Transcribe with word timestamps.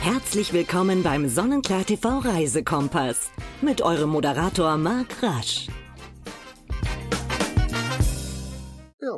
Herzlich 0.00 0.52
willkommen 0.52 1.02
beim 1.02 1.28
Sonnenklar 1.28 1.84
TV 1.84 2.20
Reisekompass 2.20 3.30
mit 3.60 3.82
eurem 3.82 4.10
Moderator 4.10 4.76
Marc 4.76 5.22
Rasch. 5.22 5.66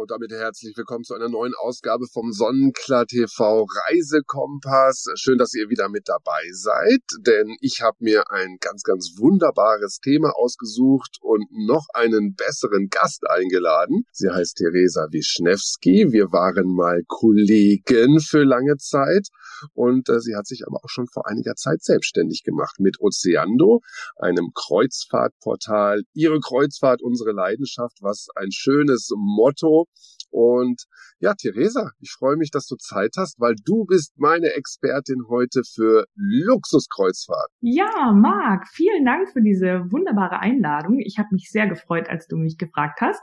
Und 0.00 0.10
damit 0.10 0.32
herzlich 0.32 0.74
willkommen 0.78 1.04
zu 1.04 1.12
einer 1.12 1.28
neuen 1.28 1.52
Ausgabe 1.60 2.06
vom 2.10 2.32
Sonnenklar 2.32 3.04
TV 3.04 3.66
Reisekompass. 3.68 5.04
Schön, 5.16 5.36
dass 5.36 5.52
ihr 5.52 5.68
wieder 5.68 5.90
mit 5.90 6.08
dabei 6.08 6.40
seid, 6.52 7.02
denn 7.20 7.54
ich 7.60 7.82
habe 7.82 7.98
mir 8.00 8.30
ein 8.30 8.56
ganz, 8.60 8.82
ganz 8.82 9.16
wunderbares 9.18 9.98
Thema 10.02 10.32
ausgesucht 10.38 11.18
und 11.20 11.44
noch 11.50 11.84
einen 11.92 12.34
besseren 12.34 12.88
Gast 12.88 13.28
eingeladen. 13.28 14.04
Sie 14.10 14.30
heißt 14.30 14.56
Theresa 14.56 15.08
Wischnewski. 15.10 16.12
Wir 16.12 16.32
waren 16.32 16.74
mal 16.74 17.02
Kollegen 17.06 18.20
für 18.20 18.44
lange 18.44 18.78
Zeit 18.78 19.28
und 19.74 20.08
äh, 20.08 20.20
sie 20.20 20.34
hat 20.34 20.46
sich 20.46 20.62
aber 20.66 20.78
auch 20.82 20.88
schon 20.88 21.08
vor 21.08 21.28
einiger 21.28 21.56
Zeit 21.56 21.82
selbstständig 21.82 22.42
gemacht 22.42 22.76
mit 22.78 22.98
Oceando, 23.00 23.82
einem 24.16 24.52
Kreuzfahrtportal. 24.54 26.04
Ihre 26.14 26.40
Kreuzfahrt, 26.40 27.02
unsere 27.02 27.32
Leidenschaft, 27.32 27.98
was 28.00 28.28
ein 28.34 28.50
schönes 28.50 29.10
Motto 29.14 29.88
und 30.30 30.84
ja, 31.18 31.34
Theresa, 31.34 31.90
ich 31.98 32.12
freue 32.12 32.36
mich, 32.36 32.50
dass 32.50 32.66
du 32.66 32.76
Zeit 32.76 33.14
hast, 33.16 33.40
weil 33.40 33.54
du 33.64 33.84
bist 33.84 34.12
meine 34.16 34.54
Expertin 34.54 35.24
heute 35.28 35.62
für 35.64 36.06
Luxuskreuzfahrt. 36.14 37.50
Ja, 37.60 38.12
Marc, 38.12 38.68
vielen 38.68 39.04
Dank 39.04 39.32
für 39.32 39.42
diese 39.42 39.90
wunderbare 39.90 40.38
Einladung. 40.38 41.00
Ich 41.00 41.18
habe 41.18 41.28
mich 41.32 41.50
sehr 41.50 41.68
gefreut, 41.68 42.08
als 42.08 42.26
du 42.28 42.36
mich 42.36 42.58
gefragt 42.58 43.00
hast. 43.00 43.20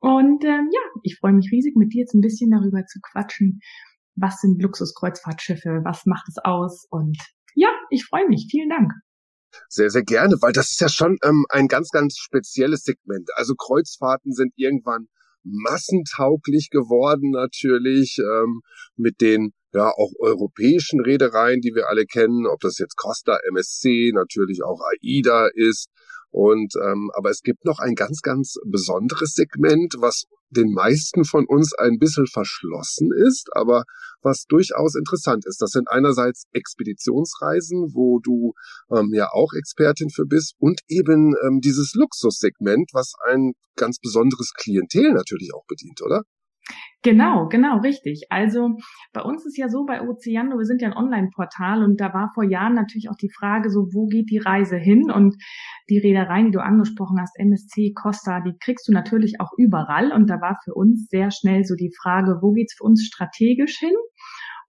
Und 0.00 0.44
ähm, 0.44 0.68
ja, 0.72 0.80
ich 1.02 1.18
freue 1.18 1.32
mich 1.32 1.50
riesig, 1.52 1.76
mit 1.76 1.92
dir 1.92 2.00
jetzt 2.00 2.14
ein 2.14 2.22
bisschen 2.22 2.50
darüber 2.50 2.84
zu 2.86 2.98
quatschen. 3.00 3.60
Was 4.16 4.40
sind 4.40 4.60
Luxuskreuzfahrtschiffe? 4.60 5.82
Was 5.84 6.06
macht 6.06 6.28
es 6.28 6.38
aus? 6.42 6.86
Und 6.90 7.18
ja, 7.54 7.68
ich 7.90 8.04
freue 8.06 8.26
mich. 8.26 8.48
Vielen 8.50 8.68
Dank. 8.68 8.92
Sehr, 9.68 9.90
sehr 9.90 10.02
gerne, 10.02 10.36
weil 10.40 10.52
das 10.52 10.70
ist 10.70 10.80
ja 10.80 10.88
schon 10.88 11.18
ähm, 11.22 11.44
ein 11.50 11.68
ganz, 11.68 11.90
ganz 11.90 12.16
spezielles 12.16 12.84
Segment. 12.84 13.28
Also 13.36 13.54
Kreuzfahrten 13.54 14.32
sind 14.32 14.52
irgendwann 14.56 15.08
massentauglich 15.44 16.68
geworden 16.70 17.30
natürlich 17.30 18.18
ähm, 18.18 18.60
mit 18.96 19.20
den 19.20 19.52
ja 19.74 19.88
auch 19.88 20.12
europäischen 20.18 21.00
Reedereien, 21.00 21.60
die 21.60 21.74
wir 21.74 21.88
alle 21.88 22.04
kennen, 22.04 22.46
ob 22.46 22.60
das 22.60 22.78
jetzt 22.78 22.96
Costa, 22.96 23.38
MSC, 23.48 24.12
natürlich 24.14 24.62
auch 24.62 24.80
AIDA 24.80 25.48
ist. 25.54 25.88
Und 26.32 26.74
ähm, 26.82 27.10
aber 27.14 27.30
es 27.30 27.42
gibt 27.42 27.64
noch 27.64 27.78
ein 27.78 27.94
ganz, 27.94 28.22
ganz 28.22 28.56
besonderes 28.64 29.34
Segment, 29.34 29.94
was 29.98 30.24
den 30.50 30.72
meisten 30.72 31.24
von 31.24 31.46
uns 31.46 31.74
ein 31.74 31.98
bisschen 31.98 32.26
verschlossen 32.26 33.10
ist, 33.14 33.48
aber 33.52 33.84
was 34.22 34.44
durchaus 34.46 34.94
interessant 34.94 35.44
ist. 35.46 35.60
Das 35.60 35.70
sind 35.70 35.90
einerseits 35.90 36.44
Expeditionsreisen, 36.52 37.92
wo 37.94 38.18
du 38.20 38.54
ähm, 38.90 39.12
ja 39.12 39.28
auch 39.30 39.52
Expertin 39.52 40.10
für 40.10 40.24
bist, 40.24 40.54
und 40.58 40.80
eben 40.88 41.34
ähm, 41.44 41.60
dieses 41.60 41.92
Luxussegment, 41.94 42.90
was 42.92 43.12
ein 43.26 43.52
ganz 43.76 43.98
besonderes 43.98 44.52
Klientel 44.54 45.12
natürlich 45.12 45.52
auch 45.54 45.64
bedient, 45.66 46.02
oder? 46.02 46.22
Genau, 47.04 47.48
genau, 47.48 47.78
richtig. 47.78 48.26
Also 48.30 48.76
bei 49.12 49.22
uns 49.22 49.44
ist 49.44 49.58
ja 49.58 49.68
so 49.68 49.84
bei 49.84 50.02
Oceano, 50.02 50.56
wir 50.56 50.64
sind 50.64 50.80
ja 50.82 50.88
ein 50.88 50.96
Online-Portal 50.96 51.82
und 51.82 52.00
da 52.00 52.14
war 52.14 52.30
vor 52.32 52.44
Jahren 52.44 52.74
natürlich 52.74 53.10
auch 53.10 53.16
die 53.16 53.32
Frage 53.36 53.70
so, 53.70 53.88
wo 53.92 54.06
geht 54.06 54.30
die 54.30 54.38
Reise 54.38 54.76
hin? 54.76 55.10
Und 55.10 55.34
die 55.90 55.98
Reedereien, 55.98 56.46
die 56.46 56.52
du 56.52 56.62
angesprochen 56.62 57.20
hast, 57.20 57.36
MSC, 57.40 57.92
Costa, 57.92 58.40
die 58.40 58.54
kriegst 58.60 58.86
du 58.86 58.92
natürlich 58.92 59.40
auch 59.40 59.50
überall. 59.56 60.12
Und 60.12 60.30
da 60.30 60.40
war 60.40 60.58
für 60.62 60.74
uns 60.74 61.08
sehr 61.08 61.32
schnell 61.32 61.64
so 61.64 61.74
die 61.74 61.90
Frage, 62.00 62.38
wo 62.40 62.52
geht's 62.52 62.74
für 62.74 62.84
uns 62.84 63.04
strategisch 63.04 63.78
hin? 63.80 63.94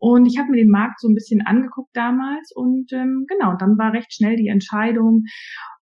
Und 0.04 0.26
ich 0.26 0.38
habe 0.38 0.50
mir 0.52 0.58
den 0.58 0.70
Markt 0.70 1.00
so 1.00 1.08
ein 1.08 1.14
bisschen 1.14 1.42
angeguckt 1.46 1.92
damals 1.94 2.52
und 2.54 2.92
ähm, 2.92 3.24
genau, 3.26 3.56
dann 3.58 3.78
war 3.78 3.94
recht 3.94 4.14
schnell 4.14 4.36
die 4.36 4.50
Entscheidung, 4.50 5.24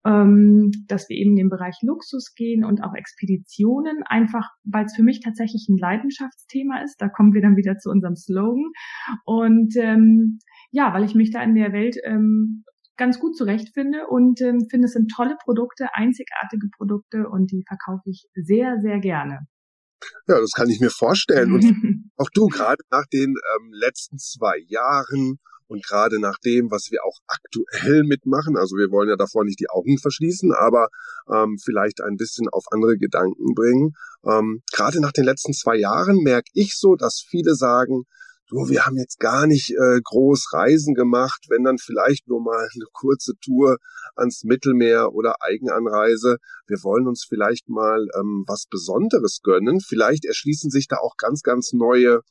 ähm, 0.05 0.71
dass 0.87 1.07
wir 1.07 1.15
eben 1.15 1.31
in 1.31 1.35
den 1.37 1.49
Bereich 1.49 1.77
Luxus 1.83 2.33
gehen 2.35 2.65
und 2.65 2.83
auch 2.83 2.93
Expeditionen, 2.95 4.03
einfach 4.03 4.45
weil 4.65 4.83
es 4.83 4.93
für 4.93 5.03
mich 5.03 5.21
tatsächlich 5.21 5.67
ein 5.69 5.77
Leidenschaftsthema 5.77 6.81
ist. 6.81 6.97
Da 6.99 7.07
kommen 7.07 7.33
wir 7.33 7.41
dann 7.41 7.55
wieder 7.55 7.77
zu 7.77 7.89
unserem 7.89 8.17
Slogan. 8.17 8.69
Und 9.23 9.77
ähm, 9.77 10.39
ja, 10.71 10.93
weil 10.93 11.05
ich 11.05 11.15
mich 11.15 11.31
da 11.31 11.41
in 11.41 11.55
der 11.55 11.71
Welt 11.71 11.95
ähm, 12.03 12.65
ganz 12.97 13.21
gut 13.21 13.37
zurechtfinde 13.37 14.07
und 14.09 14.41
ähm, 14.41 14.67
finde, 14.69 14.87
es 14.87 14.91
sind 14.91 15.09
tolle 15.15 15.37
Produkte, 15.45 15.87
einzigartige 15.93 16.67
Produkte 16.75 17.29
und 17.29 17.53
die 17.53 17.63
verkaufe 17.65 18.09
ich 18.09 18.27
sehr, 18.33 18.81
sehr 18.81 18.99
gerne. 18.99 19.47
Ja, 20.27 20.39
das 20.39 20.51
kann 20.51 20.69
ich 20.69 20.79
mir 20.79 20.89
vorstellen. 20.89 21.53
Und 21.53 21.63
auch 22.17 22.29
du, 22.33 22.47
gerade 22.47 22.83
nach 22.91 23.05
den 23.11 23.35
ähm, 23.55 23.71
letzten 23.73 24.17
zwei 24.17 24.57
Jahren 24.67 25.39
und 25.67 25.85
gerade 25.85 26.19
nach 26.19 26.37
dem, 26.39 26.71
was 26.71 26.89
wir 26.89 27.05
auch 27.05 27.19
aktuell 27.27 28.03
mitmachen, 28.03 28.57
also 28.57 28.75
wir 28.75 28.89
wollen 28.91 29.09
ja 29.09 29.15
davor 29.15 29.45
nicht 29.45 29.59
die 29.59 29.69
Augen 29.69 29.99
verschließen, 29.99 30.51
aber 30.51 30.89
ähm, 31.31 31.57
vielleicht 31.63 32.01
ein 32.01 32.17
bisschen 32.17 32.49
auf 32.49 32.65
andere 32.71 32.97
Gedanken 32.97 33.53
bringen. 33.53 33.93
Ähm, 34.25 34.63
gerade 34.73 34.99
nach 34.99 35.11
den 35.11 35.25
letzten 35.25 35.53
zwei 35.53 35.77
Jahren 35.77 36.17
merke 36.23 36.49
ich 36.53 36.75
so, 36.75 36.95
dass 36.95 37.23
viele 37.25 37.53
sagen, 37.53 38.05
du, 38.49 38.69
wir 38.69 38.85
haben 38.85 38.97
jetzt 38.97 39.19
gar 39.19 39.47
nicht 39.47 39.71
äh, 39.71 39.99
groß 40.03 40.53
Reisen 40.53 40.93
gemacht, 40.93 41.45
wenn 41.49 41.63
dann 41.63 41.77
vielleicht 41.77 42.27
nur 42.27 42.41
mal 42.41 42.67
eine 42.73 42.85
kurze 42.91 43.33
Tour 43.41 43.77
ans 44.15 44.43
Mittelmeer 44.43 45.13
oder 45.13 45.35
Eigenanreise. 45.41 46.37
Wir 46.67 46.77
wollen 46.83 47.07
uns 47.07 47.25
vielleicht 47.27 47.69
mal 47.69 48.07
ähm, 48.19 48.43
was 48.47 48.65
Besonderes 48.69 49.39
gönnen. 49.43 49.79
Vielleicht 49.79 50.25
erschließen 50.25 50.69
sich 50.69 50.87
da 50.87 50.97
auch 50.97 51.15
ganz, 51.17 51.41
ganz 51.41 51.73
neue 51.73 52.21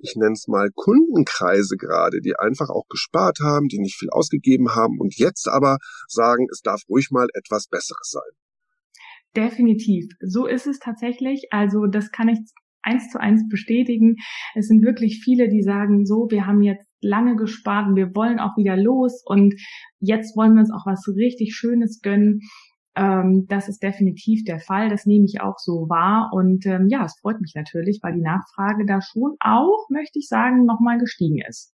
ich 0.00 0.14
nenne 0.14 0.34
es 0.34 0.46
mal 0.46 0.70
Kundenkreise 0.74 1.76
gerade, 1.76 2.20
die 2.20 2.36
einfach 2.38 2.70
auch 2.70 2.86
gespart 2.88 3.38
haben, 3.42 3.66
die 3.66 3.80
nicht 3.80 3.96
viel 3.96 4.10
ausgegeben 4.10 4.74
haben 4.74 4.98
und 5.00 5.16
jetzt 5.16 5.48
aber 5.48 5.78
sagen, 6.06 6.46
es 6.52 6.60
darf 6.60 6.82
ruhig 6.88 7.10
mal 7.10 7.26
etwas 7.34 7.66
Besseres 7.66 8.10
sein. 8.10 8.30
Definitiv. 9.36 10.06
So 10.20 10.46
ist 10.46 10.66
es 10.66 10.78
tatsächlich. 10.78 11.48
Also 11.50 11.86
das 11.86 12.10
kann 12.10 12.28
ich 12.28 12.38
eins 12.88 13.10
zu 13.10 13.20
eins 13.20 13.46
bestätigen. 13.48 14.16
Es 14.54 14.68
sind 14.68 14.82
wirklich 14.82 15.20
viele, 15.22 15.48
die 15.48 15.62
sagen, 15.62 16.06
so, 16.06 16.28
wir 16.30 16.46
haben 16.46 16.62
jetzt 16.62 16.86
lange 17.00 17.36
gespart 17.36 17.88
und 17.88 17.96
wir 17.96 18.14
wollen 18.14 18.40
auch 18.40 18.56
wieder 18.56 18.76
los 18.76 19.22
und 19.24 19.54
jetzt 20.00 20.36
wollen 20.36 20.54
wir 20.54 20.60
uns 20.60 20.72
auch 20.72 20.86
was 20.86 21.06
richtig 21.14 21.54
Schönes 21.54 22.00
gönnen. 22.00 22.40
Ähm, 22.96 23.46
das 23.48 23.68
ist 23.68 23.82
definitiv 23.82 24.42
der 24.44 24.58
Fall. 24.58 24.88
Das 24.88 25.06
nehme 25.06 25.24
ich 25.24 25.40
auch 25.40 25.58
so 25.58 25.88
wahr. 25.88 26.30
Und 26.32 26.66
ähm, 26.66 26.88
ja, 26.88 27.04
es 27.04 27.16
freut 27.20 27.40
mich 27.40 27.52
natürlich, 27.54 28.00
weil 28.02 28.14
die 28.14 28.22
Nachfrage 28.22 28.84
da 28.86 29.00
schon 29.00 29.36
auch, 29.40 29.88
möchte 29.90 30.18
ich 30.18 30.26
sagen, 30.26 30.64
nochmal 30.64 30.98
gestiegen 30.98 31.38
ist. 31.48 31.72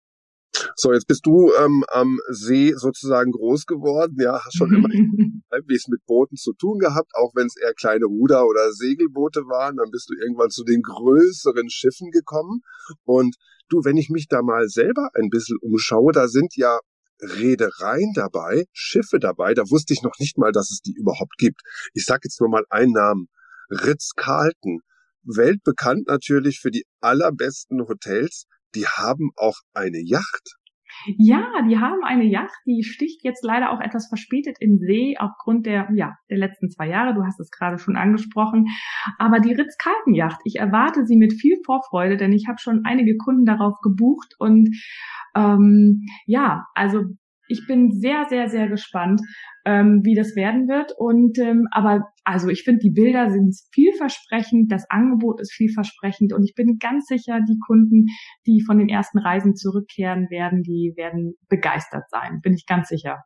So, 0.75 0.93
jetzt 0.93 1.07
bist 1.07 1.25
du 1.25 1.51
ähm, 1.53 1.83
am 1.91 2.19
See 2.29 2.73
sozusagen 2.75 3.31
groß 3.31 3.65
geworden, 3.65 4.15
ja, 4.19 4.43
hast 4.43 4.57
schon 4.57 4.73
immer 4.73 4.89
es 5.69 5.87
mit 5.87 6.05
Booten 6.05 6.37
zu 6.37 6.53
tun 6.53 6.79
gehabt, 6.79 7.11
auch 7.13 7.31
wenn 7.35 7.47
es 7.47 7.55
eher 7.55 7.73
kleine 7.73 8.05
Ruder- 8.05 8.47
oder 8.47 8.71
Segelboote 8.71 9.41
waren, 9.41 9.77
dann 9.77 9.91
bist 9.91 10.09
du 10.09 10.13
irgendwann 10.19 10.49
zu 10.49 10.63
den 10.63 10.81
größeren 10.81 11.69
Schiffen 11.69 12.11
gekommen. 12.11 12.61
Und 13.03 13.35
du, 13.69 13.83
wenn 13.83 13.97
ich 13.97 14.09
mich 14.09 14.27
da 14.27 14.41
mal 14.41 14.67
selber 14.67 15.09
ein 15.13 15.29
bisschen 15.29 15.57
umschaue, 15.61 16.11
da 16.11 16.27
sind 16.27 16.55
ja 16.55 16.79
Reedereien 17.21 18.13
dabei, 18.15 18.65
Schiffe 18.71 19.19
dabei, 19.19 19.53
da 19.53 19.63
wusste 19.69 19.93
ich 19.93 20.01
noch 20.01 20.17
nicht 20.19 20.37
mal, 20.37 20.51
dass 20.51 20.71
es 20.71 20.79
die 20.81 20.93
überhaupt 20.93 21.37
gibt. 21.37 21.61
Ich 21.93 22.05
sage 22.05 22.21
jetzt 22.23 22.39
nur 22.39 22.49
mal 22.49 22.63
einen 22.69 22.93
Namen. 22.93 23.27
Ritz-Carlton, 23.69 24.79
weltbekannt 25.23 26.07
natürlich 26.07 26.59
für 26.59 26.71
die 26.71 26.85
allerbesten 27.01 27.87
Hotels, 27.87 28.45
die 28.75 28.85
haben 28.85 29.31
auch 29.35 29.57
eine 29.73 29.99
Yacht. 29.99 30.59
Ja, 31.17 31.61
die 31.67 31.77
haben 31.77 32.03
eine 32.03 32.25
Yacht, 32.25 32.57
die 32.65 32.83
sticht 32.83 33.23
jetzt 33.23 33.43
leider 33.43 33.71
auch 33.71 33.79
etwas 33.79 34.07
verspätet 34.07 34.57
in 34.59 34.79
See 34.79 35.15
aufgrund 35.17 35.65
der, 35.65 35.87
ja, 35.93 36.15
der 36.29 36.37
letzten 36.37 36.69
zwei 36.69 36.87
Jahre. 36.87 37.13
Du 37.13 37.23
hast 37.23 37.39
es 37.39 37.51
gerade 37.51 37.77
schon 37.77 37.95
angesprochen. 37.95 38.67
Aber 39.17 39.39
die 39.39 39.53
Ritz-Carlton-Yacht, 39.53 40.41
ich 40.43 40.57
erwarte 40.57 41.05
sie 41.05 41.15
mit 41.15 41.33
viel 41.33 41.55
Vorfreude, 41.65 42.17
denn 42.17 42.33
ich 42.33 42.47
habe 42.47 42.59
schon 42.59 42.81
einige 42.85 43.15
Kunden 43.17 43.45
darauf 43.45 43.79
gebucht 43.81 44.33
und 44.39 44.69
ähm, 45.35 46.05
ja, 46.25 46.65
also 46.73 47.03
ich 47.49 47.65
bin 47.67 47.91
sehr, 47.91 48.25
sehr, 48.29 48.47
sehr 48.47 48.69
gespannt, 48.69 49.21
ähm, 49.65 50.01
wie 50.03 50.15
das 50.15 50.35
werden 50.35 50.67
wird. 50.67 50.93
Und 50.97 51.37
ähm, 51.39 51.67
aber 51.71 52.13
also 52.23 52.47
ich 52.47 52.63
finde, 52.63 52.79
die 52.79 52.91
Bilder 52.91 53.29
sind 53.31 53.55
vielversprechend, 53.73 54.71
das 54.71 54.85
Angebot 54.89 55.41
ist 55.41 55.53
vielversprechend 55.53 56.31
und 56.31 56.43
ich 56.43 56.53
bin 56.55 56.77
ganz 56.79 57.07
sicher, 57.07 57.39
die 57.41 57.59
Kunden, 57.65 58.05
die 58.45 58.63
von 58.65 58.77
den 58.77 58.87
ersten 58.87 59.17
Reisen 59.17 59.55
zurückkehren 59.55 60.29
werden, 60.29 60.61
die 60.61 60.93
werden 60.95 61.33
begeistert 61.49 62.03
sein. 62.09 62.39
Bin 62.41 62.53
ich 62.53 62.65
ganz 62.65 62.87
sicher 62.87 63.23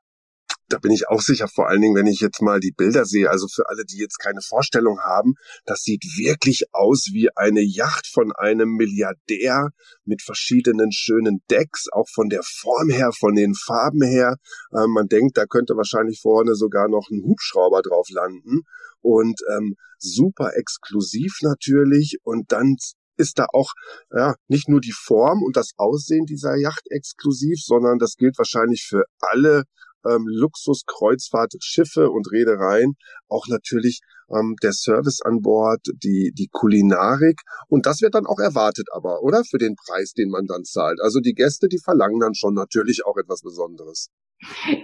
da 0.73 0.79
bin 0.79 0.91
ich 0.91 1.07
auch 1.07 1.21
sicher, 1.21 1.47
vor 1.47 1.69
allen 1.69 1.81
Dingen, 1.81 1.95
wenn 1.95 2.07
ich 2.07 2.19
jetzt 2.19 2.41
mal 2.41 2.59
die 2.59 2.71
Bilder 2.71 3.05
sehe, 3.05 3.29
also 3.29 3.47
für 3.47 3.69
alle, 3.69 3.85
die 3.85 3.99
jetzt 3.99 4.17
keine 4.17 4.41
Vorstellung 4.41 4.99
haben, 5.01 5.35
das 5.65 5.83
sieht 5.83 6.03
wirklich 6.17 6.63
aus 6.73 7.09
wie 7.13 7.29
eine 7.35 7.61
Yacht 7.61 8.07
von 8.07 8.31
einem 8.31 8.69
Milliardär 8.71 9.69
mit 10.03 10.23
verschiedenen 10.23 10.91
schönen 10.91 11.43
Decks, 11.51 11.85
auch 11.91 12.09
von 12.11 12.29
der 12.29 12.41
Form 12.43 12.89
her, 12.89 13.11
von 13.11 13.35
den 13.35 13.53
Farben 13.53 14.01
her. 14.01 14.37
Ähm, 14.75 14.89
man 14.89 15.07
denkt, 15.07 15.37
da 15.37 15.45
könnte 15.45 15.77
wahrscheinlich 15.77 16.19
vorne 16.19 16.55
sogar 16.55 16.89
noch 16.89 17.07
ein 17.11 17.21
Hubschrauber 17.23 17.83
drauf 17.83 18.09
landen. 18.09 18.61
Und 19.01 19.41
ähm, 19.55 19.75
super 19.99 20.55
exklusiv 20.55 21.37
natürlich. 21.41 22.17
Und 22.23 22.51
dann 22.51 22.77
ist 23.17 23.37
da 23.37 23.45
auch 23.53 23.69
ja, 24.11 24.33
nicht 24.47 24.69
nur 24.69 24.81
die 24.81 24.95
Form 24.95 25.43
und 25.43 25.55
das 25.55 25.73
Aussehen 25.77 26.25
dieser 26.25 26.55
Yacht 26.55 26.87
exklusiv, 26.89 27.59
sondern 27.61 27.99
das 27.99 28.15
gilt 28.15 28.39
wahrscheinlich 28.39 28.87
für 28.87 29.03
alle 29.19 29.65
ähm, 30.05 30.25
Luxuskreuzfahrtschiffe 30.27 32.09
und 32.09 32.31
Reedereien, 32.31 32.93
auch 33.27 33.47
natürlich 33.47 34.01
ähm, 34.29 34.55
der 34.61 34.73
Service 34.73 35.21
an 35.21 35.41
Bord, 35.41 35.81
die, 36.03 36.31
die 36.37 36.49
Kulinarik 36.51 37.41
und 37.67 37.85
das 37.85 38.01
wird 38.01 38.15
dann 38.15 38.25
auch 38.25 38.39
erwartet 38.39 38.87
aber, 38.93 39.21
oder? 39.21 39.43
Für 39.43 39.57
den 39.57 39.75
Preis, 39.75 40.13
den 40.13 40.29
man 40.29 40.45
dann 40.45 40.63
zahlt. 40.63 40.99
Also 41.01 41.19
die 41.19 41.33
Gäste, 41.33 41.67
die 41.67 41.79
verlangen 41.79 42.19
dann 42.19 42.35
schon 42.35 42.53
natürlich 42.53 43.05
auch 43.05 43.17
etwas 43.17 43.41
Besonderes. 43.41 44.09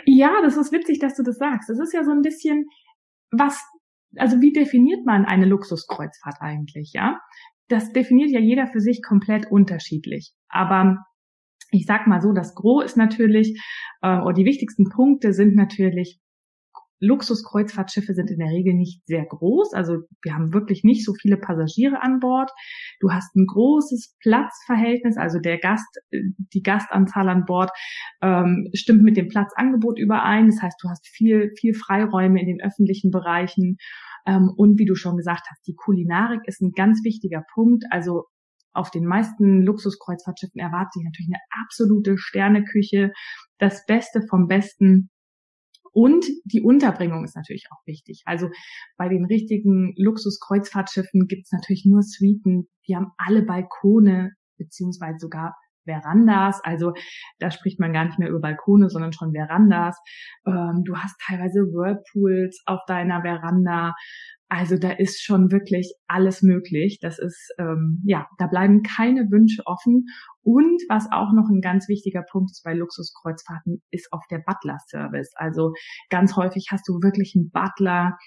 Ja, 0.06 0.42
das 0.42 0.58
ist 0.58 0.72
witzig, 0.72 1.00
dass 1.00 1.16
du 1.16 1.24
das 1.24 1.38
sagst. 1.38 1.70
Das 1.70 1.80
ist 1.80 1.94
ja 1.94 2.04
so 2.04 2.12
ein 2.12 2.22
bisschen, 2.22 2.66
was, 3.32 3.60
also 4.16 4.40
wie 4.42 4.54
definiert 4.54 5.06
man 5.06 5.26
eine 5.26 5.46
Luxuskreuzfahrt 5.46 6.38
eigentlich, 6.40 6.92
ja? 6.94 7.20
Das 7.68 7.92
definiert 7.92 8.32
ja 8.32 8.40
jeder 8.40 8.68
für 8.68 8.80
sich 8.80 9.02
komplett 9.04 9.52
unterschiedlich. 9.52 10.34
Aber 10.48 10.98
ich 11.72 11.86
sag 11.86 12.08
mal 12.08 12.22
so, 12.22 12.34
das 12.34 12.56
Gros 12.56 12.86
ist 12.86 12.98
natürlich, 12.98 13.62
äh, 14.02 14.20
oder 14.20 14.34
die 14.34 14.46
wichtigsten 14.46 14.90
Punkte 14.90 15.34
sind 15.34 15.56
natürlich 15.56 16.20
Luxuskreuzfahrtschiffe 17.02 18.14
sind 18.14 18.30
in 18.30 18.40
der 18.40 18.50
Regel 18.50 18.74
nicht 18.74 19.06
sehr 19.06 19.26
groß. 19.26 19.74
Also 19.74 20.00
wir 20.22 20.36
haben 20.36 20.54
wirklich 20.54 20.84
nicht 20.84 21.06
so 21.06 21.14
viele 21.14 21.38
Passagiere 21.38 22.02
an 22.02 22.20
Bord. 22.20 22.52
Du 23.00 23.12
hast 23.12 23.36
ein 23.36 23.46
großes 23.46 24.18
Platzverhältnis, 24.22 25.18
also 25.18 25.40
der 25.40 25.60
Gast, 25.60 25.88
die 26.12 26.62
Gastanzahl 26.62 27.30
an 27.30 27.46
Bord 27.46 27.72
ähm, 28.22 28.70
stimmt 28.74 29.04
mit 29.04 29.18
dem 29.18 29.30
Platzangebot 29.30 29.98
überein. 29.98 30.48
Das 30.48 30.62
heißt, 30.62 30.78
du 30.82 30.90
hast 30.90 31.08
viel, 31.08 31.52
viel 31.58 31.74
Freiräume 31.74 32.42
in 32.42 32.48
den 32.48 32.62
öffentlichen 32.62 33.12
Bereichen. 33.12 33.78
Ähm, 34.26 34.52
und 34.56 34.78
wie 34.78 34.86
du 34.86 34.96
schon 34.96 35.16
gesagt 35.16 35.48
hast, 35.50 35.66
die 35.68 35.76
Kulinarik 35.76 36.42
ist 36.46 36.62
ein 36.62 36.72
ganz 36.72 37.04
wichtiger 37.04 37.44
Punkt. 37.54 37.86
Also 37.92 38.26
auf 38.74 38.92
den 38.92 39.06
meisten 39.06 39.62
Luxuskreuzfahrtschiffen 39.64 40.60
erwartet 40.60 40.94
sich 40.94 41.04
natürlich 41.04 41.30
eine 41.30 41.64
absolute 41.64 42.18
Sterneküche, 42.18 43.12
das 43.58 43.86
Beste 43.86 44.22
vom 44.30 44.48
Besten. 44.48 45.10
Und 45.92 46.26
die 46.46 46.62
Unterbringung 46.62 47.24
ist 47.24 47.36
natürlich 47.36 47.66
auch 47.72 47.82
wichtig. 47.86 48.22
Also 48.26 48.50
bei 48.98 49.10
den 49.10 49.26
richtigen 49.26 49.94
Luxuskreuzfahrtschiffen 49.98 51.28
gibt 51.28 51.46
es 51.46 51.52
natürlich 51.52 51.86
nur 51.86 52.04
Suiten, 52.04 52.70
die 52.88 52.96
haben 52.96 53.12
alle 53.18 53.44
Balkone 53.44 54.34
beziehungsweise 54.58 55.18
sogar 55.20 55.56
Verandas. 55.86 56.62
Also 56.64 56.94
da 57.40 57.50
spricht 57.52 57.80
man 57.80 57.94
gar 57.94 58.06
nicht 58.06 58.20
mehr 58.20 58.30
über 58.30 58.40
Balkone, 58.40 58.90
sondern 58.90 59.14
schon 59.14 59.32
Verandas. 59.32 59.98
Ähm, 60.46 60.84
du 60.86 60.96
hast 60.96 61.16
teilweise 61.26 61.62
Whirlpools 61.62 62.62
auf 62.66 62.80
deiner 62.88 63.22
Veranda. 63.22 63.94
Also 64.50 64.78
da 64.78 64.90
ist 64.90 65.22
schon 65.22 65.52
wirklich 65.52 65.94
alles 66.08 66.42
möglich. 66.42 66.98
Das 67.00 67.20
ist, 67.20 67.54
ähm, 67.60 68.02
ja, 68.04 68.28
da 68.40 68.48
bleiben 68.48 68.82
keine 68.82 69.30
Wünsche 69.30 69.62
offen. 69.66 70.08
Und 70.42 70.82
was 70.90 71.06
auch 71.12 71.32
noch 71.34 71.50
ein 71.50 71.62
ganz 71.62 71.88
wichtiger 71.88 72.24
Punkt 72.24 72.52
bei 72.64 72.74
Luxuskreuzfahrten, 72.74 73.84
ist 73.92 74.12
auf 74.12 74.24
der 74.32 74.40
Butler-Service. 74.40 75.34
Also 75.36 75.74
ganz 76.10 76.36
häufig 76.36 76.68
hast 76.72 76.88
du 76.88 76.94
wirklich 77.04 77.36
einen 77.36 77.52
Butler, 77.52 78.18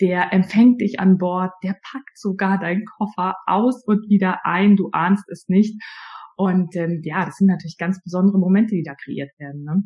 der 0.00 0.32
empfängt 0.32 0.80
dich 0.80 0.98
an 0.98 1.18
Bord, 1.18 1.52
der 1.62 1.76
packt 1.90 2.18
sogar 2.18 2.58
deinen 2.58 2.84
Koffer 2.84 3.34
aus 3.46 3.84
und 3.86 4.08
wieder 4.08 4.44
ein, 4.44 4.76
du 4.76 4.88
ahnst 4.92 5.28
es 5.30 5.46
nicht. 5.48 5.78
Und 6.36 6.74
ähm, 6.76 7.00
ja, 7.02 7.24
das 7.24 7.36
sind 7.36 7.48
natürlich 7.48 7.78
ganz 7.78 8.02
besondere 8.02 8.38
Momente, 8.38 8.74
die 8.74 8.82
da 8.82 8.94
kreiert 8.94 9.30
werden. 9.38 9.64
Ne? 9.64 9.82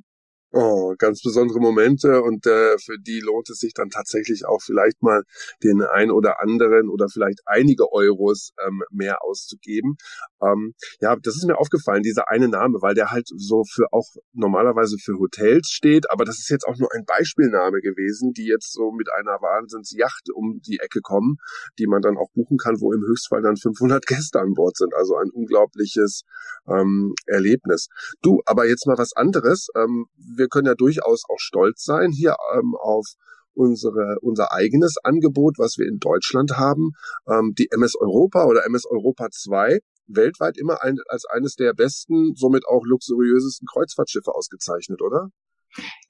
Oh, 0.53 0.97
ganz 0.99 1.23
besondere 1.23 1.61
Momente 1.61 2.23
und 2.23 2.45
äh, 2.45 2.77
für 2.79 2.99
die 2.99 3.21
lohnt 3.21 3.49
es 3.51 3.59
sich 3.59 3.73
dann 3.73 3.89
tatsächlich 3.89 4.45
auch 4.45 4.61
vielleicht 4.61 5.01
mal 5.01 5.23
den 5.63 5.81
ein 5.81 6.11
oder 6.11 6.41
anderen 6.41 6.89
oder 6.89 7.07
vielleicht 7.09 7.39
einige 7.47 7.93
Euros 7.93 8.51
ähm, 8.67 8.83
mehr 8.91 9.23
auszugeben. 9.23 9.97
Ähm, 10.43 10.75
ja, 11.01 11.15
das 11.23 11.37
ist 11.37 11.47
mir 11.47 11.57
aufgefallen, 11.57 12.03
dieser 12.03 12.29
eine 12.31 12.49
Name, 12.49 12.79
weil 12.83 12.95
der 12.95 13.13
halt 13.13 13.29
so 13.29 13.63
für 13.63 13.93
auch 13.93 14.09
normalerweise 14.33 14.97
für 14.99 15.21
Hotels 15.21 15.69
steht, 15.69 16.11
aber 16.11 16.25
das 16.25 16.41
ist 16.41 16.51
jetzt 16.51 16.67
auch 16.67 16.77
nur 16.79 16.89
ein 16.97 17.05
Beispielname 17.05 17.81
gewesen, 17.81 18.33
die 18.33 18.47
jetzt 18.47 18.73
so 18.73 18.91
mit 18.91 19.09
einer 19.13 19.41
Wahnsinnsjacht 19.41 20.31
um 20.35 20.61
die 20.67 20.81
Ecke 20.81 21.01
kommen, 21.01 21.37
die 21.79 21.87
man 21.87 22.03
dann 22.03 22.17
auch 22.17 22.33
buchen 22.35 22.59
kann, 22.59 22.81
wo 22.81 22.93
im 22.93 23.03
Höchstfall 23.03 23.43
dann 23.43 23.57
500 23.57 24.05
Gäste 24.05 24.41
an 24.41 24.55
Bord 24.55 24.77
sind. 24.77 24.95
Also 24.97 25.15
ein 25.15 25.31
unglaubliches 25.31 26.23
ähm, 26.67 27.15
Erlebnis. 27.27 27.87
Du, 28.21 28.41
aber 28.47 28.67
jetzt 28.67 28.89
mal 28.89 28.99
was 28.99 29.13
anderes. 29.13 29.69
Ähm, 29.77 30.07
wir 30.41 30.49
können 30.49 30.67
ja 30.67 30.75
durchaus 30.75 31.23
auch 31.29 31.39
stolz 31.39 31.85
sein 31.85 32.11
hier 32.11 32.35
ähm, 32.57 32.75
auf 32.75 33.07
unsere, 33.55 34.17
unser 34.23 34.53
eigenes 34.53 34.97
Angebot, 35.03 35.59
was 35.59 35.77
wir 35.77 35.87
in 35.87 35.99
Deutschland 35.99 36.57
haben. 36.57 36.93
Ähm, 37.29 37.53
die 37.57 37.69
MS 37.71 37.95
Europa 38.01 38.47
oder 38.47 38.65
MS 38.65 38.87
Europa 38.87 39.29
2 39.31 39.79
weltweit 40.07 40.59
immer 40.59 40.83
ein, 40.83 40.99
als 41.07 41.25
eines 41.27 41.55
der 41.55 41.75
besten, 41.75 42.35
somit 42.35 42.67
auch 42.67 42.85
luxuriösesten 42.85 43.67
Kreuzfahrtschiffe 43.71 44.35
ausgezeichnet, 44.35 45.03
oder? 45.03 45.29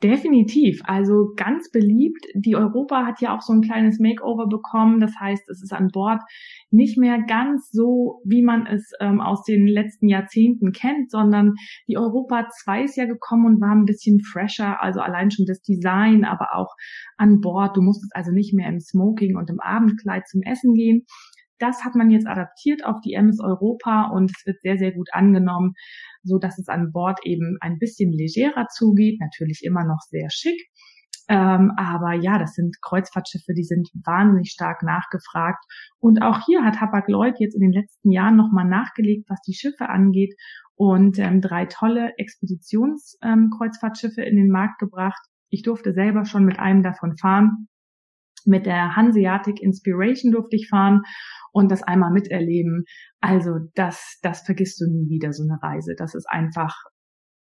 Definitiv. 0.02 0.80
Also 0.84 1.32
ganz 1.36 1.70
beliebt. 1.70 2.24
Die 2.34 2.56
Europa 2.56 3.04
hat 3.04 3.20
ja 3.20 3.36
auch 3.36 3.42
so 3.42 3.52
ein 3.52 3.60
kleines 3.60 3.98
Makeover 3.98 4.46
bekommen. 4.48 5.00
Das 5.00 5.12
heißt, 5.20 5.48
es 5.50 5.62
ist 5.62 5.72
an 5.72 5.88
Bord 5.88 6.22
nicht 6.70 6.96
mehr 6.96 7.18
ganz 7.26 7.70
so, 7.70 8.22
wie 8.24 8.42
man 8.42 8.66
es 8.66 8.92
ähm, 9.00 9.20
aus 9.20 9.44
den 9.44 9.66
letzten 9.66 10.08
Jahrzehnten 10.08 10.72
kennt, 10.72 11.10
sondern 11.10 11.54
die 11.88 11.98
Europa 11.98 12.48
2 12.62 12.84
ist 12.84 12.96
ja 12.96 13.04
gekommen 13.04 13.46
und 13.46 13.60
war 13.60 13.72
ein 13.72 13.84
bisschen 13.84 14.20
fresher. 14.20 14.82
Also 14.82 15.00
allein 15.00 15.30
schon 15.30 15.44
das 15.46 15.60
Design, 15.60 16.24
aber 16.24 16.54
auch 16.54 16.74
an 17.18 17.40
Bord. 17.40 17.76
Du 17.76 17.82
musstest 17.82 18.14
also 18.14 18.32
nicht 18.32 18.54
mehr 18.54 18.68
im 18.68 18.80
Smoking 18.80 19.36
und 19.36 19.50
im 19.50 19.60
Abendkleid 19.60 20.26
zum 20.26 20.40
Essen 20.42 20.72
gehen. 20.72 21.04
Das 21.60 21.84
hat 21.84 21.94
man 21.94 22.10
jetzt 22.10 22.26
adaptiert 22.26 22.84
auf 22.84 23.00
die 23.04 23.12
MS 23.12 23.38
Europa 23.40 24.10
und 24.12 24.30
es 24.30 24.46
wird 24.46 24.62
sehr, 24.62 24.78
sehr 24.78 24.92
gut 24.92 25.10
angenommen, 25.12 25.74
so 26.22 26.38
dass 26.38 26.58
es 26.58 26.68
an 26.68 26.90
Bord 26.90 27.20
eben 27.24 27.58
ein 27.60 27.78
bisschen 27.78 28.12
legerer 28.12 28.66
zugeht, 28.68 29.20
natürlich 29.20 29.60
immer 29.62 29.84
noch 29.84 30.00
sehr 30.08 30.30
schick. 30.30 30.58
Ähm, 31.28 31.72
aber 31.76 32.14
ja, 32.14 32.38
das 32.38 32.54
sind 32.54 32.80
Kreuzfahrtschiffe, 32.82 33.52
die 33.54 33.62
sind 33.62 33.88
wahnsinnig 34.04 34.50
stark 34.50 34.82
nachgefragt. 34.82 35.64
Und 36.00 36.22
auch 36.22 36.44
hier 36.44 36.64
hat 36.64 36.80
Hapag-Lloyd 36.80 37.38
jetzt 37.38 37.54
in 37.54 37.60
den 37.60 37.72
letzten 37.72 38.10
Jahren 38.10 38.34
nochmal 38.34 38.64
nachgelegt, 38.64 39.26
was 39.28 39.40
die 39.42 39.54
Schiffe 39.54 39.88
angeht 39.88 40.34
und 40.74 41.20
ähm, 41.20 41.40
drei 41.40 41.66
tolle 41.66 42.14
Expeditionskreuzfahrtschiffe 42.16 44.22
ähm, 44.22 44.28
in 44.28 44.34
den 44.36 44.50
Markt 44.50 44.80
gebracht. 44.80 45.22
Ich 45.50 45.62
durfte 45.62 45.92
selber 45.92 46.24
schon 46.24 46.44
mit 46.44 46.58
einem 46.58 46.82
davon 46.82 47.16
fahren. 47.16 47.68
Mit 48.46 48.66
der 48.66 48.96
Hanseatic 48.96 49.60
Inspiration 49.60 50.32
durfte 50.32 50.56
ich 50.56 50.69
fahren 50.69 51.02
und 51.52 51.70
das 51.70 51.82
einmal 51.82 52.12
miterleben. 52.12 52.84
Also 53.20 53.58
das, 53.75 54.19
das 54.22 54.42
vergisst 54.42 54.81
du 54.81 54.86
nie 54.86 55.08
wieder, 55.08 55.32
so 55.32 55.43
eine 55.43 55.58
Reise. 55.62 55.94
Das 55.96 56.15
ist 56.15 56.29
einfach, 56.29 56.74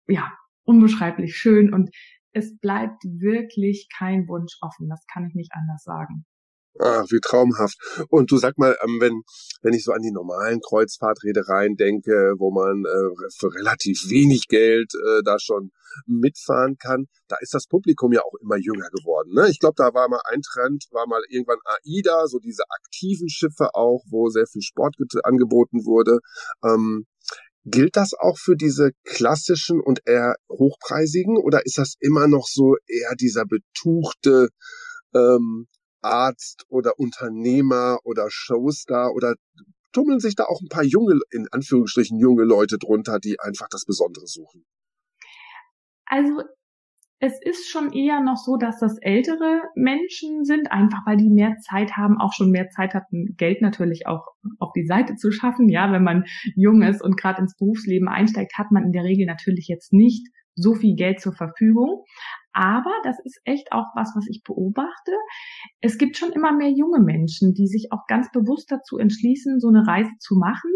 ja, 0.07 0.33
unbeschreiblich 0.65 1.37
schön 1.37 1.73
und 1.73 1.91
es 2.33 2.59
bleibt 2.59 3.03
wirklich 3.05 3.89
kein 3.97 4.29
Wunsch 4.29 4.57
offen. 4.61 4.89
Das 4.89 5.05
kann 5.13 5.27
ich 5.27 5.35
nicht 5.35 5.53
anders 5.53 5.83
sagen. 5.83 6.25
Ach, 6.79 7.05
wie 7.11 7.21
traumhaft. 7.21 7.77
Und 8.09 8.31
du 8.31 8.39
sag 8.39 8.57
mal, 8.57 8.77
ähm, 8.83 8.99
wenn, 9.01 9.23
wenn 9.63 9.75
ich 9.75 9.85
so 9.85 9.93
an 9.93 10.03
die 10.03 10.13
normalen 10.13 10.61
Kreuzfahrtreedereien 10.61 11.77
denke, 11.77 12.35
wo 12.39 12.51
man 12.51 12.85
äh, 12.85 13.31
für 13.39 13.53
relativ 13.55 14.09
wenig 14.09 14.47
Geld 14.49 14.93
äh, 14.95 15.23
da 15.25 15.39
schon 15.39 15.73
mitfahren 16.07 16.77
kann, 16.79 17.07
da 17.29 17.37
ist 17.41 17.53
das 17.53 17.67
Publikum 17.67 18.13
ja 18.13 18.23
auch 18.23 18.35
immer 18.41 18.57
jünger 18.57 18.89
geworden. 18.91 19.33
Ne? 19.35 19.49
Ich 19.51 19.59
glaube, 19.59 19.75
da 19.77 19.93
war 19.93 20.09
mal 20.09 20.21
ein 20.31 20.41
Trend, 20.43 20.85
war 20.93 21.07
mal 21.09 21.23
irgendwann 21.29 21.59
AIDA, 21.65 22.29
so 22.29 22.39
diese 22.39 22.63
aktiven 22.71 23.29
Schiffe 23.29 23.75
auch, 23.75 24.05
wo 24.09 24.29
sehr 24.29 24.47
viel 24.47 24.63
Sport 24.63 24.95
angeboten 25.25 25.85
wurde. 25.85 26.21
Ähm, 26.65 27.07
Gilt 27.67 27.97
das 27.97 28.15
auch 28.15 28.39
für 28.39 28.57
diese 28.57 28.93
klassischen 29.05 29.81
und 29.83 30.01
eher 30.07 30.35
hochpreisigen 30.49 31.37
oder 31.37 31.67
ist 31.67 31.77
das 31.77 31.95
immer 32.01 32.27
noch 32.27 32.47
so 32.47 32.77
eher 32.87 33.15
dieser 33.17 33.45
betuchte 33.45 34.49
ähm, 35.15 35.67
Arzt 36.03 36.65
oder 36.69 36.99
Unternehmer 36.99 37.99
oder 38.05 38.27
Showstar 38.31 39.13
oder 39.13 39.35
tummeln 39.93 40.21
sich 40.21 40.35
da 40.35 40.45
auch 40.45 40.61
ein 40.61 40.69
paar 40.69 40.85
junge, 40.85 41.19
in 41.31 41.49
Anführungsstrichen 41.51 42.19
junge 42.19 42.45
Leute 42.45 42.79
drunter, 42.79 43.19
die 43.19 43.41
einfach 43.41 43.69
das 43.71 43.85
Besondere 43.85 44.27
suchen? 44.27 44.65
Also 46.07 46.43
es 47.23 47.39
ist 47.43 47.69
schon 47.69 47.93
eher 47.93 48.21
noch 48.21 48.39
so, 48.39 48.57
dass 48.57 48.81
das 48.81 48.97
ältere 49.03 49.61
Menschen 49.75 50.45
sind, 50.45 50.73
einfach 50.73 51.01
weil 51.05 51.19
die 51.19 51.29
mehr 51.29 51.57
Zeit 51.59 51.93
haben, 51.93 52.19
auch 52.19 52.33
schon 52.33 52.51
mehr 52.51 52.71
Zeit 52.71 52.95
hatten, 52.95 53.35
Geld 53.37 53.61
natürlich 53.61 54.07
auch 54.07 54.27
auf 54.59 54.73
die 54.75 54.87
Seite 54.87 55.17
zu 55.17 55.31
schaffen. 55.31 55.69
Ja, 55.69 55.93
wenn 55.93 56.03
man 56.03 56.25
jung 56.57 56.81
ist 56.83 57.03
und 57.03 57.19
gerade 57.19 57.43
ins 57.43 57.57
Berufsleben 57.57 58.09
einsteigt, 58.09 58.57
hat 58.57 58.71
man 58.71 58.85
in 58.85 58.93
der 58.93 59.05
Regel 59.05 59.27
natürlich 59.27 59.69
jetzt 59.69 59.93
nicht 59.93 60.27
so 60.55 60.75
viel 60.75 60.97
Geld 60.97 61.21
zur 61.21 61.35
Verfügung. 61.35 62.05
Aber 62.53 62.93
das 63.05 63.17
ist 63.25 63.41
echt 63.45 63.73
auch 63.73 63.87
was, 63.95 64.13
was 64.17 64.27
ich 64.29 64.43
beobachte. 64.45 65.13
Es 65.81 65.99
gibt 65.99 66.17
schon 66.17 66.33
immer 66.33 66.53
mehr 66.53 66.71
junge 66.71 67.01
Menschen, 67.01 67.55
die 67.55 67.67
sich 67.67 67.89
auch 67.93 68.07
ganz 68.09 68.31
bewusst 68.33 68.71
dazu 68.71 68.99
entschließen, 68.99 69.61
so 69.61 69.69
eine 69.69 69.87
Reise 69.87 70.11
zu 70.19 70.35
machen. 70.35 70.71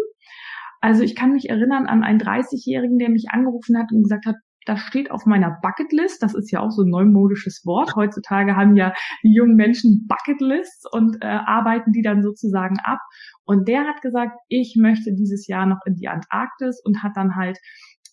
Also 0.80 1.02
ich 1.02 1.16
kann 1.16 1.32
mich 1.32 1.48
erinnern 1.48 1.86
an 1.86 2.04
einen 2.04 2.20
30-Jährigen, 2.20 2.98
der 2.98 3.10
mich 3.10 3.26
angerufen 3.30 3.78
hat 3.78 3.90
und 3.90 4.02
gesagt 4.02 4.26
hat, 4.26 4.36
das 4.66 4.80
steht 4.80 5.10
auf 5.10 5.26
meiner 5.26 5.58
Bucketlist. 5.62 6.22
Das 6.22 6.34
ist 6.34 6.50
ja 6.50 6.60
auch 6.60 6.70
so 6.70 6.82
ein 6.82 6.90
neumodisches 6.90 7.62
Wort. 7.64 7.96
Heutzutage 7.96 8.56
haben 8.56 8.76
ja 8.76 8.94
die 9.22 9.34
jungen 9.34 9.56
Menschen 9.56 10.06
Bucketlists 10.06 10.84
und 10.90 11.18
äh, 11.22 11.26
arbeiten 11.26 11.92
die 11.92 12.02
dann 12.02 12.22
sozusagen 12.22 12.76
ab. 12.82 13.00
Und 13.44 13.68
der 13.68 13.84
hat 13.84 14.00
gesagt, 14.00 14.38
ich 14.48 14.76
möchte 14.78 15.12
dieses 15.12 15.46
Jahr 15.46 15.66
noch 15.66 15.80
in 15.86 15.96
die 15.96 16.08
Antarktis 16.08 16.80
und 16.84 17.02
hat 17.02 17.12
dann 17.14 17.36
halt 17.36 17.58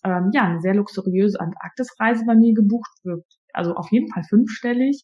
ähm, 0.04 0.30
ja 0.32 0.42
eine 0.42 0.60
sehr 0.60 0.74
luxuriöse 0.74 1.40
Antarktisreise 1.40 2.24
bei 2.26 2.34
mir 2.34 2.54
gebucht. 2.54 2.90
Also 3.52 3.74
auf 3.74 3.90
jeden 3.90 4.08
Fall 4.12 4.22
fünfstellig. 4.28 5.02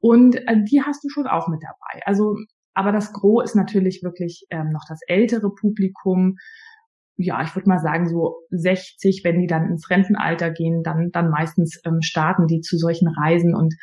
Und 0.00 0.36
äh, 0.36 0.62
die 0.64 0.82
hast 0.82 1.02
du 1.04 1.08
schon 1.08 1.26
auch 1.26 1.48
mit 1.48 1.62
dabei. 1.62 2.02
Also, 2.04 2.36
aber 2.74 2.92
das 2.92 3.12
Gros 3.12 3.44
ist 3.44 3.54
natürlich 3.54 4.02
wirklich 4.02 4.46
ähm, 4.50 4.70
noch 4.72 4.84
das 4.88 5.00
ältere 5.06 5.50
Publikum, 5.54 6.36
ja, 7.18 7.42
ich 7.42 7.54
würde 7.56 7.68
mal 7.68 7.78
sagen, 7.78 8.06
so 8.08 8.42
60, 8.50 9.22
wenn 9.24 9.40
die 9.40 9.46
dann 9.46 9.70
ins 9.70 9.88
Rentenalter 9.88 10.50
gehen, 10.50 10.82
dann, 10.82 11.10
dann 11.12 11.30
meistens 11.30 11.80
ähm, 11.86 12.02
starten 12.02 12.46
die 12.46 12.60
zu 12.60 12.76
solchen 12.76 13.08
Reisen 13.08 13.54
und 13.54 13.74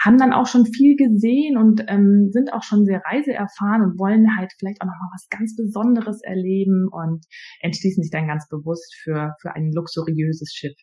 haben 0.00 0.16
dann 0.16 0.32
auch 0.32 0.46
schon 0.46 0.64
viel 0.64 0.96
gesehen 0.96 1.56
und 1.56 1.84
ähm, 1.88 2.28
sind 2.30 2.52
auch 2.52 2.62
schon 2.62 2.84
sehr 2.84 3.02
reiseerfahren 3.04 3.82
und 3.82 3.98
wollen 3.98 4.36
halt 4.36 4.52
vielleicht 4.56 4.80
auch 4.80 4.86
noch 4.86 4.92
mal 4.92 5.10
was 5.12 5.28
ganz 5.28 5.56
Besonderes 5.56 6.22
erleben 6.22 6.88
und 6.88 7.26
entschließen 7.60 8.02
sich 8.04 8.12
dann 8.12 8.28
ganz 8.28 8.48
bewusst 8.48 8.94
für, 9.02 9.34
für 9.40 9.56
ein 9.56 9.72
luxuriöses 9.72 10.52
Schiff. 10.54 10.76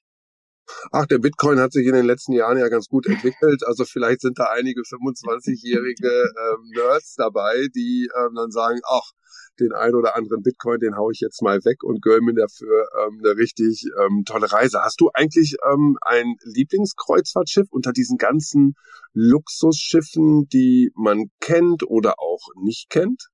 Ach, 0.91 1.05
der 1.05 1.19
Bitcoin 1.19 1.59
hat 1.59 1.73
sich 1.73 1.85
in 1.85 1.93
den 1.93 2.05
letzten 2.05 2.33
Jahren 2.33 2.57
ja 2.57 2.69
ganz 2.69 2.87
gut 2.87 3.07
entwickelt. 3.07 3.63
Also 3.65 3.85
vielleicht 3.85 4.21
sind 4.21 4.39
da 4.39 4.45
einige 4.51 4.81
25-jährige 4.81 6.09
ähm, 6.09 6.71
Nerds 6.73 7.15
dabei, 7.15 7.67
die 7.75 8.09
ähm, 8.17 8.35
dann 8.35 8.51
sagen, 8.51 8.79
ach, 8.87 9.11
den 9.59 9.73
ein 9.73 9.95
oder 9.95 10.15
anderen 10.15 10.41
Bitcoin, 10.41 10.79
den 10.79 10.97
hau 10.97 11.11
ich 11.11 11.19
jetzt 11.19 11.41
mal 11.41 11.59
weg 11.63 11.83
und 11.83 12.01
gönn 12.01 12.23
mir 12.23 12.33
dafür 12.33 12.87
ähm, 13.05 13.21
eine 13.23 13.37
richtig 13.37 13.85
ähm, 14.01 14.23
tolle 14.25 14.51
Reise. 14.51 14.79
Hast 14.81 14.99
du 14.99 15.09
eigentlich 15.13 15.55
ähm, 15.71 15.97
ein 16.01 16.35
Lieblingskreuzfahrtschiff 16.43 17.67
unter 17.71 17.91
diesen 17.91 18.17
ganzen 18.17 18.73
Luxusschiffen, 19.13 20.47
die 20.51 20.91
man 20.95 21.31
kennt 21.39 21.83
oder 21.87 22.15
auch 22.19 22.41
nicht 22.61 22.89
kennt? 22.89 23.29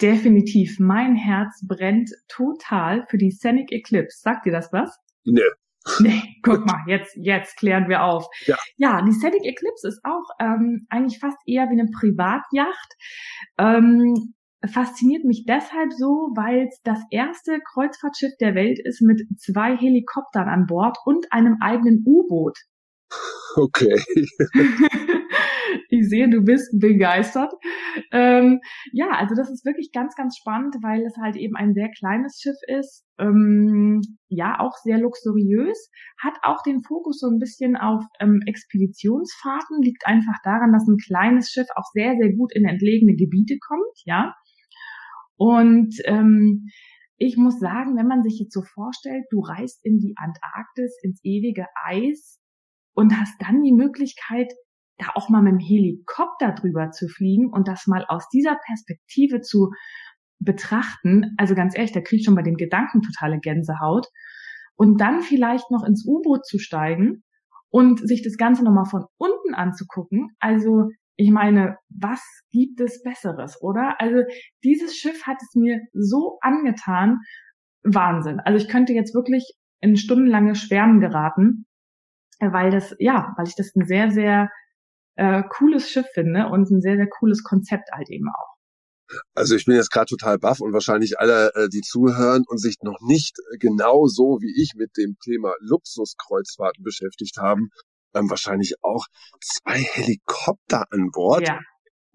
Definitiv. 0.00 0.78
Mein 0.78 1.16
Herz 1.16 1.60
brennt 1.66 2.10
total 2.28 3.04
für 3.08 3.18
die 3.18 3.32
Scenic 3.32 3.72
Eclipse. 3.72 4.20
Sagt 4.20 4.46
dir 4.46 4.52
das 4.52 4.72
was? 4.72 4.96
Nee. 5.24 5.42
Nee, 6.00 6.22
guck 6.42 6.66
mal, 6.66 6.82
jetzt, 6.86 7.16
jetzt 7.16 7.56
klären 7.56 7.88
wir 7.88 8.04
auf. 8.04 8.26
Ja, 8.46 8.56
ja 8.76 9.02
die 9.02 9.12
Scenic 9.12 9.44
Eclipse 9.44 9.88
ist 9.88 10.00
auch 10.04 10.24
ähm, 10.40 10.86
eigentlich 10.88 11.18
fast 11.18 11.38
eher 11.46 11.66
wie 11.70 11.80
eine 11.80 11.90
Privatjacht. 11.90 12.94
Ähm, 13.58 14.34
fasziniert 14.66 15.24
mich 15.24 15.44
deshalb 15.46 15.92
so, 15.92 16.32
weil 16.34 16.66
es 16.68 16.80
das 16.82 17.00
erste 17.10 17.58
Kreuzfahrtschiff 17.72 18.32
der 18.40 18.54
Welt 18.54 18.78
ist 18.84 19.00
mit 19.02 19.22
zwei 19.38 19.76
Helikoptern 19.76 20.48
an 20.48 20.66
Bord 20.66 20.98
und 21.04 21.26
einem 21.30 21.58
eigenen 21.60 22.02
U-Boot. 22.04 22.58
Okay. 23.56 23.96
ich 25.88 26.08
sehe, 26.08 26.28
du 26.28 26.42
bist 26.42 26.78
begeistert. 26.78 27.52
Ähm, 28.12 28.60
ja, 28.92 29.10
also 29.10 29.34
das 29.34 29.50
ist 29.50 29.64
wirklich 29.64 29.90
ganz, 29.92 30.14
ganz 30.14 30.36
spannend, 30.36 30.76
weil 30.82 31.04
es 31.04 31.16
halt 31.16 31.36
eben 31.36 31.56
ein 31.56 31.74
sehr 31.74 31.90
kleines 31.90 32.40
Schiff 32.40 32.56
ist. 32.66 33.04
Ähm, 33.18 34.00
ja, 34.28 34.60
auch 34.60 34.76
sehr 34.82 34.98
luxuriös, 34.98 35.90
hat 36.22 36.34
auch 36.42 36.62
den 36.62 36.82
Fokus 36.82 37.18
so 37.18 37.28
ein 37.28 37.38
bisschen 37.38 37.76
auf 37.76 38.04
ähm, 38.20 38.40
Expeditionsfahrten, 38.46 39.82
liegt 39.82 40.06
einfach 40.06 40.36
daran, 40.44 40.72
dass 40.72 40.86
ein 40.86 40.98
kleines 40.98 41.50
Schiff 41.50 41.66
auch 41.74 41.86
sehr, 41.92 42.14
sehr 42.20 42.32
gut 42.34 42.54
in 42.54 42.64
entlegene 42.64 43.14
Gebiete 43.14 43.58
kommt, 43.58 44.02
ja. 44.04 44.34
Und 45.36 45.94
ähm, 46.04 46.68
ich 47.16 47.36
muss 47.36 47.58
sagen, 47.58 47.96
wenn 47.96 48.06
man 48.06 48.22
sich 48.22 48.38
jetzt 48.38 48.52
so 48.52 48.62
vorstellt, 48.62 49.24
du 49.30 49.40
reist 49.40 49.84
in 49.84 49.98
die 49.98 50.14
Antarktis, 50.16 50.96
ins 51.02 51.20
ewige 51.24 51.66
Eis 51.84 52.38
und 52.94 53.18
hast 53.18 53.34
dann 53.40 53.62
die 53.62 53.72
Möglichkeit, 53.72 54.52
da 54.98 55.12
auch 55.14 55.28
mal 55.28 55.42
mit 55.42 55.52
dem 55.52 55.58
Helikopter 55.58 56.52
drüber 56.52 56.90
zu 56.90 57.08
fliegen 57.08 57.50
und 57.52 57.68
das 57.68 57.86
mal 57.86 58.04
aus 58.08 58.28
dieser 58.28 58.56
Perspektive 58.66 59.40
zu 59.40 59.70
betrachten, 60.40 61.34
also 61.36 61.54
ganz 61.54 61.76
ehrlich, 61.76 61.92
da 61.92 62.00
krieg 62.00 62.20
ich 62.20 62.24
schon 62.24 62.34
bei 62.34 62.42
dem 62.42 62.56
Gedanken 62.56 63.02
totale 63.02 63.38
Gänsehaut. 63.40 64.06
Und 64.76 65.00
dann 65.00 65.22
vielleicht 65.22 65.70
noch 65.72 65.84
ins 65.84 66.06
U-Boot 66.06 66.46
zu 66.46 66.58
steigen 66.58 67.24
und 67.70 67.98
sich 68.06 68.22
das 68.22 68.36
Ganze 68.36 68.62
nochmal 68.62 68.84
von 68.84 69.04
unten 69.16 69.54
anzugucken. 69.54 70.28
Also 70.38 70.90
ich 71.16 71.30
meine, 71.30 71.76
was 71.88 72.22
gibt 72.52 72.80
es 72.80 73.02
Besseres, 73.02 73.60
oder? 73.60 74.00
Also 74.00 74.22
dieses 74.62 74.96
Schiff 74.96 75.26
hat 75.26 75.38
es 75.42 75.54
mir 75.56 75.80
so 75.92 76.38
angetan. 76.40 77.18
Wahnsinn. 77.82 78.38
Also 78.40 78.64
ich 78.64 78.70
könnte 78.70 78.92
jetzt 78.92 79.14
wirklich 79.14 79.52
in 79.80 79.96
stundenlange 79.96 80.54
Schwärmen 80.54 81.00
geraten, 81.00 81.66
weil 82.40 82.70
das, 82.70 82.94
ja, 83.00 83.34
weil 83.36 83.48
ich 83.48 83.56
das 83.56 83.74
ein 83.74 83.86
sehr, 83.86 84.10
sehr 84.10 84.48
äh, 85.18 85.42
cooles 85.50 85.90
Schiff 85.90 86.06
finde 86.14 86.46
und 86.46 86.70
ein 86.70 86.80
sehr, 86.80 86.96
sehr 86.96 87.08
cooles 87.08 87.42
Konzept 87.42 87.90
halt 87.92 88.08
eben 88.08 88.28
auch. 88.28 88.54
Also 89.34 89.56
ich 89.56 89.64
bin 89.64 89.74
jetzt 89.74 89.90
gerade 89.90 90.06
total 90.06 90.38
baff 90.38 90.60
und 90.60 90.72
wahrscheinlich 90.72 91.18
alle, 91.18 91.50
äh, 91.54 91.68
die 91.68 91.80
zuhören 91.80 92.44
und 92.46 92.58
sich 92.58 92.76
noch 92.82 92.98
nicht 93.00 93.36
genau 93.58 94.06
so 94.06 94.38
wie 94.40 94.62
ich 94.62 94.74
mit 94.76 94.96
dem 94.96 95.16
Thema 95.22 95.54
Luxuskreuzfahrten 95.60 96.84
beschäftigt 96.84 97.38
haben, 97.38 97.70
ähm, 98.14 98.30
wahrscheinlich 98.30 98.74
auch 98.82 99.06
zwei 99.42 99.78
Helikopter 99.78 100.84
an 100.90 101.10
Bord. 101.10 101.46
Ja. 101.46 101.58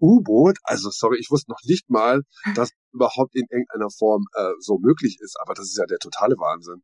U-Boot, 0.00 0.58
also 0.62 0.90
sorry, 0.90 1.18
ich 1.18 1.30
wusste 1.30 1.50
noch 1.50 1.60
nicht 1.64 1.88
mal, 1.88 2.22
dass 2.54 2.70
überhaupt 2.92 3.34
in 3.34 3.46
irgendeiner 3.50 3.90
Form 3.90 4.24
äh, 4.34 4.52
so 4.58 4.78
möglich 4.78 5.18
ist, 5.20 5.36
aber 5.40 5.54
das 5.54 5.66
ist 5.66 5.78
ja 5.78 5.86
der 5.86 5.98
totale 5.98 6.36
Wahnsinn. 6.36 6.82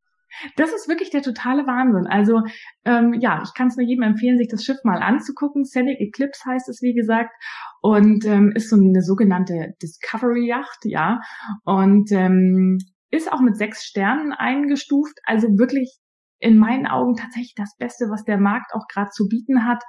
Das 0.56 0.72
ist 0.72 0.88
wirklich 0.88 1.10
der 1.10 1.22
totale 1.22 1.66
Wahnsinn. 1.66 2.06
Also 2.06 2.42
ähm, 2.84 3.14
ja, 3.20 3.42
ich 3.44 3.54
kann 3.54 3.68
es 3.68 3.76
nur 3.76 3.86
jedem 3.86 4.02
empfehlen, 4.02 4.38
sich 4.38 4.48
das 4.48 4.64
Schiff 4.64 4.78
mal 4.84 5.02
anzugucken. 5.02 5.64
Scenic 5.64 6.00
Eclipse 6.00 6.44
heißt 6.46 6.68
es, 6.68 6.82
wie 6.82 6.94
gesagt, 6.94 7.30
und 7.82 8.24
ähm, 8.24 8.52
ist 8.54 8.70
so 8.70 8.76
eine 8.76 9.02
sogenannte 9.02 9.74
Discovery 9.82 10.46
Yacht, 10.46 10.80
ja, 10.84 11.20
und 11.64 12.10
ähm, 12.12 12.78
ist 13.10 13.32
auch 13.32 13.40
mit 13.40 13.56
sechs 13.56 13.84
Sternen 13.84 14.32
eingestuft. 14.32 15.18
Also 15.24 15.48
wirklich 15.58 15.98
in 16.38 16.58
meinen 16.58 16.86
Augen 16.86 17.16
tatsächlich 17.16 17.54
das 17.54 17.76
Beste, 17.76 18.06
was 18.10 18.24
der 18.24 18.38
Markt 18.38 18.72
auch 18.74 18.86
gerade 18.88 19.10
zu 19.10 19.28
bieten 19.28 19.66
hat. 19.66 19.82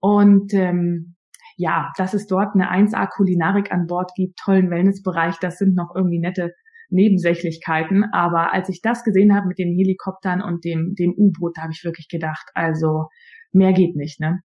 Und 0.00 0.54
ähm, 0.54 1.16
ja, 1.56 1.92
dass 1.96 2.14
es 2.14 2.26
dort 2.26 2.54
eine 2.54 2.70
1A-Kulinarik 2.70 3.70
an 3.70 3.86
Bord 3.86 4.12
gibt, 4.16 4.38
tollen 4.38 4.70
Wellnessbereich, 4.70 5.38
das 5.38 5.58
sind 5.58 5.74
noch 5.74 5.94
irgendwie 5.94 6.18
nette 6.18 6.52
Nebensächlichkeiten. 6.90 8.04
Aber 8.12 8.52
als 8.52 8.68
ich 8.68 8.80
das 8.82 9.04
gesehen 9.04 9.34
habe 9.34 9.48
mit 9.48 9.58
den 9.58 9.74
Helikoptern 9.74 10.42
und 10.42 10.64
dem, 10.64 10.94
dem 10.94 11.14
U-Boot, 11.16 11.56
da 11.56 11.62
habe 11.62 11.72
ich 11.72 11.84
wirklich 11.84 12.08
gedacht, 12.08 12.50
also 12.54 13.06
mehr 13.52 13.72
geht 13.72 13.96
nicht, 13.96 14.20
ne? 14.20 14.40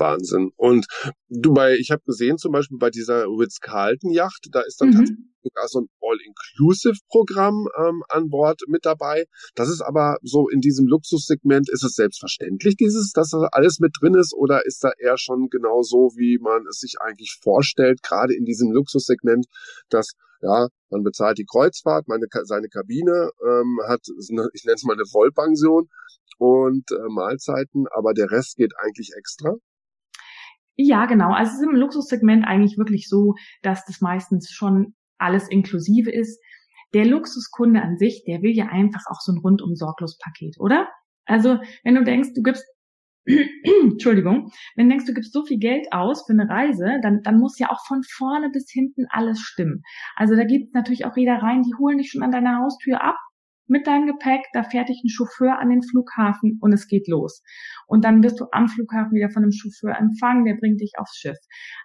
Wahnsinn. 0.00 0.50
Und 0.56 0.86
du 1.28 1.52
bei, 1.52 1.76
ich 1.76 1.90
habe 1.90 2.02
gesehen 2.04 2.38
zum 2.38 2.52
Beispiel 2.52 2.78
bei 2.78 2.90
dieser 2.90 3.26
Ritz-Carlton-Yacht, 3.26 4.48
da 4.50 4.62
ist 4.62 4.80
dann 4.80 4.88
mhm. 4.88 4.94
tatsächlich 4.94 5.26
sogar 5.42 5.68
so 5.68 5.80
ein 5.80 5.86
All-Inclusive-Programm 6.02 7.68
ähm, 7.78 8.02
an 8.08 8.28
Bord 8.28 8.60
mit 8.66 8.84
dabei. 8.84 9.24
Das 9.54 9.68
ist 9.68 9.80
aber 9.80 10.16
so 10.22 10.48
in 10.48 10.60
diesem 10.60 10.86
Luxussegment, 10.86 11.68
ist 11.70 11.84
es 11.84 11.94
selbstverständlich, 11.94 12.76
dieses, 12.76 13.12
dass 13.12 13.30
da 13.30 13.48
alles 13.52 13.78
mit 13.78 13.92
drin 14.00 14.14
ist, 14.14 14.34
oder 14.34 14.66
ist 14.66 14.82
da 14.82 14.90
eher 14.98 15.18
schon 15.18 15.48
genau 15.50 15.82
so, 15.82 16.12
wie 16.16 16.38
man 16.40 16.66
es 16.68 16.80
sich 16.80 16.96
eigentlich 17.00 17.38
vorstellt, 17.42 18.02
gerade 18.02 18.34
in 18.34 18.44
diesem 18.44 18.70
Luxussegment, 18.72 19.46
dass 19.88 20.12
ja, 20.42 20.68
man 20.90 21.02
bezahlt 21.02 21.38
die 21.38 21.44
Kreuzfahrt, 21.44 22.08
meine, 22.08 22.26
seine 22.44 22.68
Kabine, 22.68 23.30
ähm, 23.44 23.78
hat, 23.86 24.00
eine, 24.30 24.48
ich 24.54 24.64
nenne 24.64 24.76
es 24.76 24.84
mal 24.84 24.94
eine 24.94 25.06
Vollpension 25.06 25.88
und 26.38 26.90
äh, 26.90 27.08
Mahlzeiten, 27.08 27.86
aber 27.90 28.14
der 28.14 28.30
Rest 28.30 28.56
geht 28.56 28.72
eigentlich 28.78 29.12
extra. 29.16 29.54
Ja, 30.82 31.04
genau. 31.04 31.32
Also 31.32 31.52
es 31.52 31.58
ist 31.58 31.66
im 31.66 31.76
Luxussegment 31.76 32.46
eigentlich 32.46 32.78
wirklich 32.78 33.06
so, 33.06 33.34
dass 33.60 33.84
das 33.84 34.00
meistens 34.00 34.50
schon 34.50 34.94
alles 35.18 35.46
inklusive 35.48 36.10
ist. 36.10 36.40
Der 36.94 37.04
Luxuskunde 37.04 37.82
an 37.82 37.98
sich, 37.98 38.24
der 38.26 38.40
will 38.40 38.52
ja 38.52 38.68
einfach 38.68 39.02
auch 39.10 39.20
so 39.20 39.32
ein 39.32 39.38
rundum 39.38 39.74
sorglos 39.74 40.16
Paket, 40.16 40.56
oder? 40.58 40.88
Also, 41.26 41.58
wenn 41.84 41.96
du 41.96 42.02
denkst, 42.02 42.30
du 42.34 42.42
gibst 42.42 42.64
Entschuldigung, 43.82 44.50
wenn 44.74 44.86
du 44.86 44.94
denkst, 44.94 45.04
du 45.04 45.12
gibst 45.12 45.34
so 45.34 45.44
viel 45.44 45.58
Geld 45.58 45.92
aus 45.92 46.24
für 46.26 46.32
eine 46.32 46.48
Reise, 46.48 46.98
dann, 47.02 47.20
dann 47.22 47.38
muss 47.38 47.58
ja 47.58 47.68
auch 47.70 47.84
von 47.86 48.02
vorne 48.02 48.48
bis 48.48 48.70
hinten 48.70 49.04
alles 49.10 49.38
stimmen. 49.38 49.82
Also 50.16 50.34
da 50.34 50.44
gibt 50.44 50.74
natürlich 50.74 51.04
auch 51.04 51.14
Reedereien, 51.14 51.62
die 51.62 51.74
holen 51.78 51.98
dich 51.98 52.10
schon 52.10 52.22
an 52.22 52.32
deiner 52.32 52.58
Haustür 52.58 53.04
ab 53.04 53.16
mit 53.70 53.86
deinem 53.86 54.06
Gepäck, 54.06 54.42
da 54.52 54.62
fährt 54.62 54.88
dich 54.88 55.02
ein 55.04 55.08
Chauffeur 55.08 55.58
an 55.58 55.70
den 55.70 55.82
Flughafen 55.82 56.58
und 56.60 56.72
es 56.72 56.86
geht 56.86 57.08
los. 57.08 57.42
Und 57.86 58.04
dann 58.04 58.22
wirst 58.22 58.40
du 58.40 58.46
am 58.52 58.68
Flughafen 58.68 59.12
wieder 59.12 59.30
von 59.30 59.42
einem 59.42 59.52
Chauffeur 59.52 59.96
empfangen, 59.96 60.44
der 60.44 60.56
bringt 60.56 60.80
dich 60.80 60.92
aufs 60.98 61.16
Schiff. 61.16 61.38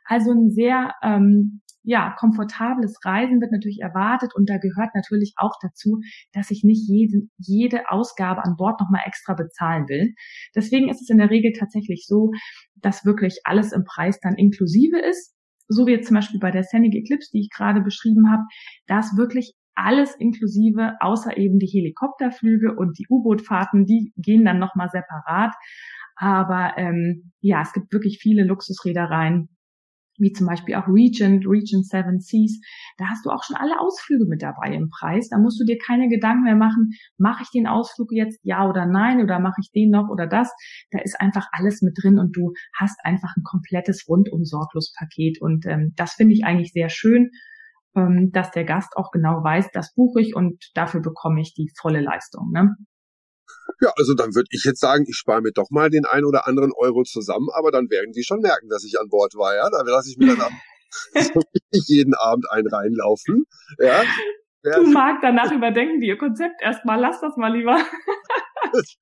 Also 0.06 0.32
ein 0.32 0.50
sehr 0.50 0.94
ähm, 1.04 1.62
ja, 1.86 2.16
komfortables 2.18 2.98
Reisen 3.06 3.40
wird 3.40 3.52
natürlich 3.52 3.80
erwartet 3.80 4.34
und 4.36 4.50
da 4.50 4.58
gehört 4.58 4.90
natürlich 4.96 5.34
auch 5.38 5.54
dazu, 5.62 6.00
dass 6.34 6.50
ich 6.50 6.64
nicht 6.64 6.90
jede, 6.90 7.28
jede 7.38 7.90
Ausgabe 7.90 8.44
an 8.44 8.56
Bord 8.58 8.80
nochmal 8.82 9.04
extra 9.06 9.36
bezahlen 9.36 9.88
will. 9.88 10.14
Deswegen 10.56 10.90
ist 10.90 11.02
es 11.02 11.10
in 11.10 11.20
der 11.20 11.30
Regel 11.30 11.54
tatsächlich 11.54 12.06
so, 12.08 12.32
dass 12.76 13.06
wirklich 13.06 13.40
alles 13.44 13.72
im 13.72 13.84
Preis 13.84 14.20
dann 14.20 14.36
inklusive 14.36 15.00
ist. 15.00 15.36
So 15.68 15.86
wie 15.86 15.92
jetzt 15.92 16.08
zum 16.08 16.16
Beispiel 16.16 16.40
bei 16.40 16.52
der 16.52 16.64
Scenic 16.64 16.96
Eclipse, 16.96 17.30
die 17.34 17.42
ich 17.42 17.50
gerade 17.50 17.82
beschrieben 17.82 18.32
habe, 18.32 18.44
da 18.88 19.00
ist 19.00 19.16
wirklich 19.18 19.54
alles 19.76 20.16
inklusive, 20.16 20.94
außer 21.00 21.38
eben 21.38 21.60
die 21.60 21.68
Helikopterflüge 21.68 22.76
und 22.76 22.98
die 22.98 23.06
U-Bootfahrten, 23.10 23.86
die 23.86 24.14
gehen 24.18 24.46
dann 24.46 24.60
nochmal 24.60 24.90
separat. 24.90 25.54
Aber 26.16 26.74
ähm, 26.78 27.32
ja, 27.42 27.62
es 27.62 27.74
gibt 27.74 27.92
wirklich 27.92 28.20
viele 28.22 28.46
Luxusreedereien, 28.46 29.50
wie 30.18 30.32
zum 30.32 30.48
Beispiel 30.48 30.76
auch 30.76 30.88
Regent, 30.88 31.46
Regent 31.46 31.86
Seven 31.88 32.20
Seas. 32.20 32.60
Da 32.98 33.06
hast 33.10 33.26
du 33.26 33.32
auch 33.32 33.44
schon 33.44 33.58
alle 33.58 33.80
Ausflüge 33.80 34.26
mit 34.26 34.42
dabei 34.42 34.74
im 34.74 34.90
Preis. 34.90 35.30
Da 35.30 35.38
musst 35.38 35.60
du 35.60 35.66
dir 35.66 35.78
keine 35.78 36.08
Gedanken 36.08 36.44
mehr 36.44 36.56
machen, 36.56 36.92
mache 37.18 37.44
ich 37.44 37.50
den 37.50 37.68
Ausflug 37.68 38.12
jetzt 38.12 38.40
ja 38.44 38.68
oder 38.68 38.86
nein 38.86 39.22
oder 39.22 39.40
mache 39.40 39.60
ich 39.62 39.72
den 39.72 39.90
noch 39.90 40.10
oder 40.10 40.28
das. 40.28 40.54
Da 40.92 41.00
ist 41.00 41.20
einfach 41.20 41.48
alles 41.52 41.82
mit 41.82 41.98
drin 42.02 42.18
und 42.18 42.36
du 42.36 42.54
hast 42.74 42.98
einfach 43.04 43.36
ein 43.36 43.44
komplettes 43.44 44.08
rundum 44.08 44.46
sorglos 44.46 44.94
Paket. 44.98 45.42
Und 45.42 45.66
ähm, 45.66 45.94
das 45.96 46.14
finde 46.14 46.34
ich 46.34 46.46
eigentlich 46.46 46.72
sehr 46.72 46.90
schön, 46.90 47.32
ähm, 47.96 48.32
dass 48.32 48.52
der 48.52 48.66
Gast 48.66 48.96
auch 48.96 49.12
genau 49.12 49.44
weiß, 49.44 49.70
das 49.74 49.94
buche 49.94 50.22
ich 50.22 50.36
und 50.36 50.72
dafür 50.74 51.02
bekomme 51.02 51.42
ich 51.42 51.54
die 51.54 51.72
volle 51.80 52.02
Leistung. 52.02 52.52
Ne? 52.52 52.76
Ja, 53.82 53.92
also 53.98 54.14
dann 54.14 54.36
würde 54.36 54.48
ich 54.52 54.64
jetzt 54.64 54.80
sagen, 54.80 55.06
ich 55.08 55.16
spare 55.16 55.42
mir 55.42 55.52
doch 55.52 55.70
mal 55.70 55.90
den 55.90 56.06
ein 56.06 56.24
oder 56.26 56.48
anderen 56.48 56.72
Euro 56.78 57.04
zusammen, 57.04 57.48
aber 57.54 57.72
dann 57.72 57.90
werden 57.90 58.12
die 58.12 58.24
schon 58.24 58.40
merken, 58.40 58.70
dass 58.70 58.86
ich 58.86 59.00
an 59.00 59.10
Bord 59.10 59.34
war, 59.36 59.56
ja. 59.56 59.70
Da 59.70 59.82
lasse 59.84 60.10
ich 60.10 60.18
mir 60.18 60.36
dann 60.36 60.54
so 61.24 61.42
jeden 61.72 62.14
Abend 62.16 62.46
einen 62.52 62.68
reinlaufen. 62.68 63.46
Ja. 63.80 64.04
Du 64.64 64.88
magst 64.88 65.24
danach 65.24 65.52
überdenken 65.52 66.00
die 66.02 66.08
ihr 66.08 66.18
Konzept 66.18 66.62
erstmal. 66.62 67.00
Lass 67.00 67.22
das 67.22 67.36
mal 67.38 67.56
lieber. 67.56 67.78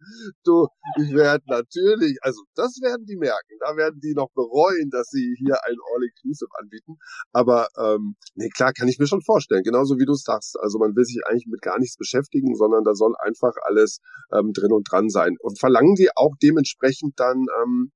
du, 0.44 0.68
ich 1.00 1.14
werde 1.14 1.44
natürlich, 1.48 2.18
also 2.22 2.42
das 2.56 2.80
werden 2.82 3.06
die 3.06 3.16
merken. 3.16 3.58
Da 3.60 3.76
werden 3.76 4.00
die 4.02 4.14
noch 4.14 4.30
bereuen, 4.34 4.90
dass 4.90 5.10
sie 5.10 5.36
hier 5.38 5.56
ein 5.66 5.78
All-Inclusive 5.94 6.50
anbieten. 6.60 6.98
Aber 7.32 7.68
ähm, 7.78 8.16
nee, 8.36 8.50
klar, 8.50 8.74
kann 8.74 8.88
ich 8.88 9.00
mir 9.00 9.08
schon 9.08 9.22
vorstellen. 9.22 9.64
Genauso 9.64 9.98
wie 10.00 10.06
du 10.06 10.14
es 10.14 10.24
sagst. 10.24 10.58
Also 10.60 10.80
man 10.80 10.96
will 10.96 11.06
sich 11.06 11.22
eigentlich 11.26 11.48
mit 11.48 11.62
gar 11.62 11.80
nichts 11.80 11.98
beschäftigen, 11.98 12.56
sondern 12.56 12.84
da 12.84 12.94
soll 12.94 13.14
einfach 13.20 13.54
alles 13.64 14.00
ähm, 14.32 14.52
drin 14.54 14.72
und 14.72 14.90
dran 14.90 15.10
sein. 15.10 15.36
Und 15.40 15.60
verlangen 15.60 15.96
die 15.96 16.10
auch 16.16 16.34
dementsprechend 16.42 17.20
dann 17.20 17.46
ähm, 17.62 17.92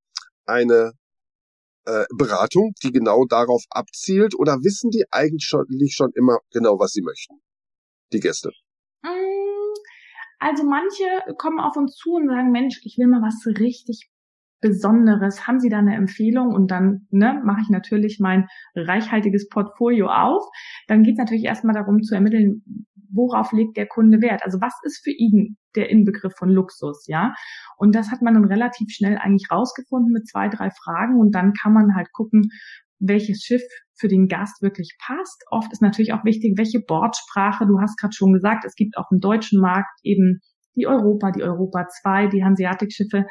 eine 0.46 0.92
äh, 1.84 2.04
Beratung, 2.16 2.72
die 2.82 2.92
genau 2.92 3.24
darauf 3.24 3.62
abzielt, 3.70 4.34
oder 4.38 4.58
wissen 4.62 4.90
die 4.90 5.04
eigentlich 5.10 5.44
schon, 5.44 5.66
schon 5.90 6.10
immer 6.14 6.38
genau, 6.52 6.78
was 6.78 6.92
sie 6.92 7.02
möchten? 7.02 7.40
Die 8.12 8.20
Gäste. 8.20 8.50
Also 10.38 10.64
manche 10.64 11.34
kommen 11.36 11.60
auf 11.60 11.76
uns 11.76 11.96
zu 11.96 12.14
und 12.14 12.28
sagen, 12.28 12.52
Mensch, 12.52 12.80
ich 12.84 12.96
will 12.98 13.08
mal 13.08 13.22
was 13.22 13.44
richtig 13.58 14.08
Besonderes. 14.60 15.46
Haben 15.46 15.60
Sie 15.60 15.68
da 15.68 15.78
eine 15.78 15.94
Empfehlung? 15.94 16.52
Und 16.52 16.70
dann 16.70 17.06
ne, 17.10 17.40
mache 17.44 17.60
ich 17.62 17.68
natürlich 17.68 18.18
mein 18.20 18.48
reichhaltiges 18.74 19.48
Portfolio 19.48 20.08
auf. 20.08 20.44
Dann 20.88 21.02
geht 21.02 21.14
es 21.14 21.18
natürlich 21.18 21.44
erstmal 21.44 21.74
darum 21.74 22.02
zu 22.02 22.14
ermitteln, 22.14 22.62
worauf 23.10 23.52
legt 23.52 23.76
der 23.76 23.86
Kunde 23.86 24.20
Wert? 24.20 24.42
Also 24.44 24.60
was 24.60 24.74
ist 24.82 25.02
für 25.02 25.10
ihn 25.10 25.56
der 25.76 25.90
Inbegriff 25.90 26.34
von 26.36 26.50
Luxus, 26.50 27.06
ja? 27.06 27.34
Und 27.76 27.94
das 27.94 28.10
hat 28.10 28.22
man 28.22 28.34
dann 28.34 28.44
relativ 28.44 28.90
schnell 28.90 29.16
eigentlich 29.16 29.50
rausgefunden 29.50 30.12
mit 30.12 30.28
zwei, 30.28 30.48
drei 30.48 30.70
Fragen 30.70 31.18
und 31.18 31.34
dann 31.34 31.52
kann 31.52 31.72
man 31.72 31.94
halt 31.94 32.12
gucken, 32.12 32.50
welches 32.98 33.42
Schiff 33.42 33.62
für 33.94 34.08
den 34.08 34.28
Gast 34.28 34.62
wirklich 34.62 34.96
passt. 35.04 35.42
Oft 35.50 35.72
ist 35.72 35.82
natürlich 35.82 36.12
auch 36.12 36.24
wichtig, 36.24 36.54
welche 36.56 36.80
Bordsprache. 36.80 37.66
Du 37.66 37.80
hast 37.80 37.98
gerade 37.98 38.14
schon 38.14 38.32
gesagt, 38.32 38.64
es 38.64 38.74
gibt 38.74 38.96
auf 38.96 39.06
dem 39.10 39.20
deutschen 39.20 39.60
Markt 39.60 39.98
eben 40.02 40.40
die 40.74 40.86
Europa, 40.86 41.32
die 41.32 41.42
Europa 41.42 41.86
2, 42.02 42.28
die 42.28 42.44
Hanseatic-Schiffe. 42.44 43.26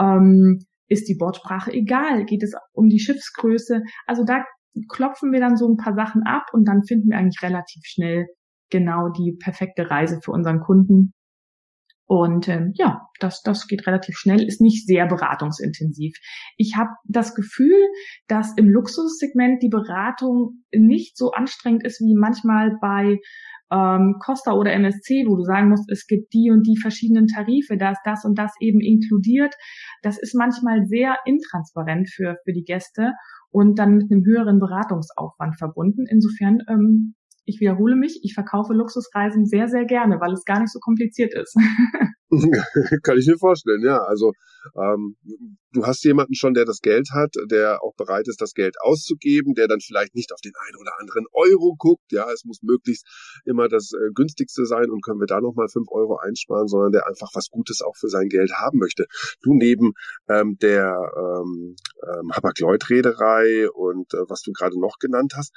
Ähm, 0.00 0.60
ist 0.88 1.08
die 1.08 1.16
Bordsprache 1.16 1.72
egal? 1.72 2.24
Geht 2.24 2.42
es 2.42 2.54
um 2.72 2.88
die 2.88 3.00
Schiffsgröße? 3.00 3.82
Also 4.06 4.24
da 4.24 4.44
klopfen 4.88 5.32
wir 5.32 5.40
dann 5.40 5.56
so 5.56 5.68
ein 5.68 5.76
paar 5.76 5.94
Sachen 5.94 6.22
ab 6.24 6.46
und 6.52 6.66
dann 6.66 6.84
finden 6.84 7.10
wir 7.10 7.18
eigentlich 7.18 7.42
relativ 7.42 7.82
schnell 7.84 8.26
genau 8.70 9.08
die 9.10 9.36
perfekte 9.38 9.90
Reise 9.90 10.20
für 10.22 10.32
unseren 10.32 10.60
Kunden. 10.60 11.12
Und 12.08 12.48
ähm, 12.48 12.72
ja, 12.74 13.02
das, 13.20 13.42
das 13.42 13.66
geht 13.66 13.86
relativ 13.86 14.16
schnell, 14.16 14.42
ist 14.42 14.62
nicht 14.62 14.86
sehr 14.86 15.06
beratungsintensiv. 15.06 16.14
Ich 16.56 16.74
habe 16.74 16.88
das 17.04 17.34
Gefühl, 17.34 17.76
dass 18.28 18.54
im 18.56 18.70
Luxussegment 18.70 19.62
die 19.62 19.68
Beratung 19.68 20.64
nicht 20.74 21.18
so 21.18 21.32
anstrengend 21.32 21.84
ist 21.84 22.00
wie 22.00 22.16
manchmal 22.16 22.78
bei 22.80 23.18
ähm, 23.70 24.14
Costa 24.24 24.54
oder 24.54 24.72
MSC, 24.72 25.26
wo 25.28 25.36
du 25.36 25.42
sagen 25.42 25.68
musst, 25.68 25.90
es 25.90 26.06
gibt 26.06 26.32
die 26.32 26.50
und 26.50 26.66
die 26.66 26.78
verschiedenen 26.80 27.26
Tarife, 27.26 27.76
da 27.76 27.90
ist 27.90 28.00
das 28.04 28.24
und 28.24 28.38
das 28.38 28.52
eben 28.58 28.80
inkludiert. 28.80 29.54
Das 30.00 30.18
ist 30.18 30.34
manchmal 30.34 30.86
sehr 30.86 31.16
intransparent 31.26 32.08
für, 32.08 32.38
für 32.42 32.54
die 32.54 32.64
Gäste 32.64 33.12
und 33.50 33.78
dann 33.78 33.96
mit 33.96 34.10
einem 34.10 34.24
höheren 34.24 34.60
Beratungsaufwand 34.60 35.58
verbunden. 35.58 36.06
Insofern 36.08 36.60
ähm, 36.70 37.14
ich 37.48 37.60
wiederhole 37.60 37.96
mich, 37.96 38.20
ich 38.22 38.34
verkaufe 38.34 38.74
Luxusreisen 38.74 39.46
sehr, 39.46 39.68
sehr 39.68 39.84
gerne, 39.86 40.20
weil 40.20 40.32
es 40.32 40.44
gar 40.44 40.60
nicht 40.60 40.72
so 40.72 40.78
kompliziert 40.80 41.34
ist. 41.34 41.56
Kann 43.02 43.18
ich 43.18 43.26
mir 43.26 43.38
vorstellen, 43.38 43.82
ja. 43.82 43.98
Also 43.98 44.32
ähm, 44.76 45.16
du 45.72 45.86
hast 45.86 46.04
jemanden 46.04 46.34
schon, 46.34 46.54
der 46.54 46.64
das 46.64 46.80
Geld 46.80 47.08
hat, 47.12 47.34
der 47.50 47.82
auch 47.82 47.94
bereit 47.96 48.28
ist, 48.28 48.40
das 48.40 48.52
Geld 48.52 48.76
auszugeben, 48.80 49.54
der 49.54 49.68
dann 49.68 49.80
vielleicht 49.80 50.14
nicht 50.14 50.32
auf 50.32 50.40
den 50.40 50.52
einen 50.66 50.76
oder 50.76 50.92
anderen 51.00 51.26
Euro 51.32 51.74
guckt. 51.78 52.12
Ja, 52.12 52.30
es 52.30 52.44
muss 52.44 52.58
möglichst 52.62 53.06
immer 53.44 53.68
das 53.68 53.92
äh, 53.92 54.10
günstigste 54.14 54.66
sein 54.66 54.90
und 54.90 55.02
können 55.02 55.20
wir 55.20 55.26
da 55.26 55.40
nochmal 55.40 55.68
fünf 55.68 55.88
Euro 55.90 56.18
einsparen, 56.18 56.68
sondern 56.68 56.92
der 56.92 57.06
einfach 57.06 57.30
was 57.34 57.48
Gutes 57.50 57.80
auch 57.82 57.96
für 57.96 58.08
sein 58.08 58.28
Geld 58.28 58.52
haben 58.52 58.78
möchte. 58.78 59.06
Du 59.42 59.54
neben 59.54 59.92
ähm, 60.28 60.56
der 60.60 60.96
ähm, 61.16 61.76
ähm, 62.02 62.32
Hapag-Lloyd-Reederei 62.32 63.70
und 63.70 64.12
äh, 64.14 64.24
was 64.28 64.42
du 64.42 64.52
gerade 64.52 64.78
noch 64.78 64.98
genannt 64.98 65.32
hast, 65.36 65.52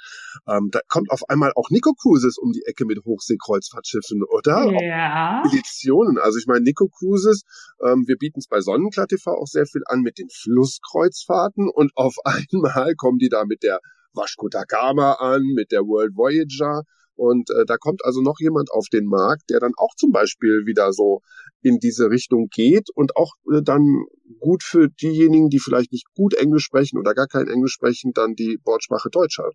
ähm, 0.48 0.68
da 0.70 0.80
kommt 0.88 1.10
auf 1.10 1.22
einmal 1.28 1.52
auch 1.54 1.70
Nico 1.70 1.92
Cruises 2.00 2.38
um 2.38 2.52
die 2.52 2.62
Ecke 2.66 2.84
mit 2.86 2.98
Hochseekreuzfahrtschiffen, 3.04 4.22
oder? 4.30 4.70
Ja. 4.82 5.42
Editionen. 5.46 6.18
Also 6.18 6.38
ich 6.38 6.46
meine, 6.46 6.61
Nico 6.62 6.88
Cruises, 6.88 7.42
ähm, 7.84 8.04
wir 8.06 8.16
bieten 8.16 8.40
es 8.40 8.48
bei 8.48 8.60
Sonnenklar 8.60 9.06
TV 9.06 9.30
auch 9.32 9.46
sehr 9.46 9.66
viel 9.66 9.82
an 9.86 10.00
mit 10.00 10.18
den 10.18 10.28
Flusskreuzfahrten. 10.30 11.68
Und 11.68 11.92
auf 11.96 12.16
einmal 12.24 12.94
kommen 12.94 13.18
die 13.18 13.28
da 13.28 13.44
mit 13.44 13.62
der 13.62 13.80
Vasco 14.14 14.48
da 14.48 14.64
Gama 14.64 15.14
an, 15.14 15.42
mit 15.54 15.72
der 15.72 15.82
World 15.82 16.16
Voyager. 16.16 16.82
Und 17.14 17.50
äh, 17.50 17.64
da 17.66 17.76
kommt 17.76 18.04
also 18.04 18.20
noch 18.22 18.40
jemand 18.40 18.70
auf 18.70 18.86
den 18.92 19.06
Markt, 19.06 19.50
der 19.50 19.60
dann 19.60 19.72
auch 19.76 19.94
zum 19.96 20.12
Beispiel 20.12 20.66
wieder 20.66 20.92
so 20.92 21.20
in 21.60 21.78
diese 21.78 22.10
Richtung 22.10 22.48
geht 22.50 22.88
und 22.94 23.16
auch 23.16 23.34
äh, 23.52 23.62
dann 23.62 24.04
gut 24.40 24.62
für 24.62 24.88
diejenigen, 24.88 25.48
die 25.48 25.60
vielleicht 25.60 25.92
nicht 25.92 26.06
gut 26.14 26.34
Englisch 26.34 26.64
sprechen 26.64 26.98
oder 26.98 27.14
gar 27.14 27.28
kein 27.28 27.48
Englisch 27.48 27.72
sprechen, 27.74 28.12
dann 28.14 28.34
die 28.34 28.58
Bordsprache 28.64 29.10
Deutsch 29.10 29.38
hat. 29.38 29.54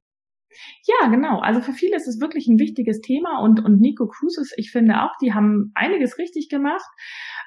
Ja, 0.86 1.08
genau. 1.10 1.39
Also 1.39 1.62
für 1.62 1.74
viele 1.74 1.96
ist 1.96 2.08
es 2.08 2.20
wirklich 2.20 2.48
ein 2.48 2.60
wichtiges 2.60 3.02
Thema 3.02 3.39
und, 3.39 3.63
und 3.63 3.80
Nico 3.80 4.08
Cruises, 4.08 4.54
ich 4.58 4.72
finde 4.72 5.04
auch, 5.04 5.12
die 5.22 5.34
haben 5.34 5.72
einiges 5.76 6.17
richtig 6.17 6.50
gemacht. 6.50 6.88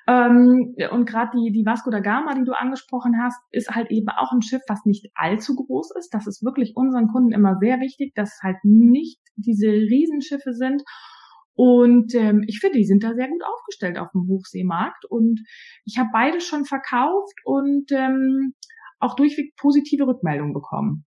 Ähm, 0.07 0.75
und 0.91 1.07
gerade 1.07 1.31
die, 1.37 1.53
die 1.53 1.65
Vasco 1.65 1.91
da 1.91 2.01
Gama, 2.01 2.35
die 2.35 2.45
du 2.45 2.53
angesprochen 2.53 3.15
hast, 3.23 3.41
ist 3.51 3.71
halt 3.71 3.91
eben 3.91 4.09
auch 4.09 4.33
ein 4.33 4.43
Schiff, 4.43 4.63
was 4.69 4.85
nicht 4.85 5.11
allzu 5.15 5.55
groß 5.55 5.95
ist. 5.99 6.11
Das 6.15 6.27
ist 6.27 6.45
wirklich 6.45 6.73
unseren 6.75 7.09
Kunden 7.09 7.33
immer 7.33 7.57
sehr 7.61 7.81
wichtig, 7.81 8.15
dass 8.15 8.35
es 8.35 8.43
halt 8.43 8.57
nicht 8.63 9.21
diese 9.37 9.69
Riesenschiffe 9.69 10.53
sind. 10.53 10.83
Und 11.55 12.15
ähm, 12.15 12.43
ich 12.47 12.59
finde, 12.61 12.79
die 12.79 12.87
sind 12.87 13.05
da 13.05 13.15
sehr 13.15 13.29
gut 13.29 13.43
aufgestellt 13.45 13.99
auf 13.99 14.11
dem 14.13 14.27
Hochseemarkt. 14.29 15.05
Und 15.05 15.41
ich 15.85 15.99
habe 15.99 16.09
beide 16.13 16.41
schon 16.41 16.65
verkauft 16.65 17.35
und 17.45 17.93
ähm, 17.93 18.55
auch 18.99 19.15
durchweg 19.15 19.55
positive 19.57 20.07
Rückmeldungen 20.07 20.55
bekommen. 20.55 21.05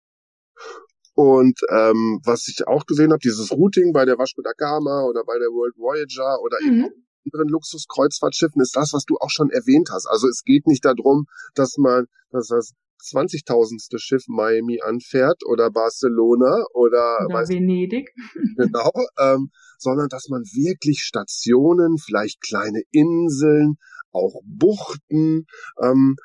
Und 1.18 1.60
ähm, 1.72 2.22
was 2.24 2.48
ich 2.48 2.68
auch 2.68 2.86
gesehen 2.86 3.10
habe, 3.10 3.18
dieses 3.18 3.52
Routing 3.52 3.92
bei 3.92 4.06
der 4.06 4.20
Vasco 4.20 4.44
da 4.44 4.52
Gama 4.56 5.04
oder 5.10 5.24
bei 5.26 5.40
der 5.40 5.48
World 5.48 5.76
Voyager 5.76 6.40
oder 6.44 6.58
mhm. 6.62 6.68
eben 6.68 7.08
anderen 7.26 7.50
Luxuskreuzfahrtschiffen 7.50 8.62
ist 8.62 8.76
das, 8.76 8.94
was 8.94 9.04
du 9.04 9.16
auch 9.18 9.32
schon 9.32 9.50
erwähnt 9.50 9.90
hast. 9.92 10.06
Also 10.06 10.28
es 10.28 10.44
geht 10.44 10.68
nicht 10.68 10.86
darum, 10.86 11.26
dass 11.56 11.78
man, 11.78 12.06
dass 12.30 12.50
das 12.50 12.74
20.000. 13.04 13.98
Schiff 13.98 14.26
Miami 14.28 14.80
anfährt 14.84 15.42
oder 15.48 15.72
Barcelona 15.72 16.66
oder, 16.76 17.26
oder 17.26 17.50
Venedig. 17.50 18.14
genau, 18.56 18.92
ähm, 19.20 19.50
sondern 19.80 20.10
dass 20.10 20.30
man 20.30 20.44
wirklich 20.44 21.02
Stationen, 21.02 21.98
vielleicht 21.98 22.42
kleine 22.42 22.84
Inseln, 22.92 23.78
auch 24.12 24.40
Buchten, 24.46 25.48
ähm, 25.82 26.16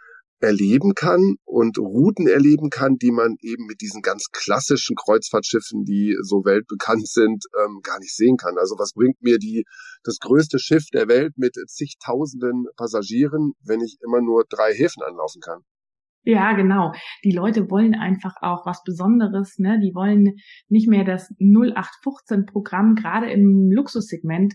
erleben 0.42 0.94
kann 0.94 1.36
und 1.44 1.78
Routen 1.78 2.26
erleben 2.26 2.68
kann, 2.68 2.96
die 2.96 3.12
man 3.12 3.36
eben 3.40 3.66
mit 3.66 3.80
diesen 3.80 4.02
ganz 4.02 4.26
klassischen 4.32 4.96
Kreuzfahrtschiffen, 4.96 5.84
die 5.84 6.16
so 6.22 6.44
weltbekannt 6.44 7.06
sind, 7.06 7.44
ähm, 7.62 7.80
gar 7.82 7.98
nicht 8.00 8.14
sehen 8.14 8.36
kann. 8.36 8.58
Also 8.58 8.74
was 8.78 8.92
bringt 8.92 9.22
mir 9.22 9.38
die 9.38 9.64
das 10.02 10.18
größte 10.18 10.58
Schiff 10.58 10.86
der 10.92 11.08
Welt 11.08 11.34
mit 11.36 11.54
zigtausenden 11.68 12.66
Passagieren, 12.76 13.52
wenn 13.64 13.80
ich 13.80 13.98
immer 14.04 14.20
nur 14.20 14.44
drei 14.48 14.74
Häfen 14.74 15.02
anlaufen 15.02 15.40
kann? 15.40 15.60
Ja, 16.24 16.52
genau. 16.52 16.92
Die 17.24 17.32
Leute 17.32 17.68
wollen 17.68 17.94
einfach 17.94 18.34
auch 18.42 18.64
was 18.64 18.84
Besonderes, 18.84 19.58
ne? 19.58 19.80
Die 19.80 19.92
wollen 19.92 20.36
nicht 20.68 20.88
mehr 20.88 21.04
das 21.04 21.32
0815 21.40 22.46
Programm, 22.46 22.94
gerade 22.94 23.30
im 23.30 23.70
Luxussegment, 23.72 24.54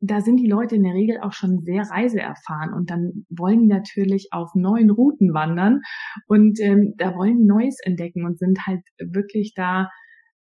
da 0.00 0.20
sind 0.20 0.38
die 0.38 0.48
Leute 0.48 0.76
in 0.76 0.82
der 0.82 0.94
Regel 0.94 1.20
auch 1.20 1.32
schon 1.32 1.60
sehr 1.60 1.82
reiseerfahren 1.82 2.74
und 2.74 2.90
dann 2.90 3.26
wollen 3.30 3.60
die 3.60 3.66
natürlich 3.66 4.28
auf 4.32 4.54
neuen 4.54 4.90
Routen 4.90 5.32
wandern 5.32 5.80
und 6.26 6.60
ähm, 6.60 6.94
da 6.98 7.14
wollen 7.14 7.38
die 7.38 7.46
Neues 7.46 7.78
entdecken 7.82 8.24
und 8.24 8.38
sind 8.38 8.66
halt 8.66 8.82
wirklich 8.98 9.54
da 9.54 9.88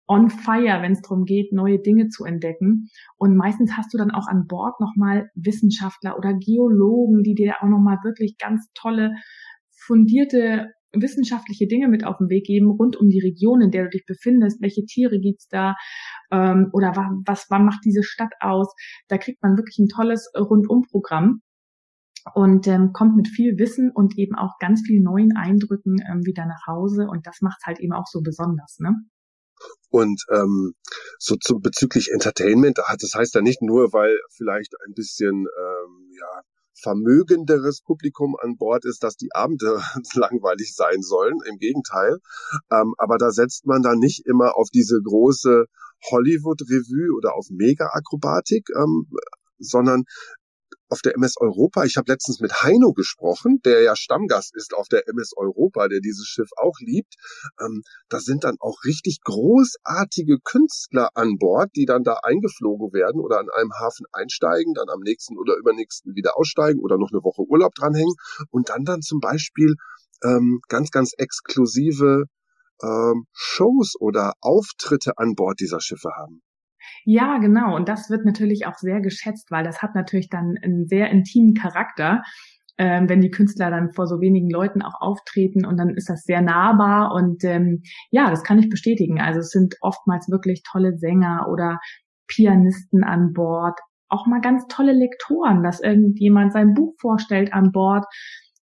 on 0.06 0.30
fire, 0.30 0.82
wenn 0.82 0.92
es 0.92 1.00
darum 1.00 1.24
geht, 1.24 1.52
neue 1.52 1.80
Dinge 1.80 2.08
zu 2.08 2.24
entdecken. 2.24 2.88
Und 3.16 3.36
meistens 3.36 3.76
hast 3.76 3.92
du 3.94 3.98
dann 3.98 4.10
auch 4.10 4.26
an 4.26 4.46
Bord 4.46 4.78
nochmal 4.80 5.30
Wissenschaftler 5.34 6.18
oder 6.18 6.34
Geologen, 6.34 7.22
die 7.22 7.34
dir 7.34 7.56
auch 7.60 7.68
nochmal 7.68 7.98
wirklich 8.04 8.36
ganz 8.38 8.68
tolle, 8.74 9.14
fundierte 9.86 10.72
wissenschaftliche 10.94 11.66
Dinge 11.66 11.88
mit 11.88 12.04
auf 12.04 12.18
den 12.18 12.28
Weg 12.28 12.46
geben 12.46 12.70
rund 12.70 12.96
um 12.96 13.08
die 13.08 13.20
Region, 13.20 13.60
in 13.60 13.70
der 13.70 13.84
du 13.84 13.90
dich 13.90 14.04
befindest. 14.06 14.60
Welche 14.60 14.84
Tiere 14.84 15.18
gibt's 15.18 15.48
da? 15.48 15.74
Ähm, 16.30 16.70
oder 16.72 16.92
was, 17.26 17.46
was 17.48 17.62
macht 17.62 17.80
diese 17.84 18.02
Stadt 18.02 18.32
aus? 18.40 18.72
Da 19.08 19.18
kriegt 19.18 19.42
man 19.42 19.56
wirklich 19.56 19.78
ein 19.78 19.88
tolles 19.88 20.30
Rundumprogramm 20.36 21.40
und 22.32 22.66
ähm, 22.66 22.92
kommt 22.92 23.16
mit 23.16 23.28
viel 23.28 23.58
Wissen 23.58 23.90
und 23.92 24.16
eben 24.16 24.34
auch 24.34 24.58
ganz 24.58 24.82
vielen 24.86 25.04
neuen 25.04 25.36
Eindrücken 25.36 25.96
ähm, 26.10 26.24
wieder 26.24 26.46
nach 26.46 26.66
Hause. 26.66 27.06
Und 27.08 27.26
das 27.26 27.40
macht 27.40 27.62
halt 27.66 27.80
eben 27.80 27.92
auch 27.92 28.06
so 28.06 28.20
besonders. 28.22 28.78
Ne? 28.78 28.94
Und 29.90 30.24
ähm, 30.30 30.74
so 31.18 31.36
zum 31.36 31.60
bezüglich 31.60 32.10
Entertainment, 32.12 32.78
das 32.78 33.14
heißt 33.14 33.34
ja 33.34 33.42
nicht 33.42 33.62
nur, 33.62 33.92
weil 33.92 34.18
vielleicht 34.36 34.74
ein 34.86 34.94
bisschen 34.94 35.46
ähm, 35.46 36.10
ja 36.18 36.42
vermögenderes 36.74 37.80
Publikum 37.82 38.36
an 38.40 38.56
Bord 38.56 38.84
ist, 38.84 39.02
dass 39.02 39.16
die 39.16 39.32
Abende 39.32 39.80
langweilig 40.14 40.74
sein 40.74 41.02
sollen. 41.02 41.38
Im 41.48 41.58
Gegenteil. 41.58 42.18
Ähm, 42.70 42.94
aber 42.98 43.18
da 43.18 43.30
setzt 43.30 43.66
man 43.66 43.82
dann 43.82 43.98
nicht 43.98 44.26
immer 44.26 44.56
auf 44.56 44.68
diese 44.72 45.00
große 45.02 45.66
Hollywood-Revue 46.10 47.16
oder 47.16 47.34
auf 47.34 47.46
Mega-Akrobatik, 47.50 48.68
ähm, 48.76 49.06
sondern 49.58 50.04
auf 50.94 51.02
der 51.02 51.16
MS 51.16 51.34
Europa. 51.40 51.82
Ich 51.82 51.96
habe 51.96 52.12
letztens 52.12 52.38
mit 52.38 52.62
Heino 52.62 52.92
gesprochen, 52.92 53.58
der 53.64 53.82
ja 53.82 53.96
Stammgast 53.96 54.54
ist 54.54 54.74
auf 54.74 54.86
der 54.86 55.08
MS 55.08 55.32
Europa, 55.36 55.88
der 55.88 55.98
dieses 55.98 56.28
Schiff 56.28 56.50
auch 56.56 56.78
liebt. 56.78 57.14
Ähm, 57.60 57.82
da 58.08 58.20
sind 58.20 58.44
dann 58.44 58.58
auch 58.60 58.84
richtig 58.84 59.18
großartige 59.24 60.38
Künstler 60.38 61.08
an 61.14 61.36
Bord, 61.40 61.70
die 61.74 61.84
dann 61.84 62.04
da 62.04 62.18
eingeflogen 62.22 62.92
werden 62.92 63.20
oder 63.20 63.40
an 63.40 63.48
einem 63.50 63.72
Hafen 63.72 64.06
einsteigen, 64.12 64.74
dann 64.74 64.88
am 64.88 65.00
nächsten 65.00 65.36
oder 65.36 65.56
übernächsten 65.56 66.14
wieder 66.14 66.38
aussteigen 66.38 66.78
oder 66.78 66.96
noch 66.96 67.10
eine 67.12 67.24
Woche 67.24 67.42
Urlaub 67.42 67.74
dranhängen 67.74 68.14
und 68.52 68.68
dann 68.68 68.84
dann 68.84 69.02
zum 69.02 69.18
Beispiel 69.18 69.74
ähm, 70.22 70.60
ganz, 70.68 70.92
ganz 70.92 71.10
exklusive 71.18 72.26
ähm, 72.84 73.26
Shows 73.32 73.94
oder 73.98 74.34
Auftritte 74.40 75.18
an 75.18 75.34
Bord 75.34 75.58
dieser 75.58 75.80
Schiffe 75.80 76.10
haben. 76.16 76.40
Ja, 77.04 77.38
genau. 77.38 77.76
Und 77.76 77.88
das 77.88 78.10
wird 78.10 78.24
natürlich 78.24 78.66
auch 78.66 78.76
sehr 78.76 79.00
geschätzt, 79.00 79.50
weil 79.50 79.64
das 79.64 79.82
hat 79.82 79.94
natürlich 79.94 80.28
dann 80.28 80.56
einen 80.62 80.86
sehr 80.86 81.10
intimen 81.10 81.54
Charakter, 81.54 82.22
ähm, 82.78 83.08
wenn 83.08 83.20
die 83.20 83.30
Künstler 83.30 83.70
dann 83.70 83.92
vor 83.92 84.06
so 84.06 84.20
wenigen 84.20 84.50
Leuten 84.50 84.82
auch 84.82 85.00
auftreten 85.00 85.64
und 85.64 85.76
dann 85.76 85.90
ist 85.90 86.08
das 86.08 86.24
sehr 86.24 86.42
nahbar 86.42 87.14
und 87.14 87.44
ähm, 87.44 87.82
ja, 88.10 88.30
das 88.30 88.42
kann 88.42 88.58
ich 88.58 88.68
bestätigen. 88.68 89.20
Also 89.20 89.40
es 89.40 89.50
sind 89.50 89.76
oftmals 89.80 90.28
wirklich 90.28 90.62
tolle 90.68 90.96
Sänger 90.96 91.46
oder 91.50 91.78
Pianisten 92.26 93.04
an 93.04 93.32
Bord, 93.32 93.78
auch 94.08 94.26
mal 94.26 94.40
ganz 94.40 94.66
tolle 94.68 94.92
Lektoren, 94.92 95.62
dass 95.62 95.80
irgendjemand 95.80 96.52
sein 96.52 96.74
Buch 96.74 96.94
vorstellt 97.00 97.52
an 97.52 97.70
Bord 97.72 98.06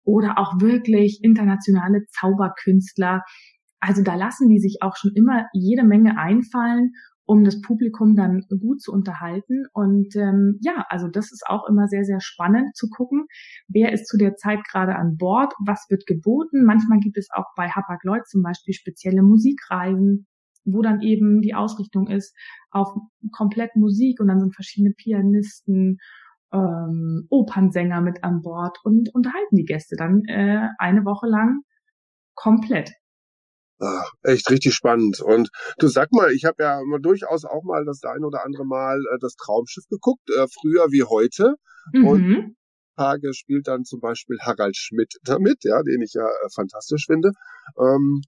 oder 0.04 0.38
auch 0.38 0.60
wirklich 0.60 1.20
internationale 1.24 2.06
Zauberkünstler. 2.20 3.24
Also 3.80 4.04
da 4.04 4.16
lassen 4.16 4.50
die 4.50 4.60
sich 4.60 4.78
auch 4.82 4.96
schon 4.98 5.12
immer 5.16 5.46
jede 5.54 5.84
Menge 5.84 6.18
einfallen 6.18 6.92
um 7.26 7.44
das 7.44 7.62
Publikum 7.62 8.16
dann 8.16 8.46
gut 8.60 8.82
zu 8.82 8.92
unterhalten. 8.92 9.66
Und 9.74 10.16
ähm, 10.16 10.60
ja, 10.62 10.86
also 10.90 11.08
das 11.08 11.32
ist 11.32 11.44
auch 11.48 11.68
immer 11.68 11.88
sehr, 11.88 12.04
sehr 12.04 12.20
spannend 12.22 12.76
zu 12.76 12.90
gucken, 12.90 13.26
wer 13.68 13.94
ist 13.94 14.08
zu 14.08 14.18
der 14.18 14.36
Zeit 14.36 14.60
gerade 14.70 14.96
an 14.96 15.18
Bord, 15.18 15.54
was 15.66 15.86
wird 15.90 16.06
geboten. 16.06 16.66
Manchmal 16.66 17.00
gibt 17.00 17.18
es 17.18 17.30
auch 17.34 17.46
bei 17.56 17.70
Hapag-Lloyd 17.70 18.28
zum 18.28 18.44
Beispiel 18.44 18.74
spezielle 18.74 19.24
Musikreisen, 19.24 20.28
wo 20.66 20.82
dann 20.82 21.02
eben 21.02 21.42
die 21.42 21.56
Ausrichtung 21.56 22.08
ist 22.08 22.36
auf 22.72 22.90
komplett 23.32 23.76
Musik 23.76 24.20
und 24.20 24.28
dann 24.28 24.40
sind 24.40 24.56
verschiedene 24.56 24.94
Pianisten, 24.94 25.98
ähm, 26.54 27.28
Opernsänger 27.30 28.02
mit 28.02 28.24
an 28.24 28.42
Bord 28.42 28.78
und 28.84 29.14
unterhalten 29.14 29.56
die 29.56 29.66
Gäste 29.66 29.96
dann 29.98 30.24
äh, 30.26 30.70
eine 30.78 31.04
Woche 31.06 31.28
lang 31.28 31.62
komplett. 32.36 32.92
Ach, 33.84 34.12
echt 34.24 34.50
richtig 34.50 34.74
spannend. 34.74 35.20
Und 35.20 35.50
du 35.78 35.88
sag 35.88 36.12
mal, 36.14 36.32
ich 36.32 36.46
habe 36.46 36.64
ja 36.64 36.80
durchaus 37.02 37.44
auch 37.44 37.64
mal 37.64 37.84
das 37.84 38.02
ein 38.04 38.24
oder 38.24 38.46
andere 38.46 38.66
Mal 38.66 39.00
äh, 39.00 39.18
das 39.20 39.36
Traumschiff 39.36 39.86
geguckt, 39.90 40.30
äh, 40.30 40.48
früher 40.48 40.88
wie 40.92 41.04
heute. 41.04 41.56
Mhm. 41.92 42.08
Und 42.08 42.56
Tage 42.96 43.34
spielt 43.34 43.68
dann 43.68 43.84
zum 43.84 44.00
Beispiel 44.00 44.38
Harald 44.40 44.78
Schmidt 44.78 45.14
damit, 45.24 45.64
ja, 45.64 45.82
den 45.84 46.02
ich 46.02 46.14
ja 46.14 46.26
äh, 46.26 46.50
fantastisch 46.54 47.08
finde. 47.08 47.32
Ähm, 47.78 48.22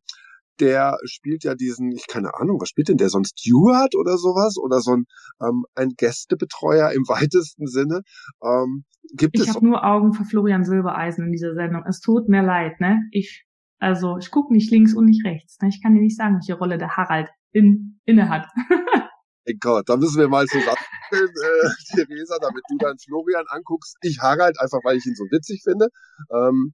der 0.60 0.98
spielt 1.06 1.44
ja 1.44 1.54
diesen, 1.54 1.92
ich 1.92 2.08
keine 2.08 2.34
Ahnung, 2.36 2.60
was 2.60 2.70
spielt 2.70 2.90
denn 2.90 2.98
der, 2.98 3.10
so 3.10 3.20
ein 3.20 3.26
Steward 3.26 3.96
oder 3.96 4.18
sowas? 4.18 4.58
Oder 4.58 4.80
so 4.80 4.92
ein, 4.92 5.06
ähm, 5.42 5.66
ein 5.76 5.92
Gästebetreuer 5.96 6.92
im 6.92 7.04
weitesten 7.08 7.68
Sinne. 7.68 8.02
Ähm, 8.44 8.84
gibt 9.14 9.40
ich 9.40 9.48
habe 9.50 9.66
nur 9.66 9.86
Augen 9.86 10.14
für 10.14 10.26
Florian 10.26 10.66
Silbereisen 10.66 11.26
in 11.26 11.32
dieser 11.32 11.54
Sendung. 11.54 11.84
Es 11.88 12.02
tut 12.02 12.28
mir 12.28 12.42
leid, 12.42 12.80
ne? 12.82 13.00
Ich 13.12 13.46
also 13.86 14.18
ich 14.18 14.32
gucke 14.32 14.52
nicht 14.52 14.72
links 14.72 14.96
und 14.96 15.06
nicht 15.06 15.24
rechts. 15.24 15.60
Ne? 15.62 15.70
Ich 15.70 15.82
kann 15.82 15.94
dir 15.94 16.02
nicht 16.02 16.18
sagen, 16.18 16.36
welche 16.36 16.58
Rolle 16.58 16.80
der 16.80 16.98
Harald 16.98 17.30
in, 17.52 18.00
inne 18.06 18.30
hat. 18.30 18.48
Mein 19.48 19.58
Gott, 19.60 19.88
da 19.88 19.96
müssen 19.96 20.20
wir 20.20 20.28
mal 20.28 20.48
zusammen, 20.48 20.76
äh, 21.12 21.16
Theresa, 21.94 22.40
damit 22.42 22.64
du 22.68 22.78
dann 22.80 22.98
Florian 22.98 23.46
anguckst. 23.48 23.96
Ich 24.02 24.18
Harald, 24.20 24.60
einfach 24.60 24.80
weil 24.84 24.98
ich 24.98 25.06
ihn 25.06 25.14
so 25.14 25.26
witzig 25.26 25.62
finde. 25.64 25.90
Ähm, 26.34 26.74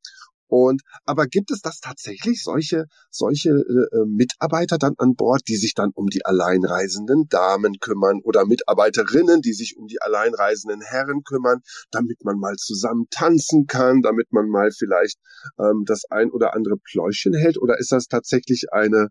und 0.52 0.82
aber 1.06 1.28
gibt 1.28 1.50
es 1.50 1.62
das 1.62 1.80
tatsächlich 1.80 2.44
solche 2.44 2.88
solche 3.10 3.52
äh, 3.52 3.96
äh, 3.96 4.06
Mitarbeiter 4.06 4.78
dann 4.78 4.96
an 4.98 5.16
Bord, 5.16 5.44
die 5.48 5.56
sich 5.56 5.74
dann 5.76 5.92
um 5.96 6.08
die 6.08 6.26
alleinreisenden 6.26 7.30
Damen 7.30 7.80
kümmern 7.80 8.20
oder 8.22 8.46
Mitarbeiterinnen, 8.46 9.40
die 9.42 9.54
sich 9.54 9.78
um 9.78 9.88
die 9.88 10.02
alleinreisenden 10.02 10.82
Herren 10.82 11.24
kümmern, 11.24 11.62
damit 11.92 12.26
man 12.26 12.38
mal 12.38 12.58
zusammen 12.58 13.06
tanzen 13.12 13.66
kann, 13.66 14.02
damit 14.02 14.34
man 14.34 14.50
mal 14.50 14.72
vielleicht 14.78 15.20
ähm, 15.58 15.86
das 15.86 16.04
ein 16.10 16.30
oder 16.30 16.54
andere 16.54 16.76
Pläuschen 16.76 17.34
hält 17.34 17.58
oder 17.58 17.80
ist 17.80 17.94
das 17.94 18.08
tatsächlich 18.08 18.74
eine 18.74 19.08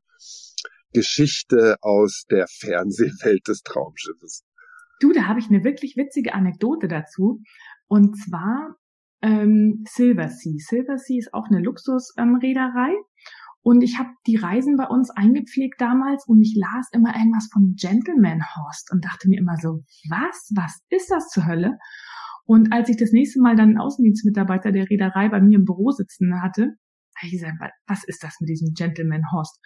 Geschichte 0.93 1.77
aus 1.81 2.25
der 2.31 2.49
Fernsehwelt 2.49 3.49
des 3.49 3.63
Traumschiffes? 3.63 4.45
Du, 5.01 5.13
da 5.13 5.23
habe 5.23 5.41
ich 5.41 5.49
eine 5.49 5.65
wirklich 5.65 5.97
witzige 5.97 6.35
Anekdote 6.35 6.87
dazu. 6.87 7.41
Und 7.89 8.19
zwar 8.19 8.77
ähm, 9.23 9.85
Silversea. 9.89 10.55
Silversea 10.59 11.19
ist 11.19 11.35
auch 11.35 11.47
eine 11.49 11.61
Luxusreederei. 11.61 12.91
Ähm, 12.91 13.05
und 13.63 13.83
ich 13.83 13.99
habe 13.99 14.09
die 14.27 14.37
Reisen 14.37 14.77
bei 14.77 14.87
uns 14.87 15.11
eingepflegt 15.11 15.81
damals 15.81 16.27
und 16.27 16.41
ich 16.41 16.57
las 16.57 16.89
immer 16.93 17.15
irgendwas 17.15 17.49
von 17.53 17.75
Gentleman 17.77 18.43
Horst 18.57 18.91
und 18.91 19.05
dachte 19.05 19.29
mir 19.29 19.39
immer 19.39 19.57
so, 19.59 19.85
was? 20.09 20.51
Was 20.55 20.81
ist 20.89 21.11
das 21.11 21.29
zur 21.29 21.47
Hölle? 21.47 21.79
Und 22.47 22.73
als 22.73 22.89
ich 22.89 22.97
das 22.97 23.13
nächste 23.13 23.41
Mal 23.41 23.57
dann 23.57 23.71
einen 23.71 23.79
Außendienstmitarbeiter 23.79 24.73
der 24.73 24.89
Reederei 24.89 25.29
bei 25.29 25.41
mir 25.41 25.59
im 25.59 25.67
Büro 25.67 25.91
sitzen 25.91 26.41
hatte, 26.43 26.63
habe 27.17 27.27
ich 27.27 27.33
gesagt, 27.33 27.59
was 27.87 28.05
ist 28.05 28.25
das 28.25 28.39
mit 28.41 28.49
diesem 28.49 28.73
Gentleman 28.73 29.31
Horst? 29.31 29.61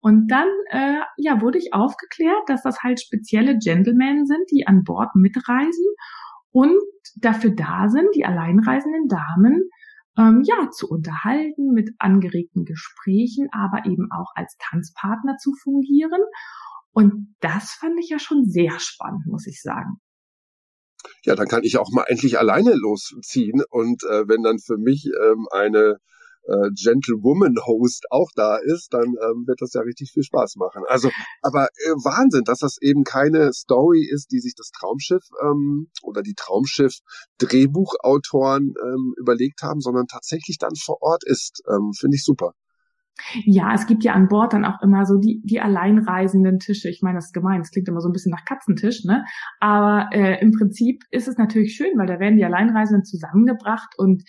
Und 0.00 0.30
dann 0.30 0.46
äh, 0.70 1.00
ja, 1.16 1.40
wurde 1.40 1.58
ich 1.58 1.72
aufgeklärt, 1.72 2.48
dass 2.48 2.62
das 2.62 2.82
halt 2.82 3.00
spezielle 3.00 3.56
Gentlemen 3.58 4.26
sind, 4.26 4.42
die 4.52 4.66
an 4.66 4.84
Bord 4.84 5.14
mitreisen 5.16 5.86
und 6.58 6.76
dafür 7.14 7.52
da 7.52 7.88
sind, 7.88 8.08
die 8.16 8.24
alleinreisenden 8.24 9.06
Damen 9.06 9.70
ähm, 10.18 10.42
ja 10.44 10.70
zu 10.70 10.88
unterhalten, 10.88 11.72
mit 11.72 11.90
angeregten 12.00 12.64
Gesprächen, 12.64 13.48
aber 13.52 13.86
eben 13.86 14.08
auch 14.10 14.32
als 14.34 14.56
Tanzpartner 14.58 15.36
zu 15.36 15.52
fungieren. 15.62 16.20
Und 16.90 17.36
das 17.38 17.76
fand 17.78 18.00
ich 18.00 18.08
ja 18.08 18.18
schon 18.18 18.44
sehr 18.44 18.80
spannend, 18.80 19.26
muss 19.26 19.46
ich 19.46 19.62
sagen. 19.62 20.00
Ja, 21.22 21.36
dann 21.36 21.46
kann 21.46 21.62
ich 21.62 21.78
auch 21.78 21.92
mal 21.92 22.06
endlich 22.08 22.40
alleine 22.40 22.74
losziehen 22.74 23.62
und 23.70 24.02
äh, 24.02 24.26
wenn 24.26 24.42
dann 24.42 24.58
für 24.58 24.78
mich 24.78 25.06
ähm, 25.06 25.46
eine 25.52 25.98
äh, 26.48 26.70
Gentlewoman-Host 26.74 28.06
auch 28.10 28.30
da 28.34 28.56
ist, 28.56 28.92
dann 28.92 29.06
ähm, 29.06 29.46
wird 29.46 29.60
das 29.60 29.74
ja 29.74 29.82
richtig 29.82 30.10
viel 30.12 30.24
Spaß 30.24 30.56
machen. 30.56 30.82
Also, 30.88 31.10
aber 31.42 31.68
äh, 31.84 31.90
Wahnsinn, 32.04 32.44
dass 32.44 32.60
das 32.60 32.78
eben 32.80 33.04
keine 33.04 33.52
Story 33.52 34.08
ist, 34.10 34.32
die 34.32 34.40
sich 34.40 34.54
das 34.56 34.70
Traumschiff 34.70 35.24
ähm, 35.42 35.90
oder 36.02 36.22
die 36.22 36.32
Traumschiff-Drehbuchautoren 36.34 38.72
ähm, 38.82 39.12
überlegt 39.18 39.60
haben, 39.62 39.80
sondern 39.80 40.06
tatsächlich 40.06 40.56
dann 40.58 40.74
vor 40.76 41.02
Ort 41.02 41.24
ist. 41.24 41.62
Ähm, 41.68 41.92
Finde 41.92 42.16
ich 42.16 42.24
super. 42.24 42.54
Ja, 43.44 43.74
es 43.74 43.86
gibt 43.86 44.04
ja 44.04 44.12
an 44.12 44.28
Bord 44.28 44.52
dann 44.52 44.64
auch 44.64 44.80
immer 44.80 45.04
so 45.04 45.18
die, 45.18 45.42
die 45.44 45.60
alleinreisenden 45.60 46.60
Tische. 46.60 46.88
Ich 46.88 47.02
meine, 47.02 47.18
das 47.18 47.26
ist 47.26 47.32
gemein, 47.32 47.60
es 47.60 47.72
klingt 47.72 47.88
immer 47.88 48.00
so 48.00 48.08
ein 48.08 48.12
bisschen 48.12 48.30
nach 48.30 48.44
Katzentisch, 48.44 49.04
ne? 49.04 49.24
Aber 49.58 50.08
äh, 50.12 50.40
im 50.40 50.52
Prinzip 50.52 51.02
ist 51.10 51.26
es 51.26 51.36
natürlich 51.36 51.74
schön, 51.74 51.98
weil 51.98 52.06
da 52.06 52.20
werden 52.20 52.36
die 52.36 52.44
Alleinreisenden 52.44 53.04
zusammengebracht 53.04 53.98
und 53.98 54.22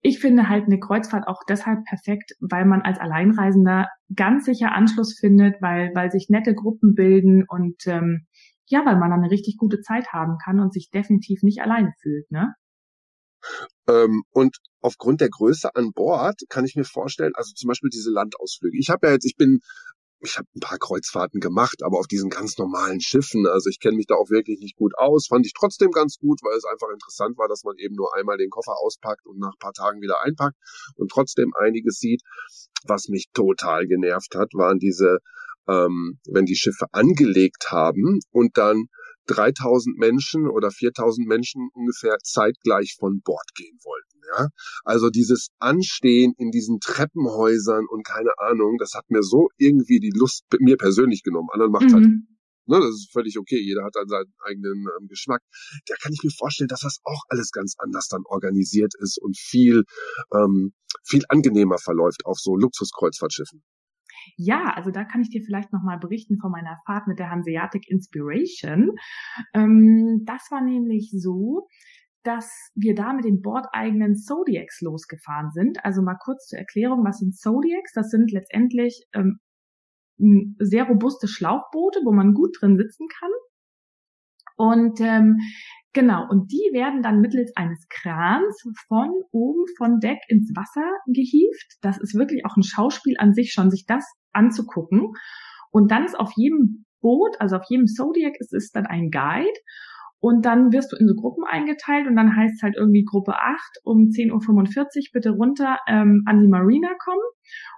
ich 0.00 0.20
finde 0.20 0.48
halt 0.48 0.64
eine 0.64 0.78
Kreuzfahrt 0.78 1.26
auch 1.26 1.42
deshalb 1.48 1.84
perfekt, 1.84 2.32
weil 2.40 2.64
man 2.64 2.82
als 2.82 2.98
Alleinreisender 2.98 3.88
ganz 4.14 4.44
sicher 4.44 4.72
Anschluss 4.72 5.18
findet, 5.18 5.60
weil, 5.60 5.90
weil 5.94 6.10
sich 6.10 6.28
nette 6.28 6.54
Gruppen 6.54 6.94
bilden 6.94 7.44
und 7.48 7.86
ähm, 7.86 8.26
ja, 8.66 8.84
weil 8.84 8.96
man 8.98 9.10
dann 9.10 9.20
eine 9.20 9.30
richtig 9.30 9.56
gute 9.56 9.80
Zeit 9.80 10.12
haben 10.12 10.36
kann 10.42 10.60
und 10.60 10.72
sich 10.72 10.90
definitiv 10.90 11.42
nicht 11.42 11.60
alleine 11.62 11.92
fühlt, 12.00 12.30
ne? 12.30 12.54
Ähm, 13.88 14.22
und 14.30 14.58
aufgrund 14.80 15.20
der 15.20 15.30
Größe 15.30 15.74
an 15.74 15.92
Bord 15.92 16.40
kann 16.48 16.64
ich 16.64 16.76
mir 16.76 16.84
vorstellen, 16.84 17.32
also 17.34 17.54
zum 17.54 17.68
Beispiel 17.68 17.90
diese 17.90 18.10
Landausflüge. 18.10 18.76
Ich 18.78 18.90
habe 18.90 19.06
ja 19.06 19.12
jetzt, 19.14 19.24
ich 19.24 19.36
bin 19.36 19.60
ich 20.20 20.36
habe 20.36 20.48
ein 20.56 20.60
paar 20.60 20.78
Kreuzfahrten 20.78 21.40
gemacht, 21.40 21.82
aber 21.82 21.98
auf 21.98 22.06
diesen 22.06 22.30
ganz 22.30 22.58
normalen 22.58 23.00
Schiffen. 23.00 23.46
Also 23.46 23.70
ich 23.70 23.78
kenne 23.78 23.96
mich 23.96 24.06
da 24.06 24.14
auch 24.14 24.30
wirklich 24.30 24.58
nicht 24.60 24.76
gut 24.76 24.92
aus. 24.96 25.28
Fand 25.28 25.46
ich 25.46 25.52
trotzdem 25.52 25.90
ganz 25.90 26.18
gut, 26.18 26.40
weil 26.42 26.56
es 26.56 26.64
einfach 26.64 26.88
interessant 26.92 27.38
war, 27.38 27.48
dass 27.48 27.64
man 27.64 27.76
eben 27.78 27.94
nur 27.94 28.14
einmal 28.16 28.36
den 28.36 28.50
Koffer 28.50 28.74
auspackt 28.80 29.26
und 29.26 29.38
nach 29.38 29.52
ein 29.52 29.60
paar 29.60 29.72
Tagen 29.72 30.00
wieder 30.00 30.22
einpackt 30.22 30.56
und 30.96 31.10
trotzdem 31.10 31.52
einiges 31.58 31.98
sieht. 31.98 32.22
Was 32.86 33.08
mich 33.08 33.26
total 33.32 33.86
genervt 33.86 34.34
hat, 34.34 34.50
waren 34.54 34.78
diese, 34.78 35.18
ähm, 35.68 36.18
wenn 36.26 36.46
die 36.46 36.56
Schiffe 36.56 36.86
angelegt 36.92 37.70
haben 37.70 38.20
und 38.32 38.56
dann 38.58 38.86
3000 39.28 39.98
Menschen 39.98 40.48
oder 40.48 40.70
4000 40.70 41.26
Menschen 41.26 41.68
ungefähr 41.74 42.16
zeitgleich 42.22 42.96
von 42.98 43.20
Bord 43.22 43.54
gehen 43.54 43.78
wollten. 43.84 44.18
Ja, 44.36 44.48
also 44.84 45.08
dieses 45.08 45.48
Anstehen 45.58 46.34
in 46.36 46.50
diesen 46.50 46.80
Treppenhäusern 46.80 47.86
und 47.88 48.04
keine 48.06 48.38
Ahnung, 48.38 48.76
das 48.78 48.92
hat 48.92 49.08
mir 49.08 49.22
so 49.22 49.48
irgendwie 49.56 50.00
die 50.00 50.12
Lust 50.14 50.44
mir 50.58 50.76
persönlich 50.76 51.22
genommen. 51.22 51.48
Anderen 51.50 51.72
macht 51.72 51.92
halt 51.92 52.04
mhm. 52.04 52.26
halt 52.28 52.38
Ne, 52.70 52.80
das 52.80 52.90
ist 52.90 53.10
völlig 53.10 53.38
okay. 53.38 53.58
Jeder 53.58 53.82
hat 53.82 53.94
dann 53.94 54.08
seinen 54.08 54.30
eigenen 54.44 54.84
ähm, 55.00 55.08
Geschmack. 55.08 55.40
Da 55.86 55.94
kann 56.02 56.12
ich 56.12 56.22
mir 56.22 56.30
vorstellen, 56.30 56.68
dass 56.68 56.80
das 56.80 56.98
auch 57.04 57.22
alles 57.30 57.50
ganz 57.50 57.74
anders 57.78 58.08
dann 58.08 58.24
organisiert 58.26 58.92
ist 58.98 59.18
und 59.18 59.38
viel, 59.38 59.84
ähm, 60.34 60.74
viel 61.02 61.22
angenehmer 61.30 61.78
verläuft 61.78 62.26
auf 62.26 62.38
so 62.38 62.56
Luxuskreuzfahrtschiffen. 62.56 63.62
Ja, 64.36 64.72
also 64.74 64.90
da 64.90 65.04
kann 65.04 65.20
ich 65.20 65.30
dir 65.30 65.42
vielleicht 65.42 65.72
nochmal 65.72 65.98
berichten 65.98 66.38
von 66.38 66.50
meiner 66.50 66.78
Fahrt 66.86 67.06
mit 67.06 67.18
der 67.18 67.30
Hanseatic 67.30 67.88
Inspiration. 67.88 68.92
Ähm, 69.54 70.22
das 70.24 70.50
war 70.50 70.62
nämlich 70.62 71.10
so, 71.12 71.66
dass 72.22 72.50
wir 72.74 72.94
da 72.94 73.12
mit 73.12 73.24
den 73.24 73.40
bordeigenen 73.40 74.16
Zodiacs 74.16 74.80
losgefahren 74.80 75.50
sind. 75.50 75.84
Also 75.84 76.02
mal 76.02 76.18
kurz 76.22 76.46
zur 76.48 76.58
Erklärung, 76.58 77.04
was 77.04 77.18
sind 77.18 77.36
Zodiacs? 77.36 77.92
Das 77.94 78.10
sind 78.10 78.32
letztendlich 78.32 79.06
ähm, 79.14 79.38
sehr 80.58 80.84
robuste 80.84 81.28
Schlauchboote, 81.28 82.00
wo 82.04 82.12
man 82.12 82.34
gut 82.34 82.56
drin 82.60 82.76
sitzen 82.76 83.06
kann. 83.08 83.30
Und 84.56 85.00
ähm, 85.00 85.38
genau, 85.98 86.28
und 86.28 86.52
die 86.52 86.70
werden 86.72 87.02
dann 87.02 87.20
mittels 87.20 87.50
eines 87.56 87.84
Krans 87.88 88.62
von 88.86 89.10
oben 89.32 89.64
von 89.76 89.98
Deck 89.98 90.18
ins 90.28 90.52
Wasser 90.54 90.88
gehievt. 91.06 91.76
Das 91.80 91.98
ist 91.98 92.14
wirklich 92.14 92.44
auch 92.46 92.56
ein 92.56 92.62
Schauspiel 92.62 93.16
an 93.18 93.34
sich 93.34 93.52
schon, 93.52 93.70
sich 93.70 93.84
das 93.84 94.04
anzugucken. 94.32 95.12
Und 95.72 95.90
dann 95.90 96.04
ist 96.04 96.18
auf 96.18 96.30
jedem 96.36 96.84
Boot, 97.00 97.40
also 97.40 97.56
auf 97.56 97.64
jedem 97.68 97.86
Zodiac 97.86 98.34
ist 98.38 98.54
es 98.54 98.70
dann 98.70 98.86
ein 98.86 99.10
Guide. 99.10 99.58
Und 100.20 100.44
dann 100.44 100.72
wirst 100.72 100.92
du 100.92 100.96
in 100.96 101.06
so 101.06 101.14
Gruppen 101.14 101.44
eingeteilt 101.44 102.08
und 102.08 102.16
dann 102.16 102.34
heißt 102.34 102.56
es 102.56 102.62
halt 102.62 102.74
irgendwie 102.76 103.04
Gruppe 103.04 103.34
8 103.38 103.78
um 103.84 104.08
10.45 104.08 104.32
Uhr 104.32 105.04
bitte 105.12 105.30
runter 105.30 105.78
ähm, 105.86 106.24
an 106.26 106.40
die 106.40 106.48
Marina 106.48 106.88
kommen. 106.98 107.22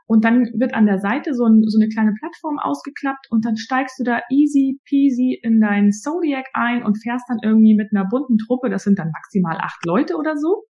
Und 0.06 0.24
dann 0.24 0.46
wird 0.54 0.74
an 0.74 0.86
der 0.86 0.98
Seite 0.98 1.34
so, 1.34 1.44
ein, 1.44 1.62
so 1.66 1.78
eine 1.78 1.88
kleine 1.88 2.14
Plattform 2.18 2.58
ausgeklappt 2.58 3.26
und 3.30 3.44
dann 3.44 3.56
steigst 3.56 3.98
du 4.00 4.04
da 4.04 4.22
easy 4.30 4.80
peasy 4.84 5.38
in 5.40 5.60
dein 5.60 5.92
Zodiac 5.92 6.46
ein 6.54 6.82
und 6.82 7.00
fährst 7.02 7.26
dann 7.28 7.38
irgendwie 7.42 7.76
mit 7.76 7.90
einer 7.92 8.08
bunten 8.08 8.38
Truppe, 8.38 8.70
das 8.70 8.84
sind 8.84 8.98
dann 8.98 9.12
maximal 9.12 9.58
acht 9.60 9.84
Leute 9.86 10.16
oder 10.16 10.36
so, 10.36 10.64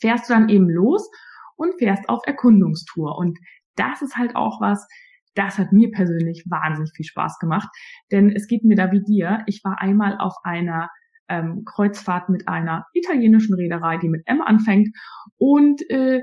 fährst 0.00 0.28
du 0.28 0.34
dann 0.34 0.48
eben 0.48 0.68
los 0.68 1.08
und 1.56 1.78
fährst 1.78 2.08
auf 2.08 2.22
Erkundungstour. 2.26 3.16
Und 3.16 3.38
das 3.76 4.02
ist 4.02 4.16
halt 4.16 4.34
auch 4.34 4.60
was, 4.60 4.88
das 5.34 5.58
hat 5.58 5.72
mir 5.72 5.90
persönlich 5.90 6.44
wahnsinnig 6.48 6.92
viel 6.94 7.06
Spaß 7.06 7.38
gemacht, 7.38 7.68
denn 8.10 8.30
es 8.30 8.46
geht 8.46 8.64
mir 8.64 8.76
da 8.76 8.92
wie 8.92 9.02
dir. 9.02 9.42
Ich 9.46 9.62
war 9.64 9.80
einmal 9.80 10.18
auf 10.18 10.34
einer 10.44 10.88
ähm, 11.28 11.64
Kreuzfahrt 11.64 12.28
mit 12.28 12.48
einer 12.48 12.86
italienischen 12.92 13.54
Reederei, 13.54 13.98
die 13.98 14.08
mit 14.08 14.22
M 14.26 14.42
anfängt 14.42 14.88
und 15.38 15.88
äh, 15.90 16.20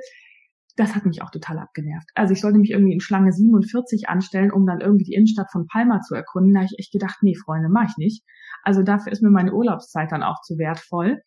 das 0.80 0.96
hat 0.96 1.06
mich 1.06 1.22
auch 1.22 1.30
total 1.30 1.60
abgenervt. 1.60 2.10
Also 2.16 2.32
ich 2.34 2.40
sollte 2.40 2.58
mich 2.58 2.72
irgendwie 2.72 2.94
in 2.94 3.02
Schlange 3.02 3.34
47 3.34 4.08
anstellen, 4.08 4.50
um 4.50 4.66
dann 4.66 4.80
irgendwie 4.80 5.04
die 5.04 5.14
Innenstadt 5.14 5.52
von 5.52 5.68
Palma 5.68 6.00
zu 6.00 6.16
erkunden. 6.16 6.54
Da 6.54 6.62
habe 6.62 6.70
ich 6.72 6.80
echt 6.80 6.94
gedacht, 6.94 7.18
nee, 7.22 7.36
Freunde, 7.36 7.68
mach 7.68 7.90
ich 7.90 7.98
nicht. 7.98 8.24
Also 8.64 8.82
dafür 8.82 9.12
ist 9.12 9.22
mir 9.22 9.30
meine 9.30 9.54
Urlaubszeit 9.54 10.10
dann 10.12 10.24
auch 10.24 10.42
zu 10.42 10.58
wertvoll. 10.58 11.22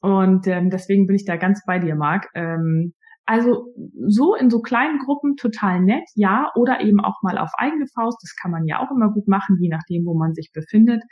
Und 0.00 0.48
ähm, 0.48 0.70
deswegen 0.70 1.06
bin 1.06 1.14
ich 1.14 1.24
da 1.24 1.36
ganz 1.36 1.62
bei 1.64 1.78
dir, 1.78 1.94
Marc. 1.94 2.28
Ähm, 2.34 2.94
also 3.28 3.74
so 4.06 4.34
in 4.34 4.48
so 4.48 4.62
kleinen 4.62 4.98
Gruppen 5.00 5.36
total 5.36 5.82
nett, 5.82 6.08
ja, 6.14 6.50
oder 6.54 6.80
eben 6.80 6.98
auch 6.98 7.20
mal 7.22 7.36
auf 7.36 7.50
eigene 7.58 7.84
Faust. 7.94 8.16
Das 8.22 8.34
kann 8.40 8.50
man 8.50 8.64
ja 8.66 8.78
auch 8.78 8.90
immer 8.90 9.12
gut 9.12 9.28
machen, 9.28 9.58
je 9.60 9.68
nachdem, 9.68 10.06
wo 10.06 10.14
man 10.14 10.32
sich 10.32 10.50
befindet. 10.54 11.02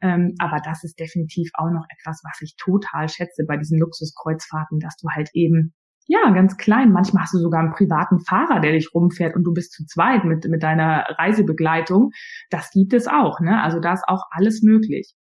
Ähm, 0.00 0.36
aber 0.38 0.60
das 0.64 0.84
ist 0.84 1.00
definitiv 1.00 1.50
auch 1.54 1.70
noch 1.72 1.84
etwas, 1.98 2.22
was 2.22 2.40
ich 2.42 2.54
total 2.56 3.08
schätze 3.08 3.44
bei 3.44 3.56
diesen 3.56 3.80
Luxuskreuzfahrten, 3.80 4.78
dass 4.78 4.96
du 4.98 5.08
halt 5.10 5.30
eben 5.32 5.74
ja, 6.06 6.30
ganz 6.30 6.56
klein. 6.58 6.92
Manchmal 6.92 7.24
hast 7.24 7.34
du 7.34 7.38
sogar 7.38 7.60
einen 7.60 7.72
privaten 7.72 8.20
Fahrer, 8.20 8.60
der 8.60 8.72
dich 8.72 8.94
rumfährt 8.94 9.34
und 9.34 9.42
du 9.42 9.52
bist 9.52 9.72
zu 9.72 9.84
zweit 9.84 10.24
mit, 10.24 10.48
mit 10.48 10.62
deiner 10.62 11.06
Reisebegleitung. 11.18 12.12
Das 12.50 12.70
gibt 12.70 12.94
es 12.94 13.08
auch, 13.08 13.40
ne? 13.40 13.60
Also 13.62 13.80
da 13.80 13.94
ist 13.94 14.04
auch 14.06 14.22
alles 14.30 14.62
möglich. 14.62 15.12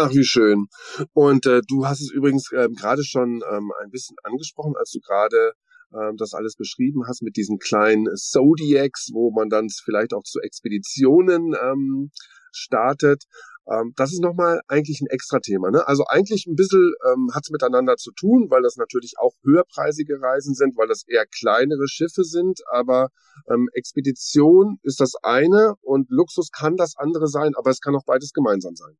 Ach, 0.00 0.10
wie 0.14 0.24
schön. 0.24 0.68
Und 1.12 1.44
äh, 1.46 1.60
du 1.66 1.84
hast 1.86 2.00
es 2.00 2.12
übrigens 2.12 2.52
ähm, 2.52 2.74
gerade 2.74 3.02
schon 3.02 3.42
ähm, 3.50 3.72
ein 3.82 3.90
bisschen 3.90 4.16
angesprochen, 4.22 4.74
als 4.78 4.92
du 4.92 5.00
gerade 5.00 5.54
ähm, 5.92 6.16
das 6.16 6.34
alles 6.34 6.54
beschrieben 6.54 7.02
hast 7.08 7.20
mit 7.22 7.34
diesen 7.36 7.58
kleinen 7.58 8.06
Zodiacs, 8.14 9.10
wo 9.12 9.32
man 9.32 9.48
dann 9.48 9.66
vielleicht 9.70 10.14
auch 10.14 10.22
zu 10.22 10.38
Expeditionen 10.38 11.52
ähm, 11.60 12.12
startet. 12.52 13.24
Ähm, 13.68 13.92
das 13.96 14.12
ist 14.12 14.22
nochmal 14.22 14.60
eigentlich 14.68 15.00
ein 15.00 15.08
extra 15.08 15.40
Thema. 15.40 15.72
Ne? 15.72 15.84
Also 15.88 16.04
eigentlich 16.06 16.46
ein 16.46 16.54
bisschen 16.54 16.92
ähm, 17.04 17.30
hat 17.34 17.42
es 17.42 17.50
miteinander 17.50 17.96
zu 17.96 18.12
tun, 18.12 18.46
weil 18.50 18.62
das 18.62 18.76
natürlich 18.76 19.14
auch 19.18 19.32
höherpreisige 19.42 20.22
Reisen 20.22 20.54
sind, 20.54 20.76
weil 20.76 20.86
das 20.86 21.02
eher 21.08 21.26
kleinere 21.26 21.88
Schiffe 21.88 22.22
sind. 22.22 22.60
Aber 22.70 23.08
ähm, 23.50 23.68
Expedition 23.72 24.78
ist 24.84 25.00
das 25.00 25.14
eine 25.24 25.74
und 25.80 26.06
Luxus 26.08 26.50
kann 26.52 26.76
das 26.76 26.94
andere 26.96 27.26
sein, 27.26 27.54
aber 27.56 27.70
es 27.70 27.80
kann 27.80 27.96
auch 27.96 28.04
beides 28.06 28.32
gemeinsam 28.32 28.76
sein. 28.76 28.96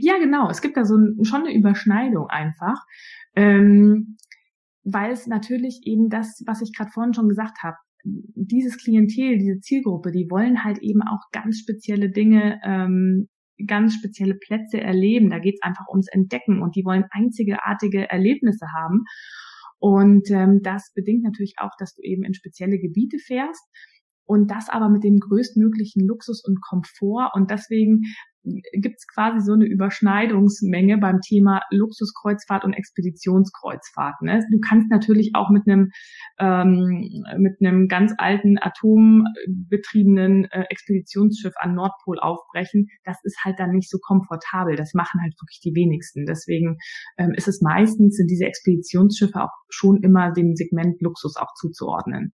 Ja, 0.00 0.18
genau. 0.18 0.48
Es 0.50 0.62
gibt 0.62 0.76
da 0.76 0.84
so 0.84 0.96
ein, 0.96 1.24
schon 1.24 1.42
eine 1.42 1.54
Überschneidung 1.54 2.28
einfach. 2.28 2.84
Ähm, 3.34 4.16
weil 4.84 5.10
es 5.12 5.26
natürlich 5.26 5.80
eben 5.84 6.08
das, 6.08 6.42
was 6.46 6.62
ich 6.62 6.72
gerade 6.72 6.90
vorhin 6.92 7.12
schon 7.12 7.28
gesagt 7.28 7.62
habe, 7.62 7.76
dieses 8.04 8.78
Klientel, 8.78 9.38
diese 9.38 9.58
Zielgruppe, 9.60 10.12
die 10.12 10.30
wollen 10.30 10.62
halt 10.62 10.78
eben 10.78 11.02
auch 11.02 11.22
ganz 11.32 11.58
spezielle 11.58 12.10
Dinge, 12.10 12.60
ähm, 12.64 13.28
ganz 13.66 13.94
spezielle 13.94 14.34
Plätze 14.34 14.80
erleben. 14.80 15.30
Da 15.30 15.40
geht's 15.40 15.62
einfach 15.62 15.86
ums 15.88 16.08
Entdecken 16.08 16.62
und 16.62 16.76
die 16.76 16.84
wollen 16.84 17.04
einzigartige 17.10 18.08
Erlebnisse 18.08 18.66
haben. 18.76 19.04
Und 19.78 20.30
ähm, 20.30 20.60
das 20.62 20.92
bedingt 20.94 21.24
natürlich 21.24 21.54
auch, 21.58 21.72
dass 21.78 21.94
du 21.94 22.02
eben 22.02 22.22
in 22.22 22.34
spezielle 22.34 22.78
Gebiete 22.78 23.18
fährst 23.18 23.64
und 24.24 24.50
das 24.50 24.68
aber 24.68 24.88
mit 24.88 25.04
dem 25.04 25.18
größtmöglichen 25.18 26.06
Luxus 26.06 26.44
und 26.44 26.60
Komfort. 26.60 27.30
Und 27.34 27.50
deswegen 27.50 28.02
gibt 28.72 28.96
es 28.98 29.06
quasi 29.06 29.40
so 29.40 29.52
eine 29.52 29.66
Überschneidungsmenge 29.66 30.98
beim 30.98 31.20
Thema 31.20 31.62
Luxuskreuzfahrt 31.70 32.64
und 32.64 32.72
Expeditionskreuzfahrt. 32.72 34.22
Ne? 34.22 34.44
Du 34.50 34.58
kannst 34.60 34.90
natürlich 34.90 35.32
auch 35.34 35.50
mit 35.50 35.66
einem 35.66 35.90
ähm, 36.38 37.24
mit 37.38 37.54
einem 37.60 37.88
ganz 37.88 38.12
alten 38.18 38.58
atombetriebenen 38.58 40.44
äh, 40.50 40.64
Expeditionsschiff 40.70 41.54
an 41.56 41.74
Nordpol 41.74 42.18
aufbrechen. 42.18 42.88
Das 43.04 43.18
ist 43.24 43.38
halt 43.44 43.58
dann 43.58 43.70
nicht 43.70 43.90
so 43.90 43.98
komfortabel. 43.98 44.76
Das 44.76 44.94
machen 44.94 45.20
halt 45.22 45.34
wirklich 45.40 45.60
die 45.62 45.74
wenigsten. 45.74 46.26
Deswegen 46.26 46.78
ähm, 47.18 47.32
ist 47.34 47.48
es 47.48 47.60
meistens 47.60 48.16
sind 48.16 48.30
diese 48.30 48.44
Expeditionsschiffe 48.44 49.42
auch 49.42 49.52
schon 49.68 50.02
immer 50.02 50.32
dem 50.32 50.54
Segment 50.54 51.00
Luxus 51.00 51.36
auch 51.36 51.52
zuzuordnen. 51.54 52.32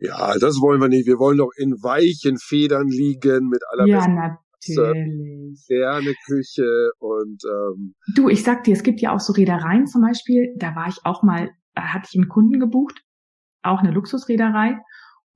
Ja, 0.00 0.38
das 0.38 0.60
wollen 0.60 0.80
wir 0.80 0.88
nicht. 0.88 1.06
Wir 1.06 1.18
wollen 1.18 1.38
doch 1.38 1.50
in 1.56 1.72
weichen 1.82 2.38
Federn 2.38 2.86
liegen 2.86 3.48
mit 3.48 3.62
aller 3.70 3.86
ja, 3.86 4.38
Natürlich. 4.76 5.60
Sterneküche 5.64 6.90
und 6.98 7.42
ähm, 7.44 7.94
Du, 8.14 8.28
ich 8.28 8.42
sag 8.42 8.64
dir, 8.64 8.74
es 8.74 8.82
gibt 8.82 9.00
ja 9.00 9.14
auch 9.14 9.20
so 9.20 9.32
Reedereien 9.32 9.86
zum 9.86 10.02
Beispiel, 10.02 10.54
da 10.56 10.74
war 10.74 10.88
ich 10.88 10.98
auch 11.04 11.22
mal, 11.22 11.50
da 11.74 11.92
hatte 11.92 12.08
ich 12.10 12.18
einen 12.18 12.28
Kunden 12.28 12.60
gebucht, 12.60 13.02
auch 13.62 13.80
eine 13.80 13.92
Luxusreederei, 13.92 14.78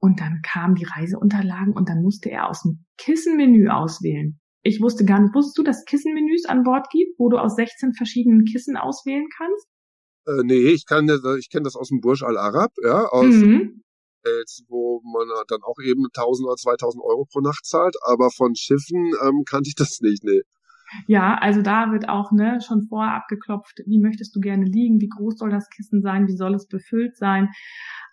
und 0.03 0.21
dann 0.21 0.40
kamen 0.42 0.75
die 0.75 0.85
Reiseunterlagen 0.85 1.75
und 1.75 1.88
dann 1.88 2.03
musste 2.03 2.29
er 2.29 2.51
aus 2.51 2.62
dem 2.62 2.85
Kissenmenü 2.99 3.68
auswählen. 3.68 4.40
Ich 4.64 4.81
wusste 4.81 5.05
gar 5.05 5.21
nicht, 5.21 5.35
wusstest 5.35 5.59
du, 5.59 5.62
dass 5.62 5.85
Kissenmenüs 5.85 6.45
an 6.47 6.64
Bord 6.64 6.88
gibt, 6.90 7.18
wo 7.18 7.29
du 7.29 7.38
aus 7.38 7.55
16 7.55 7.95
verschiedenen 7.95 8.45
Kissen 8.45 8.77
auswählen 8.77 9.27
kannst? 9.37 9.66
Äh, 10.27 10.42
nee, 10.45 10.73
ich 10.73 10.87
kann 10.87 11.09
ich 11.38 11.51
kenne 11.51 11.64
das 11.64 11.77
aus 11.77 11.88
dem 11.88 12.01
Burj 12.01 12.25
Al 12.25 12.37
Arab, 12.37 12.73
ja, 12.83 13.07
aus 13.07 13.35
mhm. 13.35 13.83
Hotels, 14.23 14.65
wo 14.69 15.01
man 15.05 15.29
dann 15.49 15.63
auch 15.63 15.79
eben 15.85 16.07
1000 16.07 16.47
oder 16.47 16.57
2000 16.57 17.03
Euro 17.05 17.27
pro 17.31 17.41
Nacht 17.41 17.65
zahlt, 17.65 17.97
aber 18.07 18.31
von 18.31 18.55
Schiffen 18.55 19.13
ähm, 19.23 19.45
kannte 19.49 19.69
ich 19.69 19.75
das 19.75 20.01
nicht, 20.01 20.25
nee. 20.25 20.43
Ja, 21.07 21.37
also 21.37 21.63
da 21.63 21.91
wird 21.91 22.09
auch 22.09 22.33
ne, 22.33 22.61
schon 22.61 22.83
vorher 22.83 23.15
abgeklopft, 23.15 23.81
wie 23.87 23.99
möchtest 23.99 24.37
du 24.37 24.41
gerne 24.41 24.65
liegen, 24.65 25.01
wie 25.01 25.09
groß 25.09 25.39
soll 25.39 25.51
das 25.51 25.71
Kissen 25.71 26.03
sein, 26.03 26.29
wie 26.29 26.37
soll 26.37 26.55
es 26.55 26.67
befüllt 26.67 27.17
sein. 27.17 27.49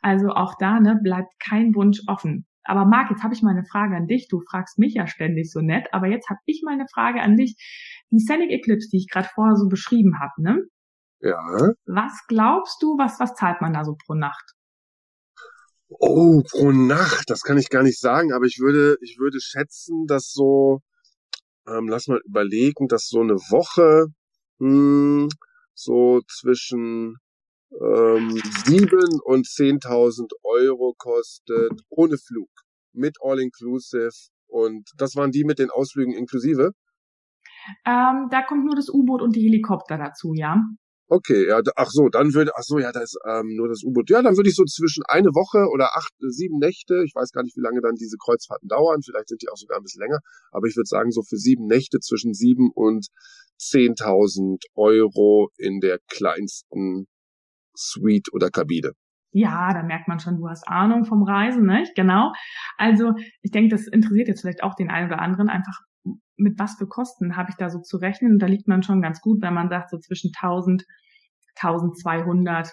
Also 0.02 0.30
auch 0.30 0.56
da 0.58 0.80
ne, 0.80 0.98
bleibt 1.02 1.34
kein 1.40 1.76
Wunsch 1.76 2.02
offen. 2.08 2.46
Aber 2.64 2.86
Marc, 2.86 3.10
jetzt 3.10 3.24
habe 3.24 3.34
ich 3.34 3.42
mal 3.42 3.52
eine 3.52 3.66
Frage 3.66 3.96
an 3.96 4.08
dich. 4.08 4.28
Du 4.30 4.42
fragst 4.42 4.80
mich 4.80 4.94
ja 4.94 5.08
ständig 5.08 5.52
so 5.52 5.60
nett, 5.60 5.88
aber 5.92 6.08
jetzt 6.08 6.30
habe 6.30 6.40
ich 6.46 6.62
mal 6.64 6.74
eine 6.74 6.88
Frage 6.88 7.22
an 7.22 7.36
dich. 7.36 7.56
Die 8.12 8.20
Scenic 8.20 8.52
Eclipse, 8.52 8.90
die 8.92 8.98
ich 8.98 9.10
gerade 9.10 9.28
vorher 9.34 9.56
so 9.56 9.68
beschrieben 9.68 10.20
habe, 10.20 10.42
ne? 10.42 10.64
Ja. 11.22 11.42
Was 11.86 12.14
glaubst 12.28 12.82
du, 12.82 12.98
was, 12.98 13.20
was 13.20 13.34
zahlt 13.34 13.60
man 13.60 13.74
da 13.74 13.84
so 13.84 13.96
pro 14.06 14.14
Nacht? 14.14 14.54
Oh, 15.90 16.44
pro 16.50 16.72
Nacht, 16.72 17.30
das 17.30 17.42
kann 17.42 17.58
ich 17.58 17.70
gar 17.70 17.84
nicht 17.84 18.00
sagen, 18.00 18.32
aber 18.32 18.46
ich 18.46 18.60
würde, 18.60 18.98
ich 19.02 19.18
würde 19.18 19.40
schätzen, 19.42 20.06
dass 20.06 20.32
so, 20.32 20.82
ähm, 21.68 21.88
lass 21.88 22.08
mal 22.08 22.22
überlegen, 22.26 22.88
dass 22.88 23.08
so 23.08 23.22
eine 23.22 23.36
Woche 23.36 24.08
hm, 24.60 25.30
so 25.74 26.22
zwischen 26.28 27.18
ähm, 27.72 28.40
7 28.66 29.20
und 29.24 29.48
10.000 29.48 30.32
Euro 30.44 30.94
kostet 30.98 31.82
ohne 31.90 32.18
Flug, 32.18 32.50
mit 32.94 33.18
All-Inclusive 33.22 34.12
und 34.48 34.90
das 34.98 35.16
waren 35.16 35.32
die 35.32 35.44
mit 35.44 35.60
den 35.60 35.70
Ausflügen 35.70 36.14
inklusive? 36.14 36.72
Ähm, 37.86 38.28
da 38.32 38.44
kommt 38.48 38.66
nur 38.66 38.76
das 38.76 38.90
U-Boot 38.90 39.22
und 39.22 39.36
die 39.36 39.44
Helikopter 39.44 39.98
dazu, 39.98 40.34
ja. 40.34 40.62
Okay, 41.12 41.48
ja, 41.48 41.60
ach 41.76 41.90
so, 41.90 42.08
dann 42.10 42.36
würde, 42.36 42.52
ach 42.56 42.62
so, 42.62 42.78
ja, 42.78 42.92
da 42.92 43.02
ist 43.02 43.18
ähm, 43.28 43.56
nur 43.56 43.68
das 43.68 43.82
U-Boot. 43.84 44.12
Ja, 44.12 44.22
dann 44.22 44.38
würde 44.38 44.50
ich 44.50 44.56
so 44.56 44.64
zwischen 44.64 45.02
eine 45.08 45.30
Woche 45.30 45.68
oder 45.74 45.98
acht, 45.98 46.14
äh, 46.22 46.30
sieben 46.30 46.60
Nächte, 46.60 47.02
ich 47.04 47.16
weiß 47.16 47.32
gar 47.32 47.42
nicht, 47.42 47.58
wie 47.58 47.62
lange 47.62 47.82
dann 47.82 47.96
diese 47.96 48.18
Kreuzfahrten 48.24 48.70
dauern, 48.70 49.02
vielleicht 49.02 49.30
sind 49.30 49.42
die 49.42 49.50
auch 49.50 49.58
sogar 49.58 49.80
ein 49.80 49.84
bisschen 49.84 50.02
länger, 50.02 50.20
aber 50.52 50.68
ich 50.68 50.76
würde 50.76 50.86
sagen, 50.86 51.10
so 51.10 51.24
für 51.24 51.38
sieben 51.38 51.66
Nächte 51.66 52.00
zwischen 52.00 52.36
sieben 52.36 52.70
und 52.72 53.08
zehntausend 53.58 54.66
Euro 54.76 55.50
in 55.58 55.80
der 55.80 55.98
kleinsten 56.08 57.08
Suite 57.76 58.32
oder 58.32 58.52
Kabine. 58.52 58.92
Ja, 59.32 59.74
da 59.74 59.82
merkt 59.82 60.08
man 60.08 60.20
schon, 60.20 60.38
du 60.38 60.48
hast 60.48 60.68
Ahnung 60.68 61.06
vom 61.06 61.24
Reisen, 61.24 61.66
ne? 61.66 61.86
Genau. 61.96 62.34
Also 62.78 63.14
ich 63.42 63.50
denke, 63.52 63.76
das 63.76 63.88
interessiert 63.88 64.28
jetzt 64.28 64.42
vielleicht 64.42 64.64
auch 64.64 64.76
den 64.76 64.90
einen 64.90 65.08
oder 65.08 65.22
anderen 65.22 65.50
einfach, 65.50 65.80
mit 66.40 66.58
was 66.60 66.76
für 66.76 66.88
Kosten 66.88 67.36
habe 67.36 67.50
ich 67.52 67.56
da 67.56 67.70
so 67.70 67.80
zu 67.80 67.98
rechnen? 67.98 68.34
Und 68.34 68.40
da 68.40 68.48
liegt 68.48 68.68
man 68.68 68.84
schon 68.84 69.02
ganz 69.02 69.22
gut, 69.22 69.42
wenn 69.42 69.54
man 69.54 69.70
sagt, 69.70 69.90
so 69.90 69.98
zwischen 69.98 70.32
1000, 70.36 70.86
1200, 71.62 72.72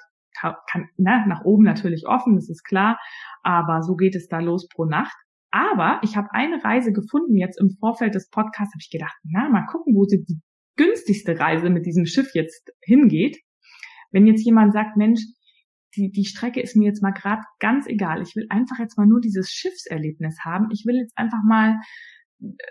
kann, 0.70 0.88
ne, 0.96 1.24
nach 1.28 1.44
oben 1.44 1.64
natürlich 1.64 2.06
offen, 2.06 2.34
das 2.34 2.48
ist 2.48 2.62
klar, 2.62 2.98
aber 3.42 3.82
so 3.82 3.96
geht 3.96 4.14
es 4.14 4.28
da 4.28 4.40
los 4.40 4.68
pro 4.68 4.84
Nacht. 4.84 5.16
Aber 5.50 6.00
ich 6.02 6.16
habe 6.16 6.28
eine 6.32 6.62
Reise 6.62 6.92
gefunden, 6.92 7.36
jetzt 7.36 7.58
im 7.58 7.70
Vorfeld 7.80 8.14
des 8.14 8.28
Podcasts 8.28 8.74
habe 8.74 8.82
ich 8.82 8.90
gedacht, 8.90 9.16
na, 9.24 9.48
mal 9.48 9.66
gucken, 9.66 9.94
wo 9.94 10.04
sie 10.04 10.22
die 10.24 10.40
günstigste 10.76 11.38
Reise 11.38 11.70
mit 11.70 11.86
diesem 11.86 12.04
Schiff 12.04 12.34
jetzt 12.34 12.70
hingeht. 12.82 13.38
Wenn 14.10 14.26
jetzt 14.26 14.44
jemand 14.44 14.72
sagt, 14.72 14.96
Mensch, 14.96 15.22
die, 15.96 16.10
die 16.10 16.26
Strecke 16.26 16.60
ist 16.60 16.76
mir 16.76 16.84
jetzt 16.84 17.02
mal 17.02 17.12
gerade 17.12 17.42
ganz 17.58 17.86
egal. 17.86 18.20
Ich 18.20 18.36
will 18.36 18.46
einfach 18.50 18.78
jetzt 18.78 18.98
mal 18.98 19.06
nur 19.06 19.20
dieses 19.20 19.50
Schiffserlebnis 19.50 20.40
haben. 20.44 20.68
Ich 20.70 20.84
will 20.84 20.96
jetzt 20.96 21.16
einfach 21.16 21.42
mal 21.42 21.76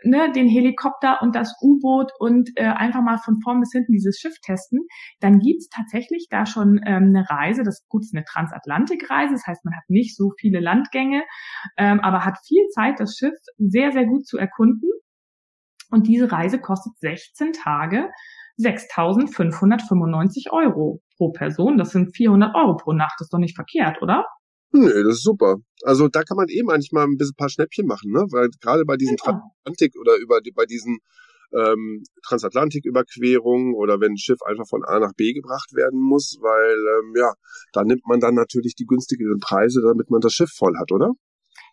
ne, 0.04 0.32
den 0.32 0.48
Helikopter 0.48 1.22
und 1.22 1.36
das 1.36 1.56
U-Boot 1.62 2.12
und 2.20 2.52
äh, 2.56 2.66
einfach 2.66 3.02
mal 3.02 3.18
von 3.18 3.40
vorn 3.42 3.60
bis 3.60 3.72
hinten 3.72 3.94
dieses 3.94 4.20
Schiff 4.20 4.36
testen, 4.42 4.82
dann 5.20 5.40
gibt's 5.40 5.70
tatsächlich 5.70 6.28
da 6.30 6.46
schon 6.46 6.80
ähm, 6.86 7.14
eine 7.16 7.30
Reise. 7.30 7.64
Das 7.64 7.86
gut 7.88 8.04
ist 8.04 8.16
eine 8.16 8.26
Transatlantikreise, 8.26 9.34
das 9.34 9.48
heißt, 9.48 9.66
man 9.66 9.76
hat 9.76 9.84
nicht 9.88 10.16
so 10.16 10.32
viele 10.40 10.60
Landgänge, 10.60 11.24
ähm, 11.78 12.00
aber 12.00 12.26
hat 12.26 12.38
viel 12.46 12.68
Zeit, 12.70 13.00
das 13.00 13.16
Schiff 13.18 13.36
sehr, 13.58 13.92
sehr 13.92 14.06
gut 14.06 14.26
zu 14.28 14.38
erkunden. 14.38 14.90
Und 15.92 16.08
diese 16.08 16.32
Reise 16.32 16.60
kostet 16.60 16.98
16 17.00 17.54
Tage 17.54 18.10
6.595 18.60 20.52
Euro 20.52 21.02
pro 21.18 21.32
Person. 21.32 21.78
Das 21.78 21.92
sind 21.92 22.16
400 22.16 22.56
Euro 22.56 22.76
pro 22.78 22.94
Nacht. 22.94 23.16
Das 23.20 23.28
ist 23.28 23.34
doch 23.34 23.40
nicht 23.40 23.56
verkehrt, 23.56 24.02
oder? 24.02 24.26
Nee, 24.76 25.04
das 25.04 25.16
ist 25.16 25.24
super. 25.24 25.58
Also 25.84 26.10
da 26.10 26.24
kann 26.24 26.38
man 26.38 26.50
eben 26.50 26.70
eigentlich 26.70 26.92
mal 26.92 27.04
ein 27.04 27.18
bisschen 27.18 27.36
paar 27.36 27.50
Schnäppchen 27.50 27.88
machen, 27.88 28.12
ne? 28.12 28.26
Weil 28.32 28.50
gerade 28.62 28.84
bei 28.86 28.98
diesen 28.98 29.16
ja. 29.18 29.24
Transatlantik 29.24 29.96
oder 30.00 30.18
über 30.18 30.42
die, 30.42 30.52
bei 30.52 30.66
diesen 30.66 31.00
ähm, 31.54 32.04
Transatlantiküberquerungen 32.28 33.74
oder 33.76 34.00
wenn 34.02 34.14
ein 34.14 34.18
Schiff 34.18 34.42
einfach 34.44 34.68
von 34.68 34.84
A 34.84 35.00
nach 35.00 35.14
B 35.14 35.34
gebracht 35.34 35.74
werden 35.74 36.02
muss, 36.02 36.38
weil 36.42 36.76
ähm, 36.76 37.14
ja, 37.16 37.34
da 37.72 37.84
nimmt 37.84 38.06
man 38.06 38.20
dann 38.20 38.36
natürlich 38.36 38.76
die 38.76 38.86
günstigeren 38.86 39.40
Preise, 39.40 39.82
damit 39.82 40.10
man 40.10 40.22
das 40.22 40.34
Schiff 40.34 40.52
voll 40.52 40.76
hat, 40.78 40.92
oder? 40.92 41.12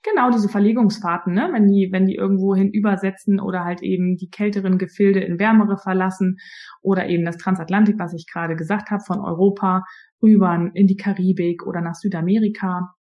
Genau, 0.04 0.30
diese 0.30 0.48
Verlegungsfahrten, 0.48 1.32
ne? 1.32 1.50
wenn 1.52 1.68
die, 1.68 1.90
wenn 1.92 2.06
die 2.06 2.16
irgendwo 2.16 2.56
hin 2.56 2.72
übersetzen 2.72 3.38
oder 3.38 3.64
halt 3.64 3.82
eben 3.82 4.16
die 4.16 4.30
kälteren 4.30 4.76
Gefilde 4.76 5.20
in 5.20 5.38
wärmere 5.38 5.78
verlassen 5.78 6.38
oder 6.80 7.06
eben 7.08 7.24
das 7.24 7.36
Transatlantik, 7.36 8.00
was 8.00 8.12
ich 8.12 8.26
gerade 8.26 8.56
gesagt 8.56 8.90
habe, 8.90 9.04
von 9.06 9.20
Europa 9.20 9.84
rüber 10.20 10.70
in 10.74 10.88
die 10.88 10.96
Karibik 10.96 11.64
oder 11.64 11.80
nach 11.80 11.94
Südamerika. 11.94 12.94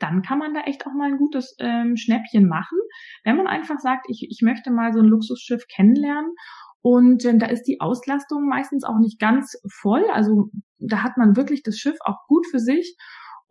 Dann 0.00 0.22
kann 0.22 0.40
man 0.40 0.54
da 0.54 0.62
echt 0.62 0.84
auch 0.88 0.92
mal 0.92 1.08
ein 1.08 1.18
gutes 1.18 1.54
ähm, 1.60 1.96
Schnäppchen 1.96 2.48
machen, 2.48 2.78
wenn 3.22 3.36
man 3.36 3.46
einfach 3.46 3.78
sagt, 3.78 4.06
ich, 4.08 4.26
ich 4.28 4.40
möchte 4.42 4.72
mal 4.72 4.92
so 4.92 4.98
ein 4.98 5.06
Luxusschiff 5.06 5.68
kennenlernen 5.68 6.32
und 6.80 7.24
ähm, 7.24 7.38
da 7.38 7.46
ist 7.46 7.62
die 7.68 7.80
Auslastung 7.80 8.48
meistens 8.48 8.82
auch 8.82 8.98
nicht 8.98 9.20
ganz 9.20 9.56
voll. 9.70 10.04
Also 10.12 10.50
da 10.78 11.04
hat 11.04 11.16
man 11.16 11.36
wirklich 11.36 11.62
das 11.62 11.76
Schiff 11.76 11.96
auch 12.04 12.26
gut 12.26 12.44
für 12.50 12.58
sich 12.58 12.96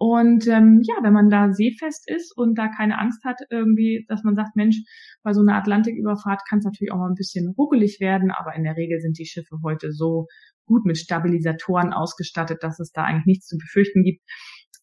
und 0.02 0.48
ähm, 0.48 0.82
ja, 0.82 0.96
wenn 1.04 1.14
man 1.14 1.30
da 1.30 1.54
seefest 1.54 2.10
ist 2.10 2.36
und 2.36 2.58
da 2.58 2.70
keine 2.70 2.98
Angst 2.98 3.24
hat, 3.24 3.38
irgendwie, 3.52 4.04
dass 4.08 4.24
man 4.24 4.34
sagt, 4.34 4.56
Mensch, 4.56 4.82
bei 5.22 5.32
so 5.32 5.42
einer 5.42 5.54
Atlantiküberfahrt 5.54 6.42
kann 6.50 6.58
es 6.58 6.66
natürlich 6.66 6.92
auch 6.92 6.98
mal 6.98 7.10
ein 7.10 7.14
bisschen 7.14 7.54
ruckelig 7.56 8.00
werden, 8.00 8.32
aber 8.32 8.56
in 8.56 8.64
der 8.64 8.76
Regel 8.76 9.00
sind 9.00 9.20
die 9.20 9.28
Schiffe 9.28 9.58
heute 9.64 9.92
so 9.92 10.26
gut 10.66 10.86
mit 10.86 10.98
Stabilisatoren 10.98 11.94
ausgestattet, 11.94 12.64
dass 12.64 12.80
es 12.80 12.92
da 12.92 13.04
eigentlich 13.04 13.28
nichts 13.28 13.46
zu 13.46 13.60
befürchten 13.60 14.02
gibt. 14.02 14.24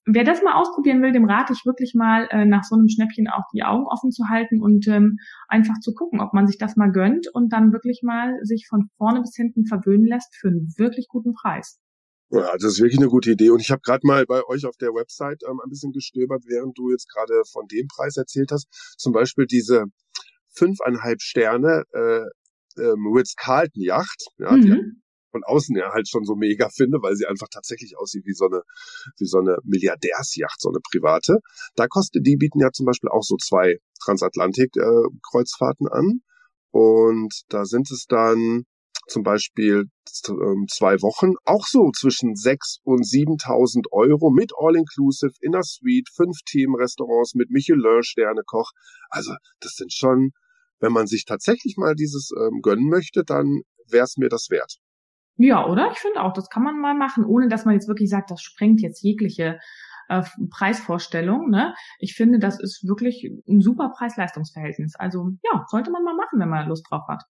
Wer 0.06 0.22
das 0.22 0.44
mal 0.44 0.54
ausprobieren 0.54 1.02
will, 1.02 1.10
dem 1.10 1.28
rate 1.28 1.52
ich 1.52 1.66
wirklich 1.66 1.94
mal, 1.96 2.28
äh, 2.30 2.44
nach 2.44 2.62
so 2.62 2.76
einem 2.76 2.86
Schnäppchen 2.86 3.26
auch 3.26 3.42
die 3.52 3.64
Augen 3.64 3.86
offen 3.88 4.12
zu 4.12 4.28
halten 4.28 4.62
und 4.62 4.86
ähm, 4.86 5.16
einfach 5.48 5.80
zu 5.80 5.94
gucken, 5.94 6.20
ob 6.20 6.32
man 6.32 6.46
sich 6.46 6.58
das 6.58 6.76
mal 6.76 6.92
gönnt 6.92 7.26
und 7.34 7.52
dann 7.52 7.72
wirklich 7.72 8.02
mal 8.04 8.36
sich 8.44 8.68
von 8.70 8.88
vorne 8.96 9.20
bis 9.22 9.34
hinten 9.34 9.66
verwöhnen 9.66 10.06
lässt 10.06 10.36
für 10.36 10.46
einen 10.46 10.72
wirklich 10.78 11.08
guten 11.08 11.32
Preis. 11.32 11.80
Ja, 12.30 12.52
das 12.58 12.72
ist 12.72 12.80
wirklich 12.80 12.98
eine 12.98 13.08
gute 13.08 13.30
Idee. 13.30 13.50
Und 13.50 13.60
ich 13.60 13.70
habe 13.70 13.80
gerade 13.80 14.06
mal 14.06 14.26
bei 14.26 14.44
euch 14.44 14.66
auf 14.66 14.76
der 14.76 14.90
Website 14.90 15.42
ähm, 15.48 15.60
ein 15.64 15.70
bisschen 15.70 15.92
gestöbert, 15.92 16.44
während 16.46 16.76
du 16.76 16.90
jetzt 16.90 17.08
gerade 17.08 17.42
von 17.50 17.66
dem 17.68 17.86
Preis 17.88 18.16
erzählt 18.16 18.52
hast. 18.52 18.68
Zum 18.98 19.12
Beispiel 19.12 19.46
diese 19.46 19.84
fünfeinhalb 20.50 21.22
Sterne 21.22 21.84
äh, 21.92 22.24
ähm, 22.80 23.12
Ritz-Carlton 23.14 23.82
Yacht, 23.82 24.26
ja, 24.38 24.52
mhm. 24.52 24.60
die 24.60 24.82
von 25.30 25.44
außen 25.44 25.76
ja 25.76 25.92
halt 25.92 26.08
schon 26.08 26.24
so 26.24 26.34
mega 26.34 26.68
finde, 26.70 26.98
weil 27.02 27.16
sie 27.16 27.26
einfach 27.26 27.48
tatsächlich 27.50 27.96
aussieht 27.98 28.24
wie 28.24 28.34
so 28.34 28.46
eine, 28.46 28.62
wie 29.18 29.26
so 29.26 29.38
eine 29.38 29.58
Milliardärsjacht, 29.64 30.60
so 30.60 30.70
eine 30.70 30.80
private. 30.90 31.40
Da 31.76 31.86
kostet, 31.86 32.26
die 32.26 32.36
bieten 32.36 32.60
ja 32.60 32.70
zum 32.72 32.86
Beispiel 32.86 33.10
auch 33.10 33.22
so 33.22 33.36
zwei 33.36 33.78
Transatlantik-Kreuzfahrten 34.02 35.86
äh, 35.86 35.92
an. 35.92 36.20
Und 36.70 37.42
da 37.48 37.64
sind 37.64 37.90
es 37.90 38.06
dann 38.06 38.64
zum 39.08 39.22
Beispiel 39.22 39.84
ähm, 40.28 40.66
zwei 40.70 41.00
Wochen, 41.02 41.34
auch 41.44 41.64
so 41.66 41.90
zwischen 41.92 42.36
sechs 42.36 42.78
und 42.84 43.04
7.000 43.04 43.90
Euro 43.90 44.30
mit 44.30 44.52
All-Inclusive 44.56 45.32
in 45.40 45.52
der 45.52 45.62
Suite, 45.62 46.08
fünf 46.14 46.38
Team-Restaurants 46.46 47.34
mit 47.34 47.50
Michelin-Sterne-Koch. 47.50 48.70
Also 49.10 49.34
das 49.60 49.72
sind 49.72 49.92
schon, 49.92 50.30
wenn 50.80 50.92
man 50.92 51.06
sich 51.06 51.24
tatsächlich 51.24 51.76
mal 51.76 51.94
dieses 51.94 52.30
ähm, 52.38 52.60
gönnen 52.62 52.88
möchte, 52.88 53.24
dann 53.24 53.62
wäre 53.90 54.04
es 54.04 54.16
mir 54.16 54.28
das 54.28 54.48
wert. 54.50 54.76
Ja, 55.36 55.66
oder? 55.66 55.90
Ich 55.92 55.98
finde 55.98 56.22
auch, 56.22 56.32
das 56.32 56.50
kann 56.50 56.64
man 56.64 56.80
mal 56.80 56.94
machen, 56.94 57.24
ohne 57.24 57.48
dass 57.48 57.64
man 57.64 57.74
jetzt 57.74 57.88
wirklich 57.88 58.10
sagt, 58.10 58.30
das 58.30 58.42
sprengt 58.42 58.80
jetzt 58.80 59.02
jegliche 59.02 59.58
äh, 60.08 60.22
Preisvorstellung. 60.50 61.48
Ne? 61.48 61.74
Ich 62.00 62.14
finde, 62.14 62.38
das 62.38 62.60
ist 62.60 62.86
wirklich 62.86 63.30
ein 63.48 63.60
super 63.60 63.92
Preis-Leistungs-Verhältnis. 63.96 64.96
Also 64.96 65.30
ja, 65.44 65.64
sollte 65.68 65.90
man 65.90 66.02
mal 66.02 66.16
machen, 66.16 66.40
wenn 66.40 66.48
man 66.48 66.68
Lust 66.68 66.86
drauf 66.90 67.06
hat. 67.08 67.22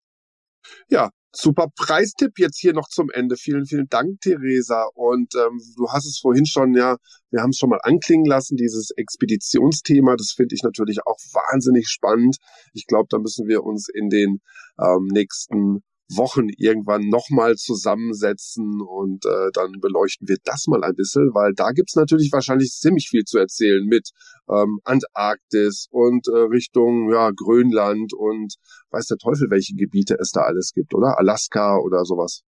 Ja, 0.88 1.10
super 1.36 1.68
Preistipp 1.76 2.38
jetzt 2.38 2.58
hier 2.58 2.72
noch 2.72 2.88
zum 2.88 3.10
Ende. 3.10 3.36
Vielen, 3.36 3.66
vielen 3.66 3.88
Dank, 3.88 4.20
Theresa. 4.20 4.84
Und 4.94 5.34
ähm, 5.34 5.60
du 5.76 5.88
hast 5.88 6.06
es 6.06 6.18
vorhin 6.20 6.46
schon, 6.46 6.74
ja, 6.74 6.96
wir 7.30 7.42
haben 7.42 7.50
es 7.50 7.58
schon 7.58 7.70
mal 7.70 7.80
anklingen 7.82 8.26
lassen, 8.26 8.56
dieses 8.56 8.90
Expeditionsthema. 8.96 10.16
Das 10.16 10.32
finde 10.36 10.54
ich 10.54 10.62
natürlich 10.62 11.00
auch 11.06 11.18
wahnsinnig 11.32 11.88
spannend. 11.88 12.38
Ich 12.72 12.86
glaube, 12.86 13.06
da 13.10 13.18
müssen 13.18 13.46
wir 13.48 13.64
uns 13.64 13.88
in 13.92 14.08
den 14.08 14.40
ähm, 14.80 15.08
nächsten 15.12 15.82
Wochen 16.08 16.48
irgendwann 16.56 17.08
nochmal 17.08 17.56
zusammensetzen 17.56 18.80
und 18.80 19.24
äh, 19.24 19.50
dann 19.52 19.72
beleuchten 19.80 20.28
wir 20.28 20.36
das 20.44 20.66
mal 20.68 20.84
ein 20.84 20.94
bisschen, 20.94 21.30
weil 21.34 21.52
da 21.54 21.70
gibt's 21.72 21.96
natürlich 21.96 22.30
wahrscheinlich 22.32 22.70
ziemlich 22.70 23.08
viel 23.08 23.24
zu 23.24 23.38
erzählen 23.38 23.84
mit 23.84 24.10
ähm, 24.48 24.78
Antarktis 24.84 25.88
und 25.90 26.28
äh, 26.28 26.38
Richtung 26.50 27.12
ja, 27.12 27.30
Grönland 27.34 28.12
und 28.14 28.54
weiß 28.90 29.06
der 29.06 29.18
Teufel, 29.18 29.50
welche 29.50 29.74
Gebiete 29.74 30.16
es 30.20 30.30
da 30.30 30.42
alles 30.42 30.72
gibt, 30.74 30.94
oder? 30.94 31.18
Alaska 31.18 31.78
oder 31.78 32.04
sowas. 32.04 32.42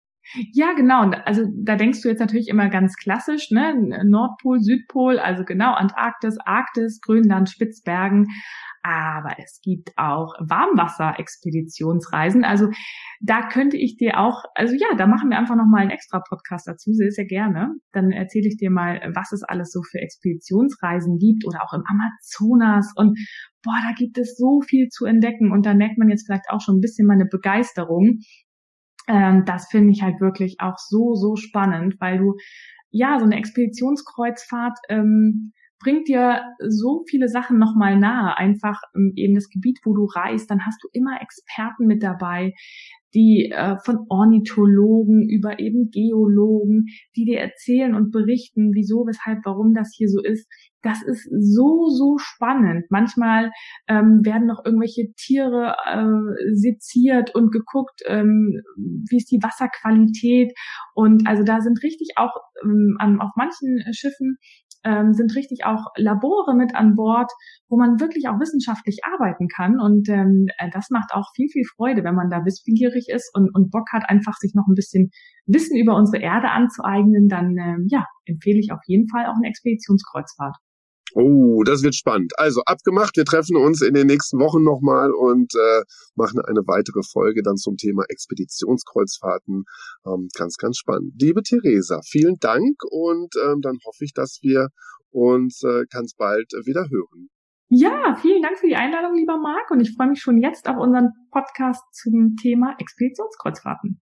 Ja, 0.54 0.74
genau. 0.74 1.12
Also 1.26 1.44
da 1.56 1.76
denkst 1.76 2.02
du 2.02 2.10
jetzt 2.10 2.20
natürlich 2.20 2.48
immer 2.48 2.70
ganz 2.70 2.96
klassisch, 2.96 3.52
ne? 3.52 4.02
Nordpol, 4.04 4.60
Südpol, 4.60 5.20
also 5.20 5.44
genau 5.44 5.74
Antarktis, 5.74 6.38
Arktis, 6.44 7.00
Grönland, 7.00 7.50
Spitzbergen. 7.50 8.28
Aber 8.88 9.40
es 9.40 9.62
gibt 9.64 9.98
auch 9.98 10.36
Warmwasser-Expeditionsreisen. 10.40 12.44
Also 12.44 12.70
da 13.20 13.50
könnte 13.50 13.78
ich 13.78 13.98
dir 13.98 14.20
auch, 14.20 14.44
also 14.54 14.76
ja, 14.76 14.96
da 14.96 15.08
machen 15.08 15.32
wir 15.32 15.40
einfach 15.40 15.56
nochmal 15.56 15.82
einen 15.82 15.90
extra 15.90 16.20
Podcast 16.20 16.68
dazu, 16.68 16.94
sehr, 16.94 17.10
sehr 17.10 17.26
gerne. 17.26 17.74
Dann 17.94 18.12
erzähle 18.12 18.48
ich 18.48 18.58
dir 18.58 18.70
mal, 18.70 19.12
was 19.16 19.32
es 19.32 19.42
alles 19.42 19.72
so 19.72 19.82
für 19.82 19.98
Expeditionsreisen 19.98 21.18
gibt 21.18 21.48
oder 21.48 21.64
auch 21.64 21.74
im 21.74 21.82
Amazonas 21.88 22.94
und 22.96 23.18
boah, 23.64 23.80
da 23.88 23.94
gibt 23.98 24.20
es 24.20 24.38
so 24.38 24.62
viel 24.62 24.90
zu 24.90 25.06
entdecken 25.06 25.52
und 25.52 25.66
da 25.66 25.74
merkt 25.74 25.98
man 25.98 26.10
jetzt 26.10 26.28
vielleicht 26.28 26.48
auch 26.50 26.62
schon 26.62 26.78
ein 26.78 26.82
bisschen 26.82 27.08
meine 27.08 27.26
Begeisterung. 27.26 28.20
Ähm, 29.08 29.46
das 29.48 29.68
finde 29.72 29.94
ich 29.94 30.04
halt 30.04 30.22
wirklich 30.22 30.58
auch 30.60 30.78
so, 30.78 31.16
so 31.16 31.36
spannend, 31.36 31.96
weil 32.00 32.20
du 32.20 32.36
ja 32.92 33.18
so 33.18 33.26
eine 33.26 33.38
Expeditionskreuzfahrt 33.38 34.78
ähm, 34.90 35.54
bringt 35.80 36.08
dir 36.08 36.42
so 36.60 37.04
viele 37.08 37.28
Sachen 37.28 37.58
nochmal 37.58 37.98
nahe. 37.98 38.38
Einfach 38.38 38.82
ähm, 38.96 39.14
eben 39.16 39.36
das 39.36 39.50
Gebiet, 39.50 39.80
wo 39.84 39.94
du 39.94 40.06
reist, 40.06 40.50
dann 40.50 40.66
hast 40.66 40.82
du 40.84 40.88
immer 40.94 41.22
Experten 41.22 41.86
mit 41.86 42.04
dabei, 42.04 42.54
die 43.16 43.50
äh, 43.52 43.78
von 43.84 44.06
Ornithologen 44.10 45.28
über 45.30 45.60
eben 45.60 45.90
Geologen, 45.90 46.86
die 47.16 47.24
dir 47.24 47.40
erzählen 47.40 47.96
und 47.96 48.12
berichten, 48.12 48.72
wieso, 48.74 49.08
weshalb, 49.08 49.40
warum 49.46 49.74
das 49.74 49.94
hier 49.96 50.10
so 50.10 50.22
ist. 50.22 50.48
Das 50.82 51.02
ist 51.02 51.24
so, 51.32 51.88
so 51.88 52.18
spannend. 52.20 52.86
Manchmal 52.90 53.52
ähm, 53.88 54.20
werden 54.24 54.46
noch 54.46 54.64
irgendwelche 54.66 55.14
Tiere 55.16 55.76
äh, 55.86 56.56
seziert 56.56 57.34
und 57.34 57.52
geguckt, 57.52 58.02
ähm, 58.06 58.62
wie 59.10 59.18
ist 59.18 59.32
die 59.32 59.42
Wasserqualität. 59.42 60.54
Und 60.94 61.26
also 61.26 61.44
da 61.44 61.62
sind 61.62 61.82
richtig 61.82 62.10
auch 62.18 62.36
ähm, 62.64 62.98
auf 63.20 63.32
manchen 63.36 63.82
Schiffen 63.94 64.38
ähm, 64.86 65.14
sind 65.14 65.36
richtig 65.36 65.66
auch 65.66 65.88
Labore 65.98 66.56
mit 66.56 66.76
an 66.76 66.96
Bord, 66.96 67.32
wo 67.68 67.78
man 67.78 68.00
wirklich 68.00 68.30
auch 68.30 68.40
wissenschaftlich 68.40 69.00
arbeiten 69.04 69.48
kann. 69.48 69.80
Und 69.80 70.08
ähm, 70.10 70.48
äh, 70.58 70.70
das 70.72 70.90
macht 70.92 71.12
auch 71.14 71.32
viel, 71.36 71.50
viel 71.50 71.66
Freude, 71.76 72.04
wenn 72.04 72.16
man 72.16 72.30
da 72.30 72.46
wissbegierig 72.46 73.08
ist 73.10 73.32
und, 73.36 73.50
und 73.54 73.72
Bock 73.72 73.92
hat, 73.92 74.04
einfach 74.08 74.36
sich 74.36 74.54
noch 74.54 74.68
ein 74.70 74.76
bisschen 74.76 75.10
Wissen 75.48 75.78
über 75.78 75.96
unsere 75.96 76.22
Erde 76.24 76.50
anzueignen, 76.50 77.28
dann 77.28 77.58
ähm, 77.58 77.88
ja, 77.90 78.06
empfehle 78.26 78.60
ich 78.60 78.72
auf 78.72 78.82
jeden 78.86 79.10
Fall 79.10 79.26
auch 79.26 79.36
eine 79.36 79.48
Expeditionskreuzfahrt. 79.48 80.56
Oh, 81.18 81.64
das 81.64 81.82
wird 81.82 81.96
spannend. 81.96 82.34
Also 82.38 82.62
abgemacht, 82.66 83.16
wir 83.16 83.24
treffen 83.24 83.56
uns 83.56 83.82
in 83.82 83.94
den 83.94 84.08
nächsten 84.08 84.38
Wochen 84.38 84.64
nochmal 84.64 85.12
und 85.14 85.56
äh, 85.56 85.84
machen 86.16 86.42
eine 86.42 86.60
weitere 86.68 87.04
Folge 87.10 87.42
dann 87.42 87.56
zum 87.56 87.78
Thema 87.78 88.04
Expeditionskreuzfahrten. 88.10 89.64
Ähm, 90.06 90.28
ganz, 90.38 90.58
ganz 90.58 90.78
spannend. 90.78 91.14
Liebe 91.18 91.42
Theresa, 91.42 92.02
vielen 92.06 92.36
Dank 92.42 92.84
und 92.90 93.34
ähm, 93.42 93.62
dann 93.62 93.78
hoffe 93.86 94.04
ich, 94.04 94.12
dass 94.14 94.40
wir 94.42 94.68
uns 95.10 95.64
äh, 95.64 95.86
ganz 95.90 96.16
bald 96.16 96.52
wieder 96.66 96.90
hören. 96.92 97.30
Ja, 97.70 98.18
vielen 98.22 98.42
Dank 98.42 98.60
für 98.60 98.68
die 98.68 98.76
Einladung, 98.76 99.16
lieber 99.16 99.38
Marc, 99.38 99.72
und 99.72 99.80
ich 99.80 99.96
freue 99.96 100.10
mich 100.10 100.20
schon 100.20 100.42
jetzt 100.42 100.68
auf 100.68 100.76
unseren 100.78 101.14
Podcast 101.32 101.82
zum 101.94 102.36
Thema 102.36 102.76
Expeditionskreuzfahrten. 102.78 104.02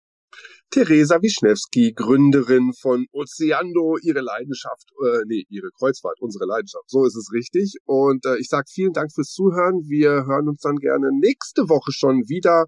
Theresa 0.71 1.21
Wischnewski, 1.21 1.93
Gründerin 1.95 2.73
von 2.73 3.07
Oceando, 3.13 3.97
ihre 4.03 4.21
Leidenschaft, 4.21 4.87
äh, 5.05 5.25
nee, 5.27 5.45
ihre 5.49 5.71
Kreuzfahrt, 5.77 6.21
unsere 6.21 6.47
Leidenschaft, 6.47 6.89
so 6.89 7.05
ist 7.05 7.17
es 7.17 7.31
richtig. 7.33 7.75
Und 7.87 8.25
äh, 8.25 8.37
ich 8.39 8.49
sage 8.49 8.67
vielen 8.73 8.93
Dank 8.93 9.13
fürs 9.13 9.33
Zuhören. 9.33 9.83
Wir 9.89 10.27
hören 10.27 10.49
uns 10.49 10.61
dann 10.61 10.77
gerne 10.77 11.11
nächste 11.19 11.69
Woche 11.69 11.93
schon 11.93 12.29
wieder. 12.29 12.67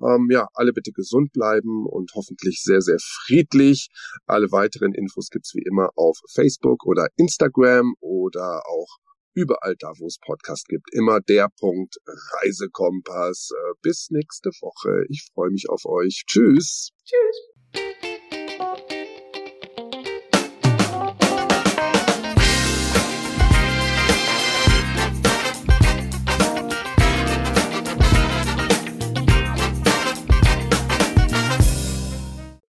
Ähm, 0.00 0.28
ja, 0.30 0.46
alle 0.54 0.72
bitte 0.72 0.92
gesund 0.92 1.32
bleiben 1.32 1.86
und 1.86 2.12
hoffentlich 2.14 2.62
sehr, 2.62 2.80
sehr 2.80 2.98
friedlich. 3.00 3.88
Alle 4.26 4.52
weiteren 4.52 4.92
Infos 4.92 5.28
gibt's 5.30 5.54
wie 5.54 5.64
immer 5.66 5.90
auf 5.96 6.18
Facebook 6.32 6.86
oder 6.86 7.08
Instagram 7.16 7.94
oder 8.00 8.62
auch 8.68 8.98
überall 9.38 9.76
da, 9.78 9.92
wo 9.98 10.06
es 10.06 10.18
Podcast 10.18 10.66
gibt. 10.68 10.92
Immer 10.92 11.20
der 11.20 11.48
Punkt 11.60 11.96
Reisekompass. 12.06 13.50
Äh, 13.52 13.74
bis 13.82 14.08
nächste 14.10 14.50
Woche. 14.60 15.04
Ich 15.08 15.28
freue 15.32 15.50
mich 15.50 15.68
auf 15.68 15.84
euch. 15.84 16.24
Tschüss. 16.26 16.90
Tschüss. 17.04 17.48